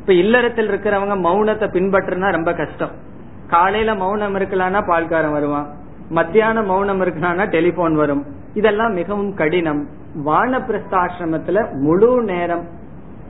இப்ப 0.00 0.12
இல்லறத்தில் 0.12 0.68
இருக்கிறவங்க 0.68 1.16
மௌனத்தை 1.28 1.68
பின்பற்றுனா 1.68 2.30
ரொம்ப 2.30 2.52
கஷ்டம். 2.52 2.90
காலையில 3.48 3.94
மௌனம் 3.94 4.36
இருக்கலாம்னா 4.36 4.82
பால்காரன் 4.88 5.32
வருவான். 5.32 5.82
மத்தியானம் 6.10 6.66
மௌனம் 6.66 7.00
இருக்கணும்னா 7.00 7.48
டெலிபோன் 7.48 7.94
வரும். 7.94 8.26
இதெல்லாம் 8.54 8.92
மிகவும் 8.92 9.34
கடினம். 9.34 9.86
வானப்பிரஸ்தாசிரமத்துல 10.26 11.80
முழு 11.80 12.22
நேரம் 12.22 12.68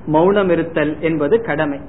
மௌனம் 0.07 0.49
இருத்தல் 0.49 1.01
என்பது 1.01 1.41
கடமை. 1.41 1.81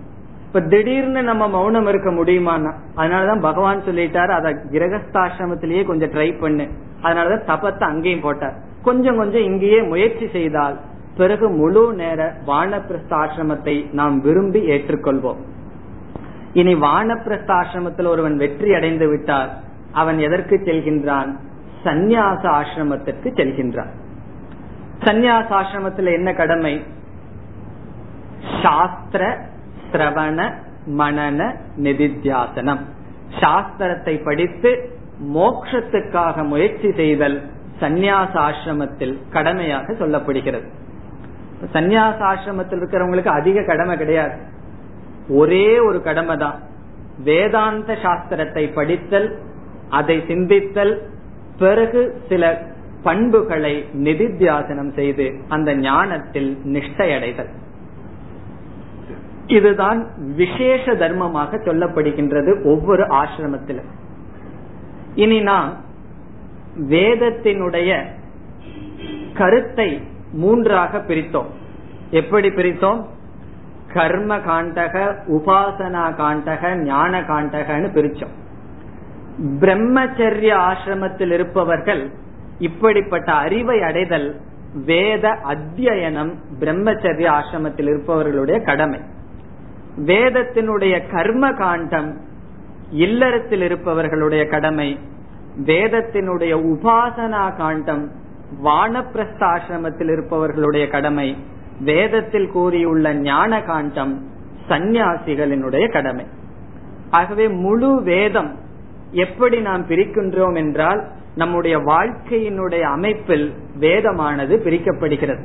இப்ப 0.46 0.62
திடீர்னு 0.62 1.24
நம்ம 1.24 1.48
மௌனம் 1.48 1.88
இருக்க 1.88 2.12
முடியுமான்னா 2.12 2.74
அதனாலதான் 2.98 3.40
பகவான் 3.40 3.82
சொல்லிட்டாரு 3.82 4.28
அத 4.28 4.50
கிரகஸ்தாசிரமத்திலேயே 4.50 5.86
கொஞ்சம் 5.86 6.10
ட்ரை 6.10 6.40
பண்ணு. 6.40 6.68
அதனாலதான் 7.04 7.48
தபத்தை 7.48 7.84
அங்கேயும் 7.84 8.22
போட்டார். 8.22 8.54
கொஞ்சம் 8.84 9.18
கொஞ்சம் 9.18 9.42
இங்கேயே 9.42 9.82
முயற்சி 9.82 10.28
செய்தால் 10.28 10.80
பிறகு 11.18 11.50
முழு 11.50 11.94
நேர 11.94 12.36
வானப்பிரஸ்தாசிரமத்தை 12.48 13.92
நாம் 13.92 14.22
விரும்பி 14.22 14.68
ஏற்றுக்கொள்வோம். 14.68 15.38
இனி 16.54 16.76
வானப்பிரஸ்தாசிரமத்தில் 16.76 18.08
ஒருவன் 18.08 18.36
வெற்றி 18.36 18.74
அடைந்து 18.74 19.08
விட்டார். 19.08 19.64
அவன் 19.96 20.20
எதற்கு 20.20 20.56
செல்கின்றான்? 20.66 21.32
சந்நியாச 21.84 22.44
ஆசிரமத்திற்கு 22.60 23.30
செல்கின்றான். 23.40 23.92
சந்நியாச 25.04 25.50
ஆசிரமத்தில் 25.60 26.10
என்ன 26.14 26.30
கடமை? 26.34 26.74
சாஸ்திர 28.62 29.24
சிரவண 29.92 30.40
மனன 31.00 31.40
நிதித்தியாசனம். 31.84 32.82
சாஸ்திரத்தை 33.40 34.16
படித்து 34.24 34.72
மோக்ஷத்துக்காக 35.36 36.44
முயற்சி 36.44 36.90
செய்தல் 36.92 37.38
சந்நியாச 37.82 38.34
ஆசிரமத்தில் 38.48 39.16
கடமையாக 39.32 39.94
சொல்லப்படுகிறது. 39.94 40.68
சந்நியாச 41.74 42.20
ஆசிரமத்தில் 42.32 42.80
இருக்கிறவங்களுக்கு 42.82 43.32
அதிக 43.40 43.64
கடமை 43.64 43.96
கிடையாது. 43.98 44.38
ஒரே 45.30 45.68
ஒரு 45.80 46.00
கடமை 46.02 46.36
தான் 46.38 46.58
வேதாந்த 47.24 47.92
சாஸ்திரத்தை 48.04 48.64
படித்தல் 48.74 49.30
அதை 49.90 50.18
சிந்தித்தல் 50.18 50.98
பிறகு 51.58 52.22
சில 52.30 52.62
பண்புகளை 53.04 53.86
நிதித்தியாசனம் 53.94 54.94
செய்து 54.94 55.40
அந்த 55.48 55.76
ஞானத்தில் 55.76 56.58
நிஷ்டையடைதல். 56.66 57.48
இதுதான் 59.48 60.08
விசேஷ 60.18 60.94
தர்மமாக 60.94 61.58
சொல்லப்படுகின்றது 61.58 62.64
ஒவ்வொரு 62.64 63.04
ஆசிரமத்திலும். 63.04 63.92
இனி 65.16 65.40
நாம் 65.40 65.74
வேதத்தினுடைய 66.90 68.06
கருத்தை 69.34 70.02
மூன்றாக 70.32 70.98
பிரித்தோம். 70.98 71.48
எப்படி 72.10 72.50
பிரித்தோம்? 72.50 73.06
கர்ம 73.94 74.38
காண்டக 74.38 75.16
உபாசனா 75.28 76.06
காண்டக 76.20 76.82
ஞான 76.84 77.22
காண்டகன்னு 77.22 77.90
பிரிச்சோம் 77.94 78.44
பிரம்மச்சரிய 79.40 80.54
ஆசிரமத்தில் 80.54 81.32
இருப்பவர்கள் 81.32 82.12
இப்படிப்பட்ட 82.60 83.32
அறிவை 83.32 83.82
அடைதல் 83.82 84.40
வேத 84.86 85.30
அத்தியனம் 85.30 86.34
பிரம்மச்சரிய 86.60 87.28
ஆசிரமத்தில் 87.30 87.90
இருப்பவர்களுடைய 87.90 88.62
கடமை. 88.62 89.00
வேதத்தினுடைய 90.06 91.12
கர்ம 91.12 91.54
காண்டம் 91.54 92.22
இல்லறத்தில் 92.90 93.62
இருப்பவர்களுடைய 93.62 94.46
கடமை 94.46 95.00
வேதத்தினுடைய 95.66 96.54
உபாசனா 96.72 97.58
காண்டம் 97.58 98.12
வானப்பிரஸ்தாசிரமத்தில் 98.64 100.12
இருப்பவர்களுடைய 100.12 100.88
கடமை 100.88 101.38
வேதத்தில் 101.80 102.48
கூறியுள்ள 102.48 103.14
ஞான 103.14 103.62
காண்டம் 103.62 104.28
சந்நியாசிகளினுடைய 104.70 105.92
கடமை. 105.92 106.26
ஆகவே 107.10 107.48
முழு 107.48 108.02
வேதம் 108.04 108.64
எப்படி 109.12 109.60
நாம் 109.60 109.86
பிரிக்கின்றோம் 109.88 110.56
என்றால் 110.56 111.02
நம்முடைய 111.36 111.78
வாழ்க்கையினுடைய 111.78 112.82
அமைப்பில் 112.82 113.54
வேதமானது 113.80 114.54
பிரிக்கப்படுகிறது. 114.66 115.44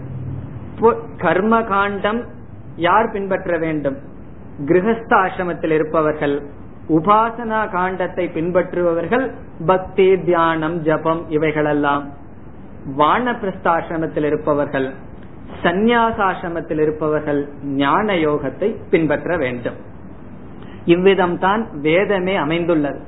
கர்ம 1.16 1.62
காண்டம் 1.62 2.24
யார் 2.76 3.10
பின்பற்ற 3.10 3.58
வேண்டும்? 3.58 3.96
கிரகஸ்தாசிரமத்தில் 4.64 5.70
இருப்பவர்கள் 5.70 6.42
உபாசனா 6.88 7.60
காண்டத்தை 7.74 8.24
பின்பற்றுபவர்கள் 8.34 9.30
பக்தி 9.66 10.18
தியானம் 10.18 10.82
ஜபம் 10.82 11.22
இவைகளெல்லாம். 11.28 12.04
வானப்பிரஸ்தாசிரமத்தில் 12.98 14.24
இருப்பவர்கள் 14.24 14.94
சந்நியாசாசிரமத்தில் 15.62 16.80
இருப்பவர்கள் 16.80 17.48
ஞான 17.62 18.14
யோகத்தை 18.14 18.76
பின்பற்ற 18.90 19.36
வேண்டும். 19.36 19.76
இவ்விதம் 20.84 21.38
தான் 21.38 21.68
வேதமே 21.72 22.36
அமைந்துள்ளது. 22.36 23.00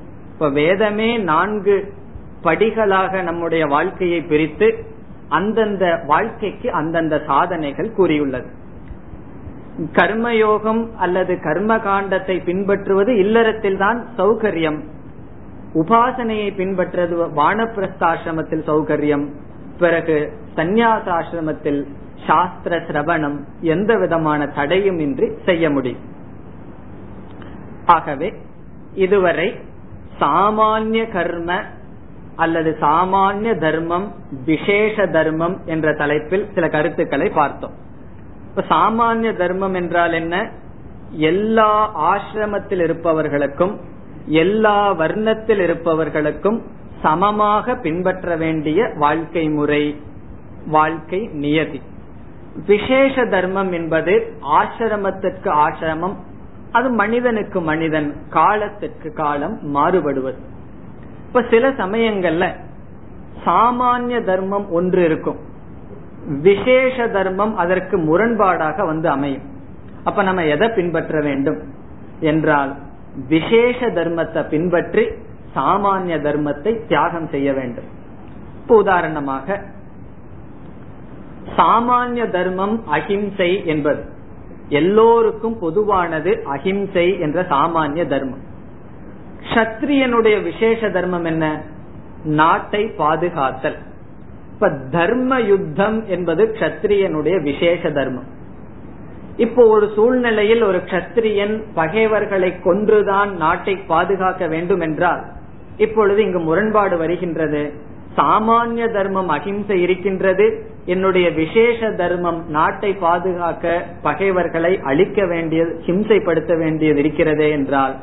இப்ப 0.43 0.55
வேதமே 0.55 1.19
நான்கு 1.19 1.93
படிகளாக 2.43 3.23
நம்முடைய 3.23 3.67
வாழ்க்கையை 3.67 4.21
பிரித்து 4.23 4.85
அந்தந்த 5.29 6.03
வாழ்க்கைக்கு 6.07 6.73
அந்தந்த 6.73 7.23
சாதனைகள் 7.27 7.93
கூறியுள்ளது. 7.93 8.49
கர்மயோகம் 9.93 10.83
அல்லது 10.97 11.41
கர்ம 11.41 11.77
காண்டத்தை 11.77 12.45
பின்பற்றுவது 12.45 13.17
இல்லறத்தில் 13.17 13.77
தான் 13.77 14.07
சௌகரியம். 14.19 14.81
உபாசனையை 15.75 16.55
பின்பற்றது 16.57 17.27
வானப்பிரஸ்தாசிரமத்தில் 17.27 18.67
சௌகரியம். 18.67 19.27
பிறகு 19.79 20.33
சந்நியாசாசிரமத்தில் 20.57 21.87
சாஸ்திர 22.27 22.77
சிரவணம் 22.79 23.41
எந்த 23.61 23.99
விதமான 23.99 24.47
தடையும் 24.47 24.99
இன்றி 24.99 25.29
செய்ய 25.45 25.71
முடியும். 25.71 26.07
ஆகவே 27.87 28.33
இதுவரை 28.95 29.71
சாமானிய 30.23 31.13
கர்ம 31.13 31.61
அல்லது 32.37 32.77
சாமானிய 32.81 33.59
தர்மம் 33.59 34.15
விசேஷ 34.45 35.07
தர்மம் 35.07 35.61
என்ற 35.65 35.93
தலைப்பில் 35.93 36.49
சில 36.55 36.69
கருத்துக்களை 36.69 37.29
பார்த்தோம். 37.29 37.75
இப்ப 38.49 38.65
சாமானிய 38.77 39.37
தர்மம் 39.37 39.75
என்றால் 39.75 40.13
என்ன? 40.13 40.51
எல்லா 41.11 41.73
ஆசிரமத்தில் 42.13 42.83
இருப்பவர்களுக்கும் 42.83 43.81
எல்லா 44.27 44.93
வர்ணத்தில் 44.93 45.59
இருப்பவர்களுக்கும் 45.59 46.63
சமமாக 47.03 47.75
பின்பற்ற 47.75 48.37
வேண்டிய 48.37 48.93
வாழ்க்கை 48.95 49.49
முறை 49.49 50.01
வாழ்க்கை 50.67 51.29
நியதி. 51.33 51.83
விசேஷ 52.67 53.25
தர்மம் 53.25 53.73
என்பது 53.73 54.37
ஆசிரமத்திற்கு 54.59 55.49
ஆசிரமம் 55.49 56.15
அது 56.73 56.91
மனிதனுக்கு 56.91 57.61
மனிதன் 57.61 58.17
காலத்திற்கு 58.29 59.13
காலம் 59.13 59.59
மாறுபடுவது. 59.63 60.39
இப்ப 61.27 61.45
சில 61.51 61.71
சமயங்கள்ல 61.71 62.55
சாமானிய 63.45 64.25
தர்மம் 64.25 64.71
ஒன்று 64.71 65.05
இருக்கும். 65.05 65.37
விசேஷ 66.43 67.09
தர்மம் 67.09 67.57
அதற்கு 67.57 67.99
முரண்பாடாக 67.99 68.87
வந்து 68.87 69.09
அமையும். 69.09 69.43
அப்ப 70.05 70.23
நம்ம 70.23 70.45
எதை 70.45 70.69
பின்பற்ற 70.69 71.21
வேண்டும்? 71.21 71.63
என்றால் 72.21 72.75
விசேஷ 73.29 73.87
தர்மத்தை 73.87 74.49
பின்பற்றி 74.49 75.09
சாமானிய 75.55 76.17
தர்மத்தை 76.19 76.87
தியாகம் 76.87 77.29
செய்ய 77.29 77.53
வேண்டும். 77.53 77.85
இப்ப 78.63 78.77
உதாரணமாக 78.77 79.61
சாமானிய 81.57 82.31
தர்மம் 82.31 82.83
அஹிம்சை 82.87 83.67
என்பது. 83.67 84.12
எல்லோருக்கும் 84.73 85.59
பொதுவானது 85.59 86.43
அஹிம்சை 86.45 87.21
என்ற 87.21 87.43
சாமானிய 87.43 88.07
தர்மம். 88.07 88.43
சத்திரியனுடைய 89.55 90.43
விசேஷ 90.43 90.91
தர்மம் 90.91 91.25
என்ன? 91.25 91.63
நாட்டை 92.25 92.85
பாதுகாத்தல். 92.99 93.79
இப்ப 94.53 94.71
தர்ம 94.91 95.41
யுத்தம் 95.41 96.07
என்பது 96.07 96.57
கத்திரியனுடைய 96.59 97.43
விசேஷ 97.43 97.91
தர்மம். 97.91 98.29
இப்போ 99.37 99.67
ஒரு 99.67 99.91
சூழ்நிலையில் 99.95 100.63
ஒரு 100.63 100.79
கத்திரியன் 100.79 101.63
பகைவர்களை 101.75 102.61
கொன்றுதான் 102.61 103.37
நாட்டை 103.37 103.77
பாதுகாக்க 103.77 104.47
வேண்டும் 104.47 104.81
என்றால் 104.81 105.23
இப்பொழுது 105.77 106.23
இங்கு 106.23 106.39
முரண்பாடு 106.39 106.97
வருகின்றது. 106.97 107.73
சாமானிய 108.17 108.93
தர்மம் 108.93 109.29
அகிம்சை 109.29 109.83
இருக்கின்றது. 109.83 110.47
என்னுடைய 110.87 111.31
விசேஷ 111.31 111.91
தர்மம் 111.91 112.45
நாட்டை 112.49 112.93
பாதுகாக்க 112.95 113.85
பகைவர்களை 114.03 114.81
அழிக்க 114.83 115.27
வேண்டியது 115.27 115.83
ஹிம்சைப்படுத்த 115.87 116.59
வேண்டியது 116.59 116.99
இருக்கிறதே 116.99 117.51
என்றால் 117.51 117.97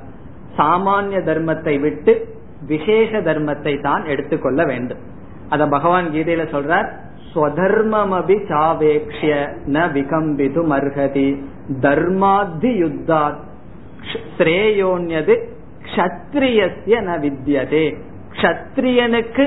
சாமானிய 0.58 1.20
தர்மத்தை 1.26 1.80
விட்டு 1.80 2.14
விசேஷ 2.68 3.20
தர்மத்தை 3.20 3.82
தான் 3.82 4.06
எடுத்துக்கொள்ள 4.06 4.66
வேண்டும். 4.66 4.98
அத 5.50 5.68
பகவான் 5.68 6.06
கீதையில 6.06 6.44
சொல்றார் 6.56 6.90
ஸ்வதர்மமபி 7.34 8.38
சாவேக்ஷிய 8.50 9.34
ந 9.66 9.78
விகம்பிது 9.96 10.62
மர்ஹதி 10.72 11.30
தர்மாத்தி 11.82 12.72
யுத்தாத் 12.84 13.40
ஸ்ரேயோன்யது 14.38 15.36
கஷத்ரியஸ்ய 15.86 16.96
ந 17.10 17.12
வித்யதே. 17.24 17.98
கஷத்ரியனுக்கு 18.32 19.46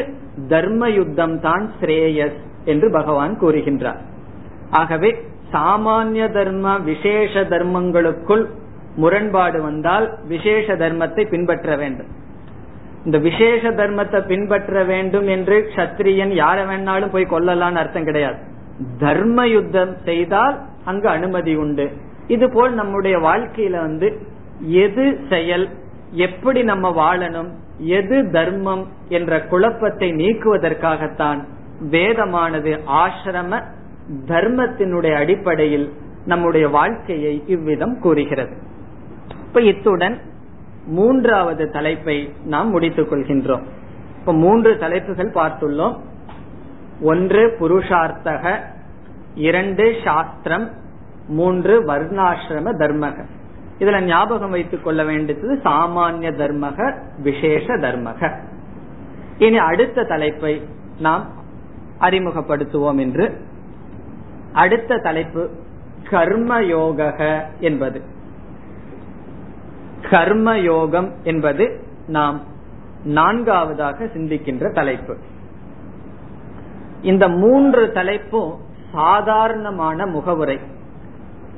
தர்ம 0.48 0.88
யுத்தம் 0.88 1.40
தான் 1.40 1.72
ஸ்ரேயஸ். 1.80 2.40
என்று 2.64 2.90
பகவான் 2.90 3.34
கூறுகின்றார். 3.40 4.00
ஆகவே 4.70 5.10
சாமானிய 5.52 6.30
தர்ம 6.30 6.78
விசேஷ 6.78 7.40
தர்மங்களுக்குள் 7.44 8.44
முரண்பாடு 8.96 9.62
வந்தால் 9.62 10.06
விசேஷ 10.24 10.74
தர்மத்தை 10.74 11.28
பின்பற்ற 11.28 11.76
வேண்டும். 11.76 12.10
இந்த 13.04 13.18
விசேஷ 13.18 13.70
தர்மத்தை 13.70 14.20
பின்பற்ற 14.26 14.84
வேண்டும் 14.84 15.28
என்று 15.28 15.56
சத்திரியன் 15.76 16.32
யார 16.42 16.58
வேணாலும் 16.66 17.08
போய் 17.08 17.32
கொல்லலாம்னு 17.32 17.80
அர்த்தம் 17.82 18.04
கிடையாது. 18.04 18.38
தர்ம 18.98 19.46
யுத்தம் 19.46 19.96
செய்தால் 20.04 20.56
அங்கு 20.84 21.08
அனுமதி 21.08 21.54
உண்டு. 21.54 21.86
இது 22.26 22.46
போல் 22.50 22.74
நம்முடைய 22.74 23.18
வாழ்க்கையில 23.18 23.76
வந்து 23.80 24.08
எது 24.84 25.18
செயல் 25.28 25.66
எப்படி 26.26 26.62
நம்ம 26.62 26.88
வாழணும் 26.90 27.50
எது 27.78 28.30
தர்மம் 28.30 28.84
என்ற 29.08 29.40
குழப்பத்தை 29.40 30.08
நீக்குவதற்காகத்தான் 30.12 31.40
வேதமானது 31.90 32.78
ஆசிரம 32.86 33.62
தர்மத்தினுடைய 34.26 35.16
அடிப்படையில் 35.16 35.92
நம்முடைய 36.26 36.68
வாழ்க்கையை 36.68 37.42
இவ்விதம் 37.46 37.98
கூறுகிறது. 37.98 38.56
இப்ப 39.46 39.60
இத்துடன் 39.60 40.20
மூன்றாவது 40.86 41.70
தலைப்பை 41.70 42.32
நாம் 42.44 42.70
முடித்துக் 42.70 43.12
கொள்கின்றோம். 43.12 43.62
இப்ப 44.18 44.32
மூன்று 44.32 44.78
தலைப்புகள் 44.78 45.30
பார்த்துள்ளோம். 45.30 45.98
ஒன்று 47.00 47.56
புருஷார்த்தக 47.60 48.58
இரண்டு 49.34 49.94
சாஸ்திரம் 50.04 50.70
மூன்று 51.28 51.84
வர்ணாசிரம 51.84 52.72
தர்மக. 52.78 53.24
இதுல 53.78 54.00
ஞாபகம் 54.00 54.50
வைத்துக் 54.50 54.84
கொள்ள 54.84 55.04
வேண்டியது 55.04 55.60
சாமானிய 55.64 56.32
தர்மக 56.32 56.98
விசேஷ 57.18 57.76
தர்மக. 57.76 58.38
இனி 59.38 59.58
அடுத்த 59.58 60.04
தலைப்பை 60.04 60.62
நாம் 60.98 61.40
அறிமுகப்படுத்துவோம் 62.02 62.98
என்று. 62.98 63.40
அடுத்த 64.52 64.98
தலைப்பு 64.98 65.50
கர்மயோக 66.10 67.42
என்பது. 67.60 68.02
கர்மயோகம் 70.02 71.12
என்பது 71.22 71.84
நாம் 72.06 72.40
நான்காவதாக 73.04 74.04
சிந்திக்கின்ற 74.04 74.72
தலைப்பு. 74.72 75.16
இந்த 77.02 77.28
மூன்று 77.28 77.90
தலைப்பும் 77.94 78.56
சாதாரணமான 78.92 80.06
முகவுரை. 80.06 80.60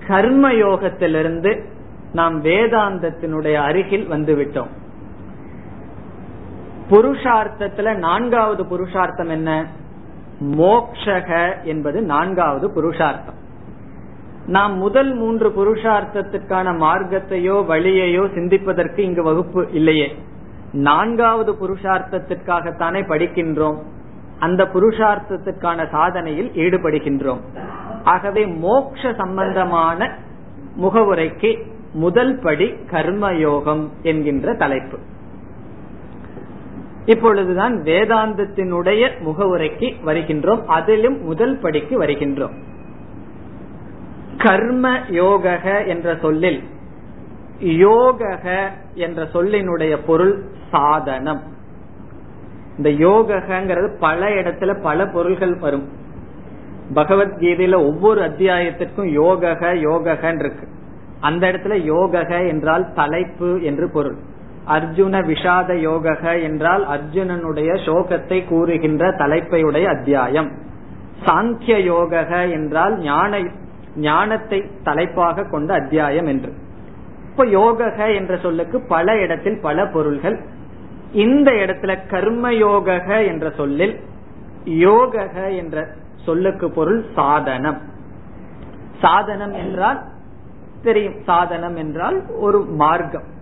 கர்மயோகத்திலிருந்து 0.09 1.65
நாம் 2.13 2.45
வேதாந்தத்தினுடைய 2.45 3.55
அருகில் 3.55 4.11
வந்துவிட்டோம். 4.11 4.69
புருஷார்த்தத்துல 6.91 7.95
நான்காவது 7.95 8.67
புருஷார்த்தம் 8.67 9.29
என்ன? 9.29 9.67
மோக்ஷக 10.41 11.63
என்பது 11.63 12.03
நான்காவது 12.03 12.71
புருஷார்த்தம். 12.71 13.43
நாம் 14.47 14.77
முதல் 14.79 15.15
மூன்று 15.15 15.49
புருஷார்த்தத்திற்கான 15.49 16.73
மார்க்கத்தையோ 16.73 17.65
வழியையோ 17.67 18.35
சிந்திப்பதற்கு 18.35 18.99
இங்கு 18.99 19.23
வகுப்பு 19.23 19.69
இல்லையே. 19.73 20.15
நான்காவது 20.73 21.53
புருஷார்த்தத்திற்காகத்தானே 21.53 23.03
படிக்கின்றோம். 23.09 23.77
அந்த 24.39 24.65
புருஷார்த்தத்திற்கான 24.65 25.91
சாதனையில் 25.91 26.51
ஈடுபடுகின்றோம். 26.53 27.41
ஆகவே 28.05 28.47
மோக்ஷ 28.47 29.13
சம்பந்தமான 29.13 30.19
முகவுரைக்கு 30.77 31.67
முதல் 31.93 32.39
படி 32.39 32.75
கர்மயோகம் 32.91 33.89
என்கின்ற 34.03 34.55
தலைப்பு. 34.55 34.99
இப்பொழுதுதான் 37.07 37.83
வேதாந்தத்தினுடைய 37.83 39.11
முகவுரைக்கு 39.21 39.95
வருகின்றோம். 40.07 40.65
அதிலும் 40.67 41.23
முதல் 41.23 41.59
படிக்கு 41.59 42.03
வருகின்றோம். 42.03 42.55
கர்ம 44.39 44.99
யோக 45.11 45.59
என்ற 45.85 46.17
சொல்லில் 46.23 46.63
யோக 47.59 48.39
என்ற 48.95 49.25
சொல்லினுடைய 49.25 49.99
பொருள் 50.07 50.45
சாதனம். 50.71 51.43
இந்த 52.77 52.91
யோகங்கிறது 52.91 53.99
பல 53.99 54.29
இடத்துல 54.29 54.83
பல 54.83 55.07
பொருள்கள் 55.07 55.55
வரும். 55.55 55.89
பகவத்கீதையில 56.95 57.77
ஒவ்வொரு 57.77 58.21
அத்தியாயத்திற்கும் 58.21 59.11
யோக 59.11 59.57
யோகன்னு 59.61 60.39
இருக்கு 60.39 60.69
அந்த 61.21 61.53
இடத்துல 61.53 61.75
யோக 61.75 62.23
என்றால் 62.47 62.93
தலைப்பு 62.93 63.63
என்று 63.63 63.91
பொருள். 63.91 64.17
அர்ஜுன 64.69 65.15
விஷாத 65.27 65.77
யோக 65.79 66.39
என்றால் 66.39 66.89
அர்ஜுனனுடைய 66.89 67.71
சோகத்தை 67.87 68.49
கூறுகின்ற 68.49 69.11
தலைப்பையுடைய 69.11 69.85
அத்தியாயம். 69.85 70.51
சாங்கிய 71.27 71.77
யோக 71.83 72.47
என்றால் 72.49 72.99
ஞான 72.99 73.41
ஞானத்தை 73.97 74.63
தலைப்பாக 74.83 75.45
கொண்ட 75.45 75.75
அத்தியாயம் 75.75 76.27
என்று. 76.27 76.53
இப்ப 77.31 77.47
யோக 77.47 78.09
என்ற 78.09 78.37
சொல்லுக்கு 78.37 78.81
பல 78.81 79.17
இடத்தில் 79.17 79.61
பல 79.61 79.87
பொருள்கள். 79.87 80.41
இந்த 81.13 81.51
இடத்துல 81.51 81.99
கர்ம 82.09 82.55
யோக 82.55 82.99
என்ற 83.23 83.51
சொல்லில் 83.51 84.01
யோக 84.65 85.29
என்ற 85.49 85.89
சொல்லுக்கு 86.17 86.71
பொருள் 86.71 87.05
சாதனம். 87.15 87.79
சாதனம் 89.01 89.53
என்றால் 89.53 90.03
தெரியும். 90.83 91.15
சாதனம் 91.25 91.77
என்றால் 91.77 92.23
ஒரு 92.41 92.61
மார்க்கம். 92.61 93.33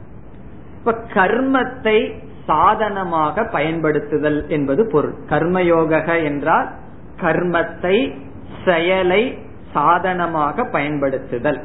இப்ப 0.84 0.98
கர்மத்தை 1.14 2.14
சாதனமாக 2.46 3.44
பயன்படுத்துதல் 3.44 4.48
என்பது 4.48 4.86
பொருள். 4.86 5.14
கர்மயோக 5.28 6.24
என்றால் 6.24 6.68
கர்மத்தை 7.20 8.18
செயலை 8.64 9.38
சாதனமாக 9.72 10.64
பயன்படுத்துதல். 10.64 11.60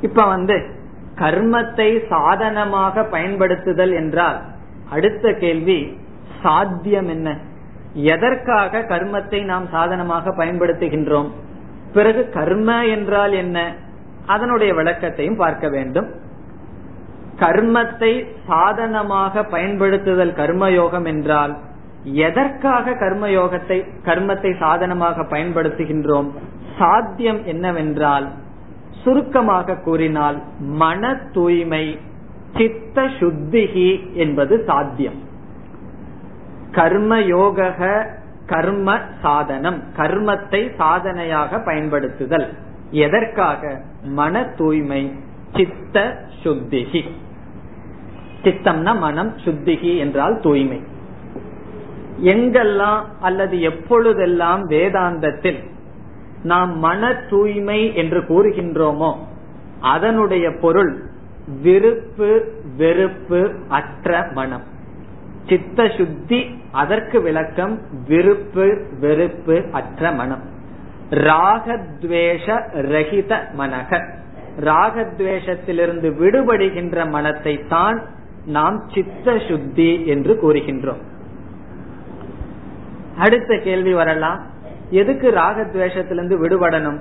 இப்ப 0.00 0.26
வந்து 0.26 0.66
கர்மத்தை 1.14 2.06
சாதனமாக 2.08 3.02
பயன்படுத்துதல் 3.02 3.92
என்றால் 3.92 4.42
அடுத்த 4.90 5.32
கேள்வி 5.32 5.98
சாத்தியம் 6.42 7.08
என்ன? 7.08 7.36
எதற்காக 7.92 8.78
கர்மத்தை 8.78 9.44
நாம் 9.44 9.66
சாதனமாக 9.68 10.30
பயன்படுத்துகின்றோம்? 10.30 11.28
பிறகு 11.92 12.28
கர்ம 12.28 12.86
என்றால் 12.86 13.32
என்ன? 13.32 13.72
அதனுடைய 14.26 14.74
விளக்கத்தையும் 14.74 15.36
பார்க்க 15.36 15.68
வேண்டும். 15.68 16.26
கர்மத்தை 17.38 18.12
சாதனமாக 18.46 19.42
பயன்படுத்துதல் 19.42 20.32
கர்மயோகம் 20.36 21.04
என்றால் 21.04 21.54
எதற்காக 22.04 22.90
கர்மயோகத்தை 22.90 23.78
கர்மத்தை 24.04 24.50
சாதனமாக 24.58 25.22
பயன்படுத்துகின்றோம்? 25.22 26.28
சாத்தியம் 26.78 27.40
என்னவென்றால் 27.44 28.26
சுருக்கமாக 29.02 29.74
கூறினால் 29.74 30.38
மன 30.82 31.14
தூய்மை 31.32 31.98
சித்த 32.56 33.02
சுத்திகி 33.20 33.90
என்பது 34.12 34.64
சாத்தியம். 34.66 35.18
கர்மயோக 36.72 37.68
கர்ம 38.46 38.98
சாதனம் 39.22 39.82
கர்மத்தை 39.96 40.62
சாதனையாக 40.76 41.58
பயன்படுத்துதல். 41.58 42.46
எதற்காக? 42.90 43.62
மன 44.02 44.44
தூய்மை 44.56 45.02
சித்த 45.56 45.96
சுத்திகி 46.42 47.02
சித்தம்னா 48.48 48.98
மனம் 48.98 49.32
சுத்திகி 49.44 49.98
என்றால் 49.98 50.40
தூய்மை. 50.40 50.80
எங்கெல்லாம் 52.24 53.02
அல்லது 53.20 53.60
எப்பொழுதெல்லாம் 53.60 54.70
வேதாந்தத்தில் 54.70 55.60
நாம் 56.42 56.78
மன 56.78 57.12
தூய்மை 57.30 57.94
என்று 57.94 58.20
கூறுகின்றோமோ 58.20 59.10
அதனுடைய 59.80 60.46
பொருள் 60.60 60.92
விருப்பு 61.62 62.30
வெறுப்பு 62.76 63.40
அற்ற 63.68 64.30
மனம். 64.34 64.64
சித்த 65.48 65.88
சுத்தி 65.88 66.40
அதற்கு 66.72 67.20
விளக்கம் 67.20 67.80
விருப்பு 68.08 68.66
வெறுப்பு 69.00 69.64
அற்ற 69.72 70.12
மனம். 70.12 70.42
ராகத்வேஷ 71.10 72.46
ரகித 72.72 73.32
மனக. 73.58 74.00
ராகத்வேஷத்திலிருந்து 74.60 76.08
விடுபடுகின்ற 76.20 77.10
மனத்தை 77.10 77.54
தான் 77.68 77.98
நாம் 78.48 78.82
சித்த 78.94 79.38
சுத்தி 79.48 80.06
என்று 80.06 80.38
கூறுகின்றோம். 80.42 81.02
அடுத்த 83.16 83.58
கேள்வி 83.58 83.92
வரலாம். 83.92 84.46
எதுக்கு 84.90 85.30
ராகத்வேஷத்திலிருந்து 85.30 86.36
விடுபடணும்? 86.36 87.00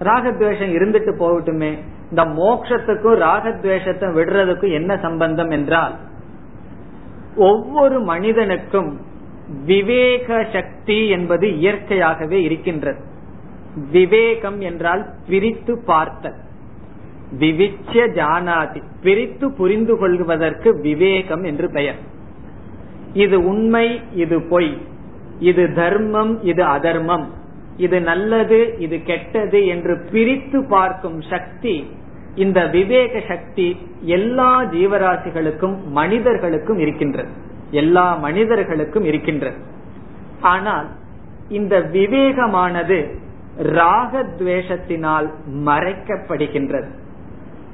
ராகத்வேஷம் 0.00 0.74
இருந்துட்டு 0.74 1.12
போகட்டுமே. 1.18 1.78
இந்த 2.10 2.24
மோக்ஷத்துக்கும் 2.24 3.18
ராகத்வேஷத்தை 3.18 4.06
விடுறதுக்கும் 4.14 4.72
என்ன 4.72 4.98
சம்பந்தம் 5.02 5.50
என்றால் 5.50 5.94
ஒவ்வொரு 7.36 8.00
மனிதனுக்கும் 8.00 9.00
விவேக 9.64 10.46
சக்தி 10.52 11.08
என்பது 11.08 11.58
இயற்கையாகவே 11.58 12.42
இருக்கின்றது. 12.42 13.00
விவேகம் 13.90 14.60
என்றால் 14.60 15.06
பிரித்து 15.28 15.82
பார்த்தல். 15.86 16.34
விவிச்ச 17.38 17.92
ஜானாதி 17.92 18.82
பிரித்து 19.02 19.52
புரிந்து 19.52 19.98
கொள்வதற்கு 19.98 20.80
விவேகம் 20.80 21.42
என்று 21.42 21.70
பெயர். 21.70 21.98
இது 23.12 23.44
உண்மை 23.44 24.00
இது 24.14 24.42
பொய். 24.42 24.78
இது 25.38 25.72
தர்மம் 25.74 26.42
இது 26.42 26.64
அதர்மம். 26.64 27.28
இது 27.76 28.00
நல்லது 28.00 28.76
இது 28.78 29.02
கெட்டது 29.02 29.66
என்று 29.66 30.08
பிரித்து 30.12 30.64
பார்க்கும் 30.68 31.20
சக்தி 31.20 31.90
இந்த 32.34 32.66
விவேக 32.66 33.22
சக்தி 33.28 33.76
எல்லா 34.02 34.62
ஜீவராசிகளுக்கும் 34.62 35.82
மனிதர்களுக்கும் 35.84 36.78
இருக்கின்றது. 36.78 37.28
எல்லா 37.70 38.14
மனிதர்களுக்கும் 38.14 39.04
இருக்கின்றது. 39.04 39.56
ஆனால் 40.40 40.88
இந்த 41.48 41.80
விவேகமானது 41.80 43.14
ராகத்வேஷத்தினால் 43.62 45.30
மறைக்கப்படுகின்றது. 45.64 46.99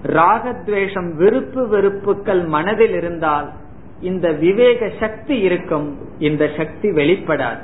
ராகத்வேஷம் 0.06 1.14
விருப்பு 1.16 1.68
வெறுப்புகள் 1.68 2.44
மனதில் 2.44 2.94
இருந்தால் 2.94 3.52
இந்த 4.00 4.32
விவேக 4.32 4.90
சக்தி 5.00 5.38
இருக்கும் 5.38 5.98
இந்த 6.18 6.50
சக்தி 6.56 6.90
வெளிப்படாது. 6.90 7.58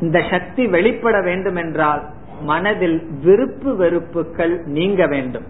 இந்த 0.00 0.22
சக்தி 0.30 0.66
வெளிப்பட 0.66 1.20
வேண்டும் 1.20 1.56
என்றால் 1.56 2.02
மனதில் 2.42 3.06
விருப்பு 3.22 3.76
வெறுப்புகள் 3.76 4.62
நீங்க 4.64 5.06
வேண்டும். 5.06 5.44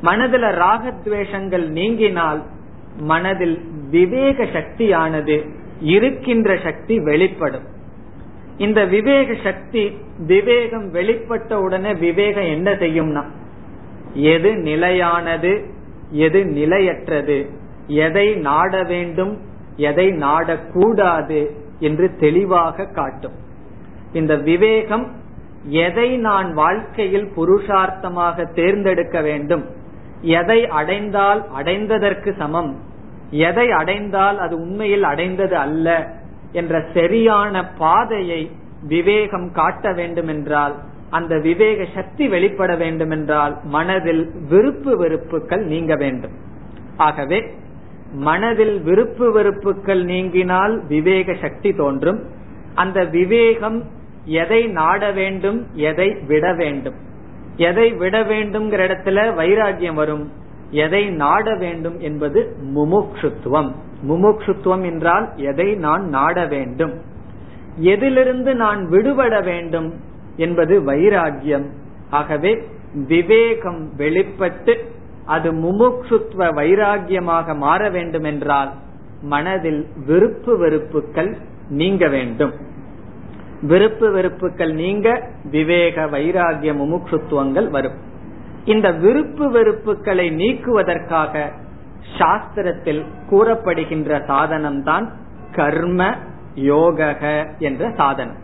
மனதில் 0.00 0.42
ராகத்வேஷங்கள் 0.42 1.68
நீங்கினால் 1.70 2.42
மனதில் 2.98 3.60
விவேக 3.90 4.44
சக்தியானது 4.44 5.46
இருக்கின்ற 5.80 6.58
சக்தி 6.64 7.00
வெளிப்படும். 7.00 7.64
இந்த 8.58 8.84
விவேக 8.84 9.34
சக்தி 9.44 9.98
விவேகம் 10.26 10.94
வெளிப்பட்ட 10.94 11.54
உடனே 11.54 11.94
விவேகம் 11.94 12.44
என்ன 12.44 12.72
செய்யும்னா 12.72 13.24
எது 14.14 14.54
நிலையானது 14.54 15.52
எது 16.10 16.44
நிலையற்றது 16.44 17.50
எதை 17.86 18.34
நாட 18.34 18.82
வேண்டும் 18.82 19.38
எதை 19.76 20.06
நாடக்கூடாது 20.08 21.50
என்று 21.78 22.16
தெளிவாக 22.18 22.86
காட்டும். 22.86 23.32
இந்த 24.12 24.36
விவேகம் 24.36 25.12
எதை 25.64 26.16
நான் 26.16 26.52
வாழ்க்கையில் 26.54 27.32
புருஷார்த்தமாக 27.36 28.52
தேர்ந்தெடுக்க 28.52 29.20
வேண்டும் 29.20 29.64
எதை 30.20 30.66
அடைந்தால் 30.66 31.44
அடைந்ததற்கு 31.56 32.34
சமம் 32.36 32.80
எதை 33.30 33.70
அடைந்தால் 33.70 34.38
அது 34.38 34.56
உண்மையில் 34.56 35.02
அடைந்தது 35.02 35.56
அல்ல 35.56 35.88
என்ற 36.52 36.84
சரியான 36.94 37.64
பாதையை 37.78 38.50
விவேகம் 38.82 39.52
காட்ட 39.52 39.92
வேண்டும் 39.92 40.28
என்றால் 40.28 40.74
அந்த 41.14 41.34
விவேக 41.38 41.86
சக்தி 41.94 42.24
வெளிப்பட 42.28 42.72
வேண்டும் 42.76 43.12
என்றால் 43.16 43.54
மனதில் 43.74 44.24
விருப்பு 44.50 44.92
வெறுப்புகள் 44.96 45.64
நீங்க 45.64 45.94
வேண்டும். 45.96 46.34
ஆகவே 46.96 47.38
மனதில் 48.28 48.76
விருப்பு 48.82 49.26
வெறுப்புகள் 49.32 50.02
நீங்கினால் 50.04 50.74
விவேக 50.88 51.36
சக்தி 51.40 51.70
தோன்றும். 51.72 52.20
அந்த 52.74 52.98
விவேகம் 53.16 53.78
எதை 54.24 54.60
நாட 54.66 55.10
வேண்டும் 55.10 55.58
எதை 55.88 56.08
விட 56.28 56.52
வேண்டும். 56.52 56.96
எதை 57.56 57.86
விட 57.92 58.22
வேண்டும்ங்கிற 58.22 58.80
இடத்துல 58.86 59.18
வைராகியம் 59.40 59.94
வரும். 59.94 60.24
எதை 60.70 61.02
நாட 61.22 61.46
வேண்டும் 61.56 61.98
என்பது 61.98 62.40
முமுக்ஷுத்துவம். 62.76 63.70
முமுக்ஷுத்துவம் 64.08 64.84
என்றால் 64.84 65.26
எதை 65.50 65.68
நான் 65.74 66.04
நாட 66.08 66.46
வேண்டும். 66.46 66.94
எதிலிருந்து 67.76 68.52
நான் 68.54 68.80
விடுபட 68.88 69.34
வேண்டும் 69.40 69.88
என்பது 70.36 70.80
வைராகியம் 70.80 71.66
ஆகவே 72.10 72.68
விவேகம் 72.94 73.96
வெளிப்பட்டு 73.96 74.92
அது 75.24 75.52
முமுக்ஷுத்துவ 75.52 76.48
வைராகியமாக 76.54 77.56
மாற 77.56 77.90
வேண்டும் 77.90 78.24
என்றால் 78.24 78.72
மனதில் 79.22 79.86
விருப்பு 80.06 80.58
வெறுப்புகள் 80.58 81.36
நீங்க 81.68 82.08
வேண்டும். 82.08 82.52
விருப்பு 83.62 84.10
வெறுப்புகள் 84.10 84.72
நீங்க 84.72 85.28
விவேக 85.50 86.06
வைராகிய 86.06 86.72
முமுட்சுத்துவங்கள் 86.80 87.70
வரும். 87.70 87.92
இந்த 88.64 88.92
விருப்பு 88.92 89.50
வெறுப்புகளை 89.50 90.32
நீக்குவதற்காக 90.32 91.50
சாஸ்திரத்தில் 92.18 93.04
கூறப்படுகின்ற 93.30 94.24
சாதனம் 94.24 94.82
தான் 94.82 95.12
கர்ம 95.52 96.14
யோக 96.54 97.18
என்ற 97.58 97.92
சாதனம். 97.96 98.43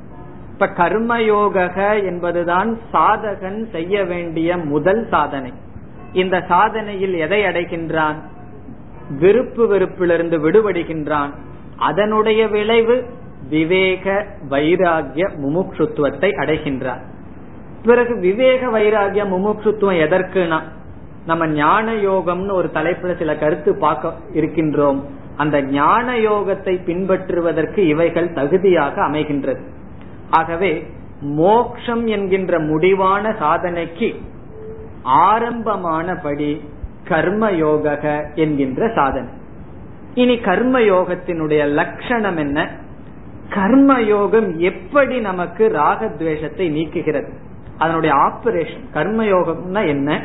இப்ப 0.60 0.84
கர்மயோக 0.84 2.04
என்பதுதான் 2.04 2.78
சாதகன் 2.92 3.70
செய்ய 3.70 4.04
வேண்டிய 4.04 4.56
முதல் 4.56 5.06
சாதனை. 5.10 5.52
இந்த 6.12 6.44
சாதனையில் 6.48 7.18
எதை 7.18 7.42
அடைகின்றான்? 7.42 8.14
விருப்பு 9.18 9.76
வெறுப்பிலிருந்து 9.76 10.38
விடுபடுகின்றான். 10.38 11.30
அதனுடைய 11.76 12.48
விளைவு 12.48 13.04
விவேக 13.48 14.26
வைராகிய 14.50 15.28
முமுட்சுத்துவத்தை 15.36 16.30
அடைகின்றார். 16.36 17.00
பிறகு 17.84 18.18
விவேக 18.20 18.66
வைராகிய 18.66 19.24
முமுட்சுத்துவம் 19.24 20.00
எதற்குனா? 20.06 20.60
நம்ம 21.26 21.48
ஞான 21.48 21.94
யோகம்னு 21.94 22.52
ஒரு 22.52 22.70
தலைப்புல 22.74 23.18
சில 23.18 23.36
கருத்து 23.36 23.78
பார்க்க 23.78 24.14
இருக்கின்றோம். 24.32 25.02
அந்த 25.36 25.62
ஞான 25.62 26.16
யோகத்தை 26.16 26.78
பின்பற்றுவதற்கு 26.86 27.78
இவைகள் 27.78 28.32
தகுதியாக 28.32 29.02
அமைகின்றது. 29.02 29.78
ஆகவே 30.30 30.86
மோக்ஷம் 31.20 32.06
என்கின்ற 32.06 32.58
முடிவான 32.58 33.34
சாதனைக்கு 33.40 34.14
ஆரம்பமானபடி 35.04 36.60
கர்மயோக 37.08 37.08
கர்ம 37.08 37.50
யோக 37.50 38.30
என்கின்ற 38.34 38.92
சாதனை. 38.94 39.28
இனி 40.14 40.38
கர்ம 40.38 40.78
யோகத்தினுடைய 40.78 41.66
லட்சணம் 41.66 42.36
என்ன? 42.36 42.70
கர்ம 43.48 44.00
யோகம் 44.00 44.58
எப்படி 44.58 45.20
நமக்கு 45.20 45.68
ராகத்வேஷத்தை 45.68 46.70
நீக்குகிறது? 46.70 47.32
அதனுடைய 47.78 48.14
ஆபரேஷன் 48.14 48.90
கர்ம 48.92 49.24
யோகம்னா 49.24 49.86
என்ன? 49.86 50.20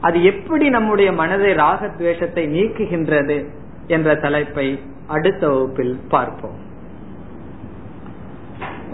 அது 0.00 0.24
எப்படி 0.24 0.68
நம்முடைய 0.68 1.12
மனதை 1.12 1.54
ராகத்வேஷத்தை 1.54 2.48
நீக்குகின்றது? 2.48 3.46
என்ற 3.86 4.14
தலைப்பை 4.14 4.80
அடுத்த 5.06 5.48
வகுப்பில் 5.48 6.00
பார்ப்போம். 6.08 6.65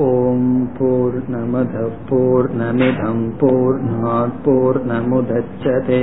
ॐ 0.00 0.44
पूर्णमधः 0.76 1.88
पूर्णमिदं 2.08 3.18
पूर्णात् 3.40 4.38
पूर्णमुदच्छते 4.44 5.98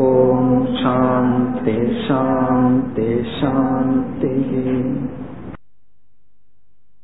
ॐ 0.05 0.47
शां 0.77 1.27
तेषां 1.65 2.61
तेषान्तिः 2.95 4.51